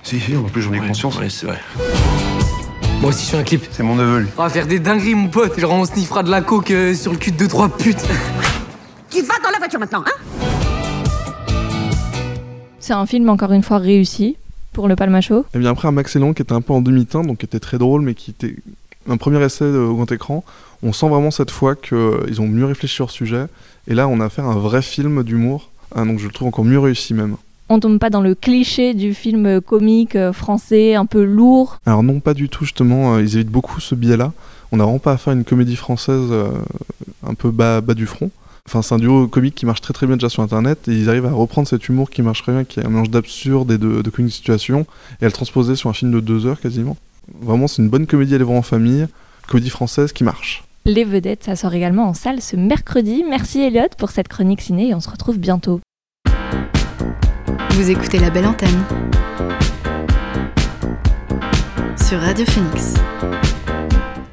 Si, 0.03 0.21
si, 0.21 0.37
en 0.37 0.43
plus 0.43 0.63
j'en 0.63 0.73
ai 0.73 0.81
conscience. 0.81 1.19
Oui, 1.21 1.31
c'est 1.31 1.47
vrai. 1.47 1.61
Moi 3.01 3.09
aussi 3.09 3.25
je 3.25 3.31
fais 3.31 3.39
un 3.39 3.43
clip. 3.45 3.63
C'est 3.71 3.83
mon 3.83 3.95
neveu, 3.95 4.21
lui. 4.21 4.29
On 4.37 4.43
va 4.43 4.51
faire 4.51 4.67
des 4.67 4.79
dingueries 4.79 5.15
mon 5.15 5.29
pote, 5.29 5.59
genre 5.59 5.73
on 5.73 5.87
sniffera 5.87 6.23
de 6.23 6.31
la 6.31 6.43
coke 6.43 6.71
euh, 6.71 6.95
sur 6.95 7.13
le 7.13 7.17
cul 7.19 7.33
de 7.33 7.39
deux 7.39 7.49
trois 7.49 7.69
putes. 7.71 7.97
Tu 9.09 9.23
vas 9.23 9.35
dans 9.43 9.51
la 9.51 9.59
voiture 9.59 9.81
maintenant, 9.81 10.05
hein 10.07 11.53
C'est 12.79 12.93
un 12.93 13.07
film 13.07 13.29
encore 13.31 13.53
une 13.53 13.63
fois 13.63 13.79
réussi 13.79 14.37
pour 14.73 14.87
le 14.87 14.97
Palma 14.97 15.21
Show. 15.21 15.47
Et 15.55 15.59
bien 15.59 15.71
après 15.71 15.89
un 15.89 15.93
Max 15.93 16.15
et 16.15 16.19
Léon 16.19 16.35
qui 16.35 16.43
était 16.43 16.53
un 16.53 16.61
peu 16.61 16.75
en 16.75 16.83
demi-teinte, 16.83 17.27
donc 17.27 17.39
qui 17.39 17.47
était 17.47 17.59
très 17.59 17.79
drôle, 17.79 18.03
mais 18.03 18.15
qui 18.15 18.31
était 18.31 18.55
un 19.09 19.17
premier 19.17 19.43
essai 19.43 19.65
euh, 19.65 19.87
au 19.87 19.95
grand 19.95 20.13
écran, 20.13 20.45
on 20.83 20.93
sent 20.93 21.09
vraiment 21.09 21.31
cette 21.31 21.51
fois 21.51 21.75
qu'ils 21.75 22.41
ont 22.41 22.47
mieux 22.47 22.67
réfléchi 22.67 22.97
sur 22.97 23.07
le 23.07 23.11
sujet. 23.11 23.47
Et 23.89 23.95
là, 23.95 24.09
on 24.09 24.21
a 24.21 24.27
affaire 24.27 24.45
à 24.45 24.53
un 24.53 24.59
vrai 24.59 24.83
film 24.83 25.23
d'humour, 25.25 25.71
hein, 25.97 26.05
donc 26.05 26.19
je 26.19 26.27
le 26.27 26.33
trouve 26.33 26.49
encore 26.49 26.67
mieux 26.67 26.79
réussi 26.79 27.15
même. 27.15 27.37
On 27.73 27.79
tombe 27.79 28.01
pas 28.01 28.11
dans 28.11 28.21
le 28.21 28.35
cliché 28.35 28.95
du 28.95 29.15
film 29.15 29.61
comique 29.61 30.17
euh, 30.17 30.33
français 30.33 30.97
un 30.97 31.07
peu 31.07 31.23
lourd. 31.23 31.79
Alors 31.87 32.03
non, 32.03 32.19
pas 32.19 32.35
du 32.35 32.49
tout 32.49 32.65
justement, 32.65 33.15
euh, 33.15 33.23
ils 33.23 33.37
évitent 33.37 33.49
beaucoup 33.49 33.79
ce 33.79 33.95
biais-là. 33.95 34.33
On 34.73 34.79
n'a 34.79 34.83
vraiment 34.83 34.99
pas 34.99 35.17
à 35.25 35.33
une 35.33 35.45
comédie 35.45 35.77
française 35.77 36.31
euh, 36.33 36.49
un 37.25 37.35
peu 37.35 37.53
bas, 37.53 37.81
bas 37.81 37.95
du 37.95 38.07
front. 38.07 38.33
Enfin, 38.67 38.83
c'est 38.83 38.93
un 38.97 38.99
duo 38.99 39.29
comique 39.29 39.55
qui 39.55 39.67
marche 39.67 39.83
très 39.83 39.95
très 39.95 40.09
bien 40.09 40.17
déjà 40.17 40.29
sur 40.29 40.43
internet 40.43 40.89
et 40.89 40.99
ils 40.99 41.09
arrivent 41.09 41.27
à 41.27 41.31
reprendre 41.31 41.69
cet 41.69 41.89
humour 41.89 42.11
qui 42.11 42.23
marche 42.23 42.43
très 42.43 42.51
bien, 42.51 42.65
qui 42.65 42.81
est 42.81 42.85
un 42.85 42.89
mélange 42.89 43.11
d'absurde 43.11 43.71
et 43.71 43.79
de, 43.79 44.03
de 44.03 44.11
comique 44.11 44.33
situation 44.33 44.85
et 45.21 45.25
à 45.25 45.29
le 45.29 45.33
transposer 45.33 45.77
sur 45.77 45.89
un 45.89 45.93
film 45.93 46.11
de 46.11 46.19
deux 46.19 46.47
heures 46.47 46.61
quasiment. 46.61 46.97
Vraiment, 47.41 47.69
c'est 47.69 47.83
une 47.83 47.89
bonne 47.89 48.09
comédie 48.09 48.33
à 48.33 48.35
aller 48.35 48.45
voir 48.45 48.59
en 48.59 48.63
famille, 48.63 49.07
comédie 49.47 49.71
française 49.71 50.13
qui 50.13 50.25
marche. 50.25 50.65
Les 50.87 51.05
vedettes, 51.05 51.45
ça 51.45 51.55
sort 51.55 51.73
également 51.73 52.09
en 52.09 52.15
salle 52.15 52.41
ce 52.41 52.57
mercredi. 52.57 53.23
Merci 53.31 53.61
Elliot 53.61 53.91
pour 53.97 54.11
cette 54.11 54.27
chronique 54.27 54.61
ciné 54.61 54.89
et 54.89 54.95
on 54.97 55.01
se 55.01 55.09
retrouve 55.09 55.39
bientôt. 55.39 55.81
Vous 57.71 57.91
écoutez 57.91 58.19
la 58.19 58.31
belle 58.31 58.47
antenne 58.47 58.85
sur 61.97 62.21
Radio 62.21 62.45
Phoenix. 62.47 62.95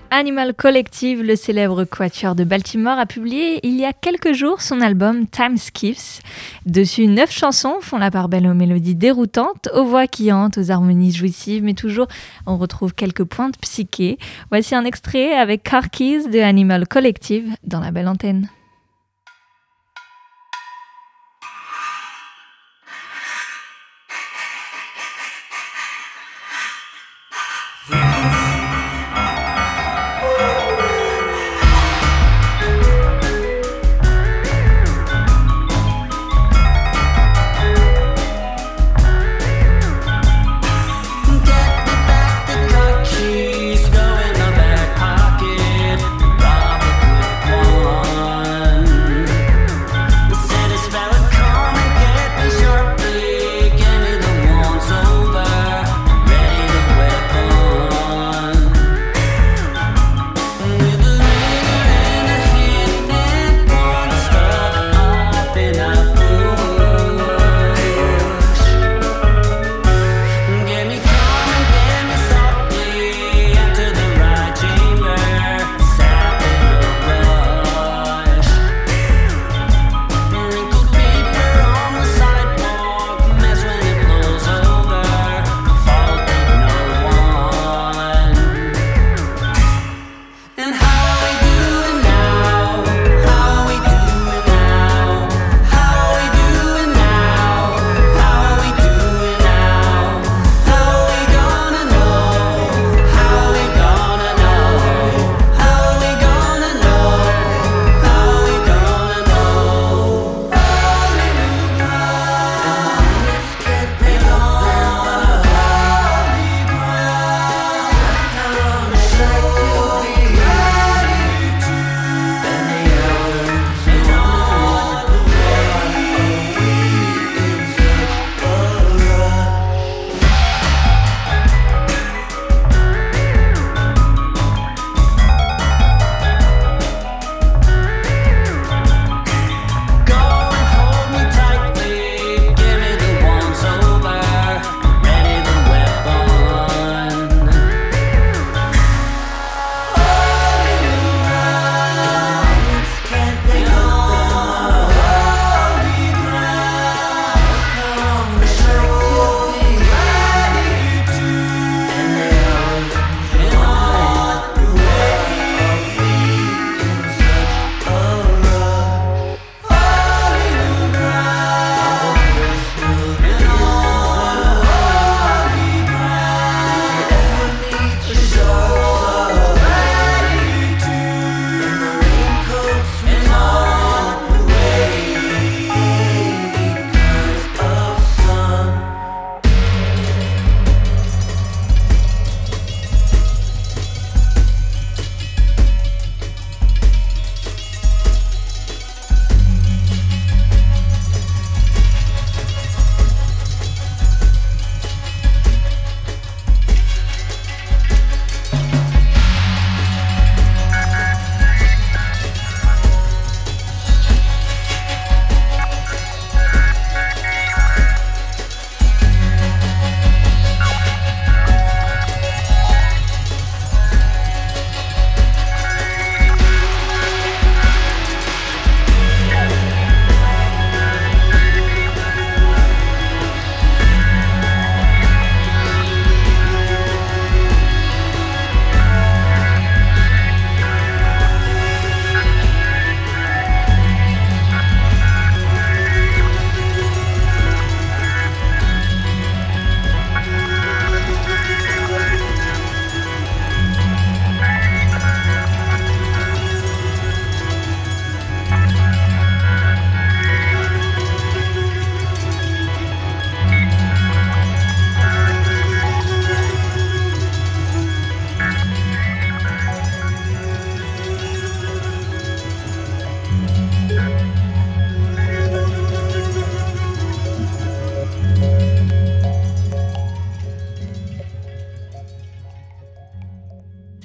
Animal 0.10 0.54
Collective, 0.54 1.22
le 1.22 1.36
célèbre 1.36 1.84
quatuor 1.84 2.34
de 2.34 2.44
Baltimore, 2.44 2.98
a 2.98 3.06
publié 3.06 3.60
il 3.68 3.76
y 3.76 3.86
a 3.86 3.94
quelques 3.94 4.34
jours 4.34 4.62
son 4.62 4.82
album 4.82 5.28
Time 5.28 5.58
Skiffs. 5.58 6.22
Dessus, 6.66 7.08
neuf 7.08 7.32
chansons 7.32 7.78
font 7.82 7.98
la 7.98 8.10
part 8.10 8.30
belle 8.30 8.48
aux 8.48 8.54
mélodies 8.54 8.96
déroutantes, 8.96 9.70
aux 9.74 9.86
voix 9.86 10.08
qui 10.08 10.32
hantent, 10.32 10.58
aux 10.58 10.72
harmonies 10.72 11.12
jouissives, 11.12 11.64
mais 11.64 11.76
toujours 11.76 12.08
on 12.46 12.58
retrouve 12.58 12.94
quelques 12.94 13.26
pointes 13.26 13.58
psychées. 13.60 14.18
Voici 14.50 14.74
un 14.74 14.86
extrait 14.86 15.34
avec 15.34 15.64
Car 15.64 15.90
Keys 15.90 16.30
de 16.30 16.40
Animal 16.40 16.88
Collective 16.88 17.54
dans 17.64 17.80
la 17.80 17.92
belle 17.92 18.08
antenne. 18.08 18.50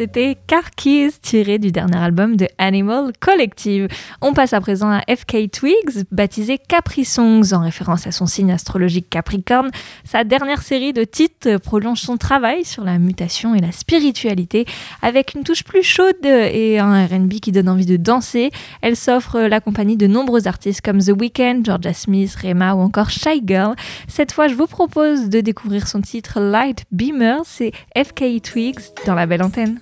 C'était 0.02 0.36
Car 0.48 0.72
Keys 0.72 1.12
tiré 1.22 1.60
du 1.60 1.70
dernier 1.70 1.98
album 1.98 2.34
de 2.34 2.48
Animal 2.58 3.12
Collective. 3.20 3.86
On 4.20 4.32
passe 4.32 4.52
à 4.52 4.60
présent 4.60 4.90
à 4.90 5.00
FK 5.02 5.48
Twigs, 5.52 6.06
baptisé 6.10 6.58
Capri 6.58 7.04
Songs 7.04 7.52
en 7.52 7.60
référence 7.60 8.08
à 8.08 8.10
son 8.10 8.26
signe 8.26 8.50
astrologique 8.50 9.08
Capricorne. 9.08 9.70
Sa 10.02 10.24
dernière 10.24 10.60
série 10.60 10.92
de 10.92 11.04
titres 11.04 11.58
prolonge 11.58 12.00
son 12.00 12.16
travail 12.16 12.64
sur 12.64 12.82
la 12.82 12.98
mutation 12.98 13.54
et 13.54 13.60
la 13.60 13.70
spiritualité 13.70 14.66
avec 15.02 15.34
une 15.34 15.44
touche 15.44 15.62
plus 15.62 15.84
chaude 15.84 16.16
et 16.24 16.80
un 16.80 17.06
R&B 17.06 17.34
qui 17.34 17.52
donne 17.52 17.68
envie 17.68 17.86
de 17.86 17.96
danser. 17.96 18.50
Elle 18.80 18.96
s'offre 18.96 19.38
la 19.42 19.60
compagnie 19.60 19.96
de 19.96 20.08
nombreux 20.08 20.48
artistes 20.48 20.80
comme 20.80 20.98
The 20.98 21.12
Weeknd, 21.16 21.60
Georgia 21.62 21.94
Smith, 21.94 22.34
Rema 22.42 22.74
ou 22.74 22.80
encore 22.80 23.10
Shy 23.10 23.40
Girl. 23.46 23.76
Cette 24.08 24.32
fois, 24.32 24.48
je 24.48 24.54
vous 24.54 24.66
propose 24.66 25.28
de 25.28 25.40
découvrir 25.40 25.86
son 25.86 26.00
titre 26.00 26.40
Light 26.40 26.86
Beamer, 26.90 27.42
c'est 27.44 27.70
FK 27.96 28.42
Twigs 28.42 28.80
dans 29.06 29.14
la 29.14 29.26
belle 29.26 29.44
antenne. 29.44 29.78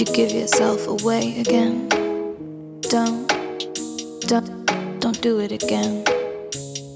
You 0.00 0.06
give 0.14 0.32
yourself 0.32 0.86
away 0.88 1.38
again? 1.40 1.86
Don't, 2.80 3.28
don't, 4.20 4.98
don't 4.98 5.20
do 5.20 5.40
it 5.40 5.52
again. 5.52 6.04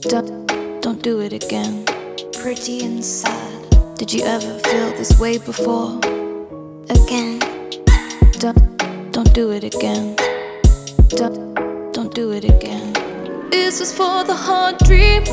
Don't, 0.00 0.46
don't 0.80 1.02
do 1.02 1.20
it 1.20 1.34
again. 1.34 1.84
Pretty 2.32 2.82
and 2.82 3.05
sad. 3.05 3.96
Did 3.96 4.11
you 4.11 4.22
ever 4.22 4.59
feel 4.61 4.90
this 4.92 5.20
way 5.20 5.36
before? 5.36 5.98
Again. 6.88 7.40
Don't, 8.38 9.12
don't 9.12 9.34
do 9.34 9.50
it 9.50 9.64
again. 9.64 10.16
Don't, 11.09 11.92
don't 11.92 12.14
do 12.14 12.32
it 12.32 12.44
again. 12.44 12.94
This 13.50 13.82
is 13.82 13.92
for 13.92 14.24
the 14.24 14.34
hard 14.34 14.78
dreamers. 14.78 15.28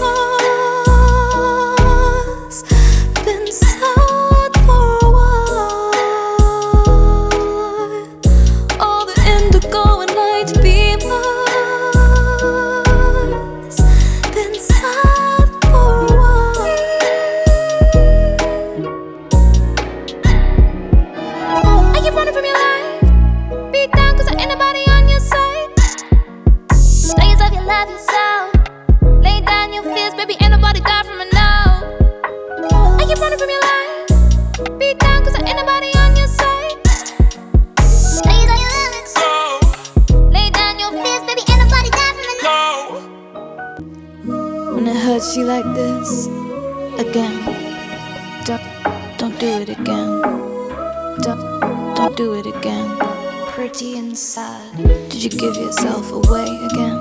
Been 3.23 3.47
sad 3.49 4.20
You 45.33 45.45
like 45.45 45.63
this, 45.73 46.27
again. 46.99 47.39
Don't, 48.43 48.61
don't 49.17 49.39
do 49.39 49.47
it 49.47 49.69
again. 49.69 50.21
Don't, 51.21 51.95
don't 51.95 52.17
do 52.17 52.33
it 52.33 52.45
again. 52.45 52.97
Pretty 53.47 53.95
inside. 53.95 54.75
Did 55.07 55.23
you 55.23 55.29
give 55.29 55.55
yourself 55.55 56.11
away 56.11 56.47
again? 56.65 57.00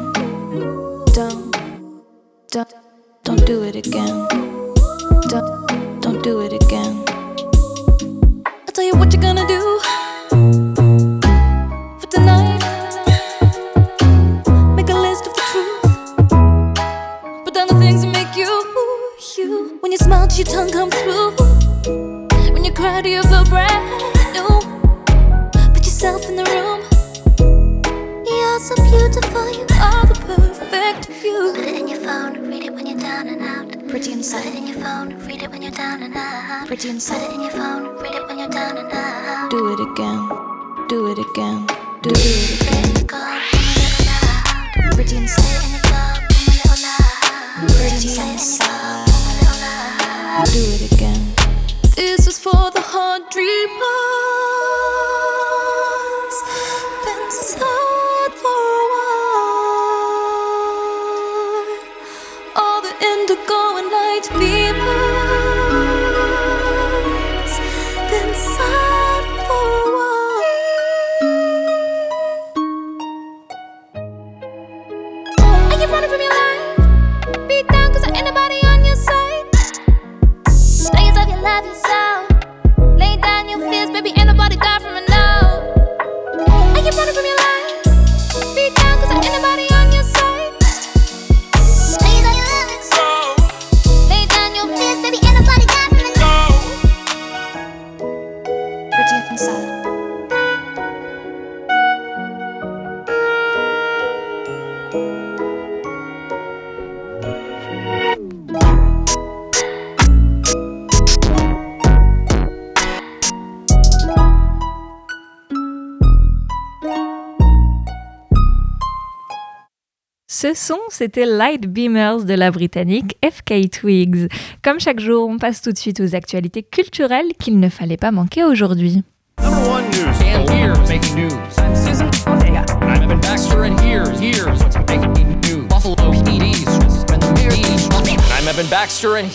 Ce 120.41 120.55
son, 120.55 120.79
c'était 120.89 121.27
Light 121.27 121.67
Beamers 121.67 122.25
de 122.25 122.33
la 122.33 122.51
britannique 122.51 123.15
FK 123.23 123.69
Twigs. 123.69 124.33
Comme 124.63 124.81
chaque 124.81 124.99
jour, 124.99 125.29
on 125.29 125.37
passe 125.37 125.61
tout 125.61 125.71
de 125.71 125.77
suite 125.77 126.01
aux 126.01 126.15
actualités 126.15 126.63
culturelles 126.63 127.35
qu'il 127.39 127.61
ne 127.61 127.69
fallait 127.69 127.99
pas 127.99 128.11
manquer 128.11 128.43
aujourd'hui. 128.45 129.03
Number 129.39 129.69
one 129.69 129.85
news. 129.91 130.07
And 130.25 130.49
here's 130.49 130.89
making 130.89 131.15
news. 131.15 131.37
I'm 131.59 133.03
Evan 133.03 133.21
Baxter, 133.21 133.65
and 133.65 133.79
here's 133.81 134.19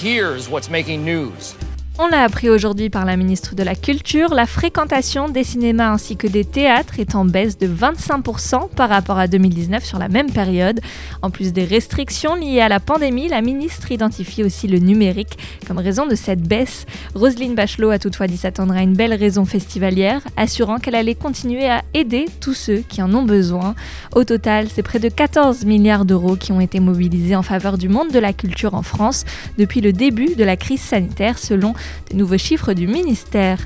here's 0.01 0.49
what's 0.49 0.71
making 0.71 1.05
news? 1.05 1.53
On 1.97 2.07
l'a 2.07 2.23
appris 2.23 2.49
aujourd'hui 2.49 2.89
par 2.89 3.05
la 3.05 3.15
ministre 3.15 3.55
de 3.55 3.63
la 3.63 3.73
Culture, 3.73 4.33
la 4.33 4.45
fréquentation 4.45 5.29
des 5.29 5.45
cinémas 5.45 5.93
ainsi 5.93 6.17
que 6.17 6.27
des 6.27 6.43
théâtres 6.43 6.99
est 6.99 7.15
en 7.15 7.23
baisse 7.23 7.57
de 7.57 7.69
25% 7.69 8.67
par 8.75 8.89
rapport 8.89 9.17
à 9.17 9.29
2019 9.29 9.85
sur 9.85 9.97
la 9.97 10.09
même 10.09 10.29
période. 10.29 10.81
En 11.21 11.29
plus 11.29 11.53
des 11.53 11.63
restrictions 11.63 12.35
liées 12.35 12.59
à 12.59 12.67
la 12.67 12.81
pandémie, 12.81 13.29
la 13.29 13.39
ministre 13.39 13.93
identifie 13.93 14.43
aussi 14.43 14.67
le 14.67 14.79
numérique 14.79 15.37
comme 15.65 15.77
raison 15.77 16.05
de 16.05 16.15
cette 16.15 16.41
baisse. 16.41 16.85
Roselyne 17.13 17.55
Bachelot 17.55 17.91
a 17.91 17.97
toutefois 17.97 18.27
dit 18.27 18.35
s'attendre 18.35 18.73
à 18.73 18.81
une 18.81 18.95
belle 18.95 19.13
raison 19.13 19.45
festivalière, 19.45 20.19
assurant 20.35 20.79
qu'elle 20.79 20.95
allait 20.95 21.15
continuer 21.15 21.69
à 21.69 21.81
aider 21.93 22.25
tous 22.41 22.55
ceux 22.55 22.79
qui 22.79 23.01
en 23.01 23.13
ont 23.13 23.23
besoin. 23.23 23.73
Au 24.13 24.25
total, 24.25 24.67
c'est 24.69 24.83
près 24.83 24.99
de 24.99 25.07
14 25.07 25.63
milliards 25.63 26.03
d'euros 26.03 26.35
qui 26.35 26.51
ont 26.51 26.59
été 26.59 26.81
mobilisés 26.81 27.37
en 27.37 27.41
faveur 27.41 27.77
du 27.77 27.87
monde 27.87 28.11
de 28.11 28.19
la 28.19 28.33
culture 28.33 28.73
en 28.73 28.83
France 28.83 29.23
depuis 29.57 29.79
le 29.79 29.93
début 29.93 30.35
de 30.35 30.43
la 30.43 30.57
crise 30.57 30.81
sanitaire 30.81 31.37
selon 31.37 31.73
de 32.11 32.17
nouveaux 32.17 32.38
chiffres 32.38 32.73
du 32.73 32.88
ministère. 32.88 33.59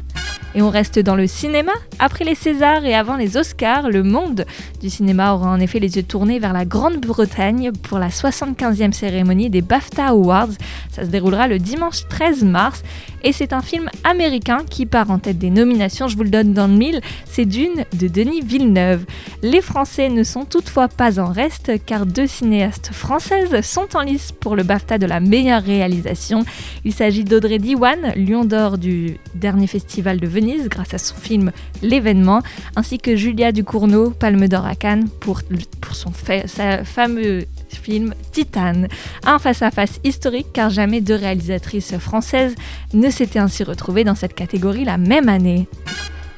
Et 0.55 0.63
on 0.63 0.69
reste 0.69 0.97
dans 0.97 1.15
le 1.15 1.27
cinéma. 1.27 1.73
Après 1.99 2.25
les 2.25 2.33
Césars 2.33 2.83
et 2.83 2.95
avant 2.95 3.17
les 3.17 3.37
Oscars, 3.37 3.89
le 3.89 4.01
monde 4.01 4.45
du 4.81 4.89
cinéma 4.89 5.33
aura 5.33 5.51
en 5.51 5.59
effet 5.59 5.79
les 5.79 5.97
yeux 5.97 6.03
tournés 6.03 6.39
vers 6.39 6.53
la 6.53 6.65
Grande-Bretagne 6.65 7.71
pour 7.83 7.99
la 7.99 8.07
75e 8.09 8.91
cérémonie 8.91 9.51
des 9.51 9.61
BAFTA 9.61 10.07
Awards. 10.07 10.49
Ça 10.91 11.03
se 11.03 11.09
déroulera 11.09 11.47
le 11.47 11.59
dimanche 11.59 12.07
13 12.09 12.43
mars 12.43 12.83
et 13.23 13.31
c'est 13.31 13.53
un 13.53 13.61
film 13.61 13.89
américain 14.03 14.59
qui 14.67 14.85
part 14.85 15.11
en 15.11 15.19
tête 15.19 15.37
des 15.37 15.49
nominations, 15.49 16.07
je 16.07 16.15
vous 16.15 16.23
le 16.23 16.29
donne 16.29 16.53
dans 16.53 16.67
le 16.67 16.73
mille, 16.73 17.01
c'est 17.25 17.45
Dune 17.45 17.85
de 17.99 18.07
Denis 18.07 18.41
Villeneuve. 18.41 19.05
Les 19.43 19.61
Français 19.61 20.09
ne 20.09 20.23
sont 20.23 20.45
toutefois 20.45 20.87
pas 20.87 21.19
en 21.19 21.27
reste 21.27 21.73
car 21.85 22.05
deux 22.05 22.27
cinéastes 22.27 22.91
françaises 22.93 23.61
sont 23.61 23.95
en 23.95 24.01
lice 24.01 24.31
pour 24.31 24.55
le 24.55 24.63
BAFTA 24.63 24.97
de 24.97 25.05
la 25.05 25.19
meilleure 25.19 25.63
réalisation. 25.63 26.45
Il 26.85 26.93
s'agit 26.93 27.25
d'Audrey 27.25 27.59
Diwan, 27.59 28.08
Lion 28.15 28.45
d'or 28.45 28.77
du 28.77 29.17
dernier 29.35 29.67
festival 29.67 30.19
de 30.19 30.27
Venise 30.27 30.69
grâce 30.69 30.93
à 30.93 30.97
son 30.97 31.15
film 31.15 31.51
L'événement, 31.81 32.41
ainsi 32.75 32.97
que 32.97 33.15
Julia 33.15 33.51
Ducournau, 33.51 34.11
Palme 34.11 34.47
d'or 34.47 34.65
à 34.65 34.75
Cannes 34.75 35.07
pour, 35.19 35.41
pour 35.81 35.95
son 35.95 36.11
fameux 36.11 37.45
film 37.69 38.13
Titane. 38.31 38.87
Un 39.25 39.39
face-à-face 39.39 39.99
historique 40.03 40.47
car 40.53 40.69
jamais 40.69 41.01
deux 41.01 41.15
réalisatrices 41.15 41.97
françaises 41.97 42.55
ne 42.93 43.09
s'étaient 43.09 43.39
ainsi 43.39 43.63
retrouvées 43.63 44.03
dans 44.03 44.15
cette 44.15 44.33
catégorie 44.33 44.85
la 44.85 44.97
même 44.97 45.29
année. 45.29 45.67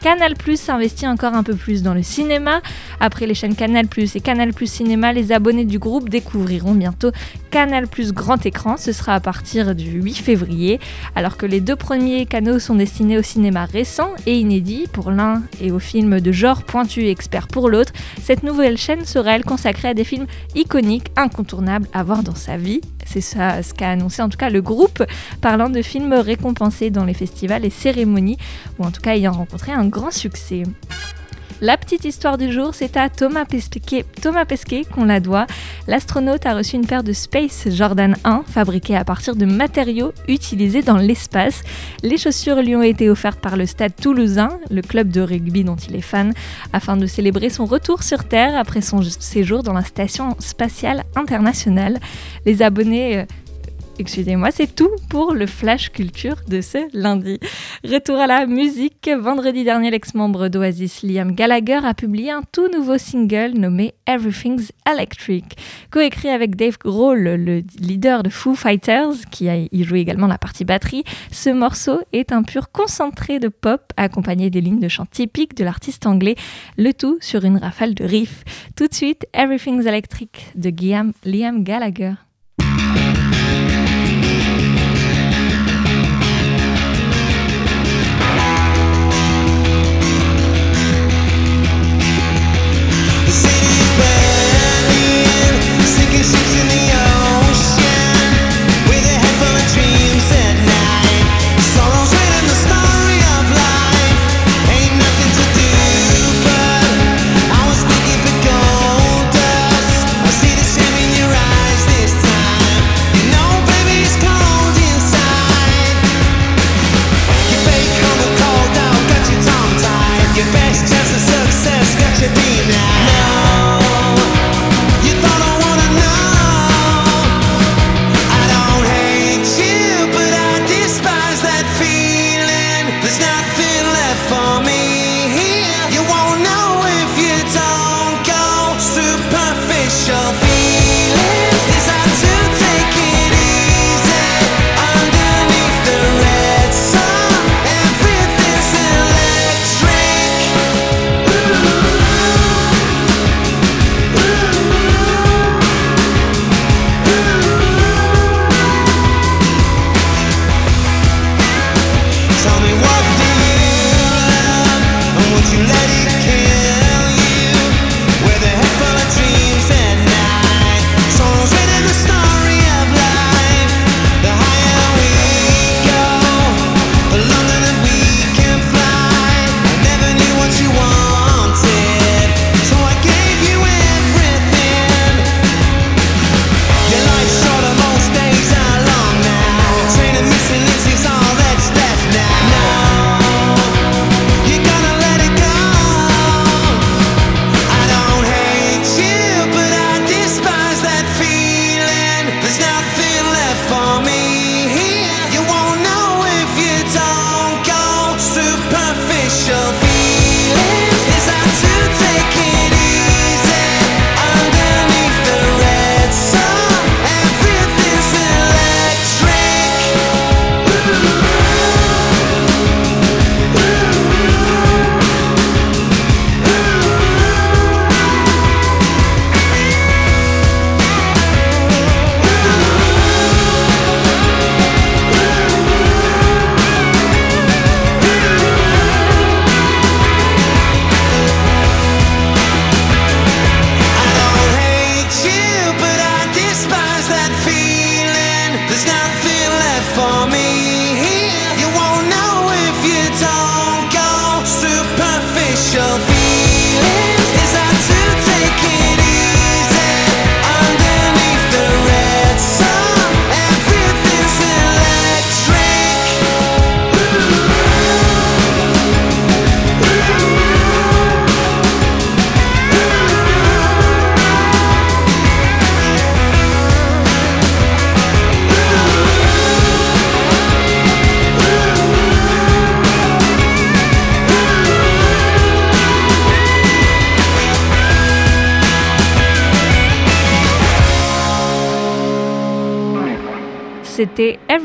Canal 0.02 0.36
Plus 0.36 0.60
s'investit 0.60 1.06
encore 1.06 1.36
un 1.36 1.44
peu 1.44 1.54
plus 1.54 1.84
dans 1.84 1.94
le 1.94 2.02
cinéma. 2.02 2.62
Après 3.00 3.28
les 3.28 3.36
chaînes 3.36 3.56
Canal 3.56 3.88
Plus 3.88 4.16
et 4.16 4.20
Canal 4.20 4.52
Plus 4.52 4.66
Cinéma, 4.66 5.14
les 5.14 5.32
abonnés 5.32 5.64
du 5.64 5.78
groupe 5.78 6.10
découvriront 6.10 6.74
bientôt 6.74 7.12
Canal 7.52 7.88
Plus 7.88 8.12
Grand 8.12 8.44
Écran. 8.44 8.78
Ce 8.78 8.94
sera 8.94 9.14
à 9.14 9.20
partir 9.20 9.76
du 9.76 10.02
8 10.02 10.16
février, 10.16 10.80
alors 11.16 11.38
que 11.38 11.46
les 11.46 11.62
deux 11.62 11.76
premiers 11.76 12.26
canaux 12.26 12.58
sont 12.58 12.74
destinés 12.74 13.20
au 13.20 13.22
cinéma 13.22 13.66
récent 13.66 14.10
et 14.26 14.40
inédit 14.40 14.88
pour 14.92 15.12
l'un 15.12 15.44
et 15.62 15.72
aux 15.72 15.80
films 15.80 16.20
de 16.20 16.32
genre 16.32 16.64
pointu 16.64 17.02
et 17.02 17.12
expert 17.12 17.48
pour 17.48 17.70
l'autre. 17.70 17.94
Cette 18.24 18.42
nouvelle 18.42 18.78
chaîne 18.78 19.06
sera 19.06 19.36
elle 19.36 19.46
consacrée 19.46 19.90
à 19.90 19.94
des 19.94 20.04
films 20.04 20.26
iconiques, 20.56 21.12
incontournables 21.16 21.88
à 21.94 22.02
voir 22.02 22.24
dans 22.24 22.36
sa 22.36 22.58
vie. 22.58 22.82
C'est 23.06 23.22
ça 23.22 23.62
ce 23.62 23.74
qu'a 23.74 23.90
annoncé 23.90 24.22
en 24.22 24.30
tout 24.30 24.38
cas 24.38 24.50
le 24.50 24.62
groupe, 24.62 25.04
parlant 25.42 25.70
de 25.70 25.82
films 25.82 26.14
récompensés 26.14 26.90
dans 26.90 27.04
les 27.04 27.14
festivals 27.14 27.66
et 27.66 27.70
cérémonies, 27.70 28.38
ou 28.80 28.86
en 28.86 28.92
tout 28.92 29.02
cas 29.02 29.16
ayant 29.16 29.34
rencontré 29.34 29.72
un 29.72 29.91
grand 29.92 30.10
succès. 30.10 30.64
La 31.64 31.78
petite 31.78 32.06
histoire 32.06 32.40
du 32.40 32.52
jour, 32.52 32.74
c'est 32.74 32.98
à 32.98 33.08
Thomas 33.08 33.46
Pesquet, 33.46 34.84
qu'on 34.92 35.06
la 35.06 35.20
doit. 35.20 35.46
L'astronaute 35.88 36.48
a 36.48 36.56
reçu 36.56 36.76
une 36.76 36.88
paire 36.88 37.04
de 37.04 37.14
Space 37.14 37.68
Jordan 37.70 38.16
1 38.24 38.46
fabriquée 38.48 38.96
à 38.96 39.04
partir 39.04 39.36
de 39.36 39.46
matériaux 39.46 40.12
utilisés 40.28 40.82
dans 40.82 40.98
l'espace. 40.98 41.62
Les 42.02 42.18
chaussures 42.18 42.64
lui 42.64 42.76
ont 42.76 42.82
été 42.82 43.12
offertes 43.12 43.40
par 43.40 43.58
le 43.58 43.68
Stade 43.68 43.96
toulousain, 43.96 44.60
le 44.72 44.82
club 44.82 45.10
de 45.10 45.22
rugby 45.22 45.64
dont 45.64 45.76
il 45.76 45.96
est 45.96 46.02
fan, 46.02 46.34
afin 46.74 46.98
de 46.98 47.06
célébrer 47.06 47.52
son 47.52 47.66
retour 47.66 48.02
sur 48.02 48.24
Terre 48.24 48.58
après 48.58 48.82
son 48.82 49.04
séjour 49.04 49.62
dans 49.62 49.74
la 49.74 49.84
station 49.84 50.36
spatiale 50.40 51.04
internationale. 51.16 52.00
Les 52.48 52.64
abonnés 52.64 53.20
euh, 53.20 53.26
Excusez-moi, 54.00 54.50
c'est 54.52 54.74
tout 54.76 54.90
pour 55.10 55.34
le 55.34 55.46
Flash 55.46 55.92
Culture 55.92 56.38
de 56.48 56.62
ce 56.62 56.80
lundi. 56.98 57.40
Retour 57.84 58.18
à 58.18 58.26
la 58.26 58.48
musique. 58.48 59.10
Vendredi 59.10 59.64
dernier, 59.64 59.92
l'ex-membre 59.92 60.48
d'Oasis 60.48 61.04
Liam 61.04 61.34
Gallagher 61.34 61.82
a 61.84 61.94
publié 61.94 62.32
un 62.32 62.42
tout 62.52 62.68
nouveau 62.70 62.98
single 62.98 63.52
nommé 63.54 63.94
Everything's 64.08 64.72
Electric. 64.90 65.58
Coécrit 65.92 66.30
avec 66.30 66.56
Dave 66.56 66.80
Grohl, 66.80 67.22
le 67.22 67.64
leader 67.80 68.24
de 68.24 68.30
Foo 68.30 68.56
Fighters, 68.56 69.14
qui 69.30 69.50
a 69.50 69.58
y 69.58 69.84
joué 69.84 70.00
également 70.00 70.28
la 70.28 70.40
partie 70.40 70.66
batterie, 70.66 71.04
ce 71.32 71.50
morceau 71.52 72.00
est 72.12 72.32
un 72.32 72.42
pur 72.42 72.72
concentré 72.72 73.40
de 73.40 73.50
pop 73.50 73.94
accompagné 73.98 74.50
des 74.50 74.62
lignes 74.62 74.80
de 74.80 74.88
chant 74.88 75.06
typiques 75.06 75.56
de 75.56 75.64
l'artiste 75.64 76.08
anglais, 76.08 76.36
le 76.78 76.94
tout 76.94 77.18
sur 77.22 77.46
une 77.46 77.58
rafale 77.58 77.94
de 77.94 78.06
riffs. 78.06 78.44
Tout 78.76 78.88
de 78.88 78.94
suite, 78.96 79.28
Everything's 79.34 79.86
Electric 79.86 80.48
de 80.56 80.72
Liam 81.26 81.64
Gallagher. 81.64 82.14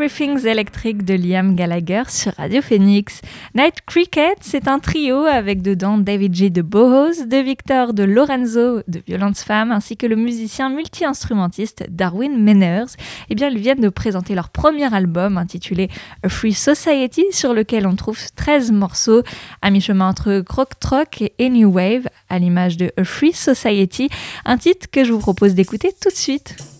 Everything's 0.06 0.44
Electric 0.44 1.04
de 1.04 1.14
Liam 1.14 1.56
Gallagher 1.56 2.04
sur 2.06 2.32
Radio 2.36 2.62
Phoenix. 2.62 3.22
Night 3.56 3.80
Cricket, 3.86 4.36
c'est 4.40 4.68
un 4.68 4.78
trio 4.78 5.24
avec 5.24 5.62
dedans 5.62 5.98
David 5.98 6.32
G. 6.32 6.48
de 6.48 6.62
Bohos, 6.62 7.26
de 7.26 7.36
Victor 7.38 7.92
de 7.92 8.04
Lorenzo 8.04 8.82
de 8.86 9.02
Violence 9.04 9.42
Femme, 9.42 9.72
ainsi 9.72 9.96
que 9.96 10.06
le 10.06 10.14
musicien 10.14 10.70
multi-instrumentiste 10.70 11.86
Darwin 11.90 12.40
Manners. 12.40 12.94
Eh 13.30 13.34
bien, 13.34 13.48
ils 13.48 13.58
viennent 13.58 13.80
de 13.80 13.88
présenter 13.88 14.36
leur 14.36 14.50
premier 14.50 14.94
album 14.94 15.38
intitulé 15.38 15.88
A 16.22 16.28
Free 16.28 16.54
Society, 16.54 17.24
sur 17.32 17.52
lequel 17.52 17.88
on 17.88 17.96
trouve 17.96 18.20
13 18.36 18.70
morceaux 18.70 19.24
à 19.60 19.72
mi-chemin 19.72 20.08
entre 20.08 20.40
Croc 20.42 20.78
Troc 20.78 21.20
et 21.20 21.32
Any 21.40 21.64
Wave, 21.64 22.06
à 22.28 22.38
l'image 22.38 22.76
de 22.76 22.92
A 22.96 23.02
Free 23.02 23.32
Society, 23.32 24.08
un 24.44 24.56
titre 24.56 24.86
que 24.88 25.02
je 25.02 25.12
vous 25.12 25.18
propose 25.18 25.54
d'écouter 25.54 25.90
tout 26.00 26.10
de 26.10 26.14
suite. 26.14 26.75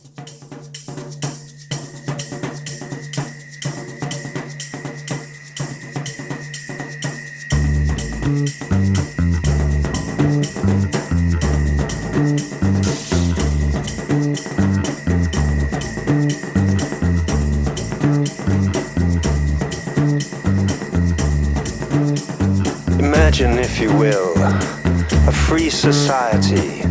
Imagine, 22.99 23.61
if 23.61 23.79
you 23.79 23.95
will, 23.95 24.35
a 24.37 25.33
free 25.33 25.71
society 25.71 26.83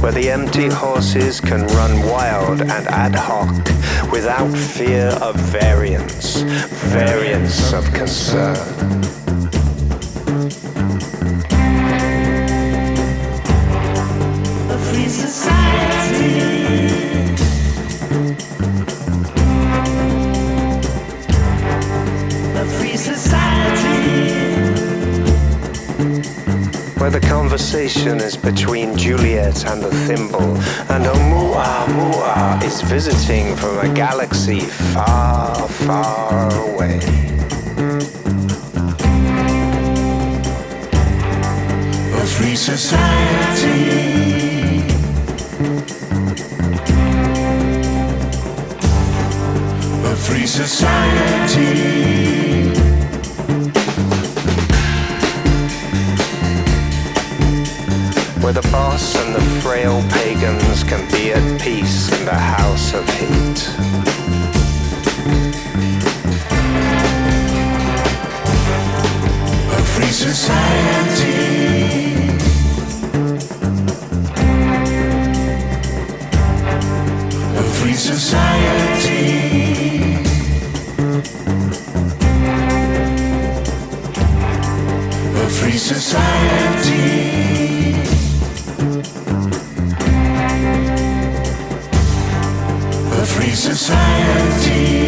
where 0.00 0.12
the 0.12 0.30
empty 0.30 0.68
horses 0.68 1.40
can 1.40 1.66
run 1.66 2.06
wild 2.08 2.60
and 2.60 2.86
ad 2.86 3.16
hoc 3.16 3.52
without 4.12 4.56
fear 4.56 5.08
of 5.20 5.34
variance, 5.34 6.42
variance 6.92 7.72
of 7.72 7.84
concern. 7.92 9.23
Conversation 27.74 28.18
is 28.20 28.36
between 28.36 28.96
Juliet 28.96 29.66
and 29.66 29.82
the 29.82 29.90
thimble, 30.06 30.56
and 30.92 31.04
Oumuamua 31.06 32.62
is 32.62 32.80
visiting 32.82 33.56
from 33.56 33.78
a 33.80 33.92
galaxy 33.92 34.60
far, 34.60 35.56
far 35.68 36.52
away. 36.70 36.98
A 42.12 42.26
free 42.36 42.54
society. 42.54 43.64
A 50.04 50.14
free 50.14 50.46
society. 50.46 52.43
Where 58.44 58.52
the 58.52 58.68
boss 58.70 59.16
and 59.16 59.34
the 59.34 59.40
frail 59.62 60.02
pagans 60.10 60.84
can 60.84 61.10
be 61.10 61.32
at 61.32 61.60
peace 61.62 62.12
in 62.12 62.26
the 62.26 62.34
house 62.34 62.92
of 62.92 63.08
heat. 63.08 63.58
A 69.72 69.82
free 69.94 70.12
society. 70.12 71.54
A 77.56 77.62
free 77.78 77.94
society. 77.94 79.24
A 85.34 85.48
free 85.48 85.78
society. 85.78 87.33
Society. 93.76 95.03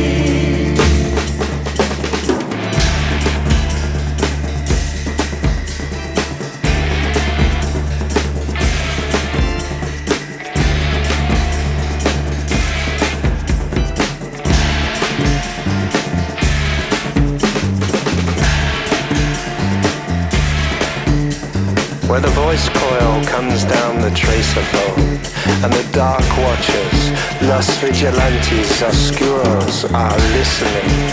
Where 22.16 22.22
the 22.22 22.40
voice 22.40 22.66
coil 22.70 23.24
comes 23.26 23.64
down 23.64 24.00
the 24.00 24.10
tracer 24.12 24.62
phone, 24.62 25.20
and 25.62 25.70
the 25.70 25.86
dark 25.92 26.24
watchers, 26.38 27.12
los 27.42 27.68
vigilantes 27.76 28.80
oscuros, 28.80 29.84
are 29.92 30.18
listening, 30.32 31.12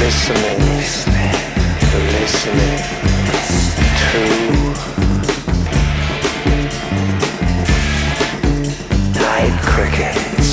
listening, 0.00 0.58
listening 2.10 2.82
to 4.10 4.18
night 9.20 9.56
crickets. 9.62 10.43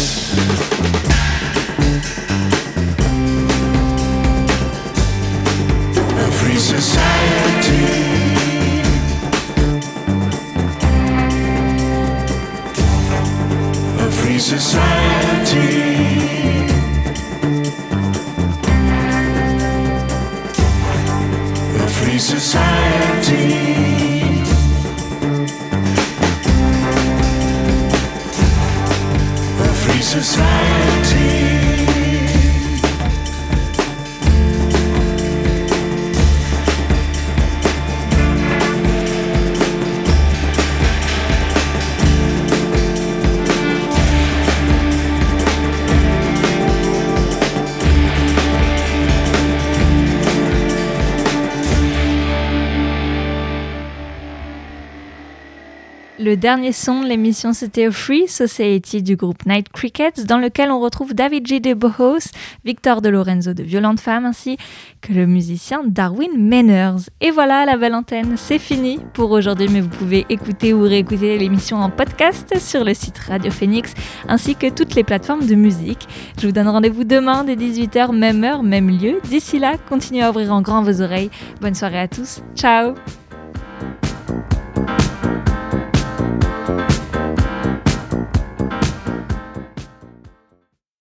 Le 56.32 56.38
dernier 56.38 56.71
son 56.71 57.01
de 57.01 57.09
l'émission, 57.09 57.51
c'était 57.51 57.91
Free 57.91 58.25
Society 58.25 59.03
du 59.03 59.17
groupe 59.17 59.45
Night 59.45 59.67
Crickets, 59.67 60.25
dans 60.25 60.38
lequel 60.38 60.71
on 60.71 60.79
retrouve 60.79 61.13
David 61.13 61.45
G. 61.45 61.59
de 61.59 61.73
Bohos, 61.73 62.32
Victor 62.63 63.01
de 63.01 63.09
Lorenzo 63.09 63.53
de 63.53 63.63
Violente 63.63 63.99
Femme, 63.99 64.23
ainsi 64.23 64.55
que 65.01 65.11
le 65.11 65.27
musicien 65.27 65.82
Darwin 65.86 66.32
Manners. 66.38 67.09
Et 67.19 67.32
voilà, 67.32 67.65
la 67.65 67.75
belle 67.75 67.95
antenne, 67.95 68.36
c'est 68.38 68.59
fini 68.59 68.99
pour 69.13 69.32
aujourd'hui, 69.32 69.67
mais 69.69 69.82
vous 69.82 69.89
pouvez 69.89 70.25
écouter 70.29 70.73
ou 70.73 70.84
réécouter 70.84 71.38
l'émission 71.38 71.82
en 71.82 71.89
podcast 71.89 72.57
sur 72.61 72.86
le 72.86 72.93
site 72.93 73.19
Radio 73.19 73.51
Phoenix, 73.51 73.93
ainsi 74.29 74.55
que 74.55 74.69
toutes 74.69 74.95
les 74.95 75.03
plateformes 75.03 75.45
de 75.45 75.55
musique. 75.55 76.07
Je 76.39 76.47
vous 76.47 76.53
donne 76.53 76.69
rendez-vous 76.69 77.03
demain 77.03 77.43
dès 77.43 77.57
18h, 77.57 78.15
même 78.15 78.45
heure, 78.45 78.63
même 78.63 78.89
lieu. 78.89 79.19
D'ici 79.25 79.59
là, 79.59 79.73
continuez 79.89 80.23
à 80.23 80.29
ouvrir 80.29 80.53
en 80.53 80.61
grand 80.61 80.82
vos 80.82 81.01
oreilles. 81.01 81.29
Bonne 81.59 81.75
soirée 81.75 81.99
à 81.99 82.07
tous. 82.07 82.39
Ciao 82.55 82.93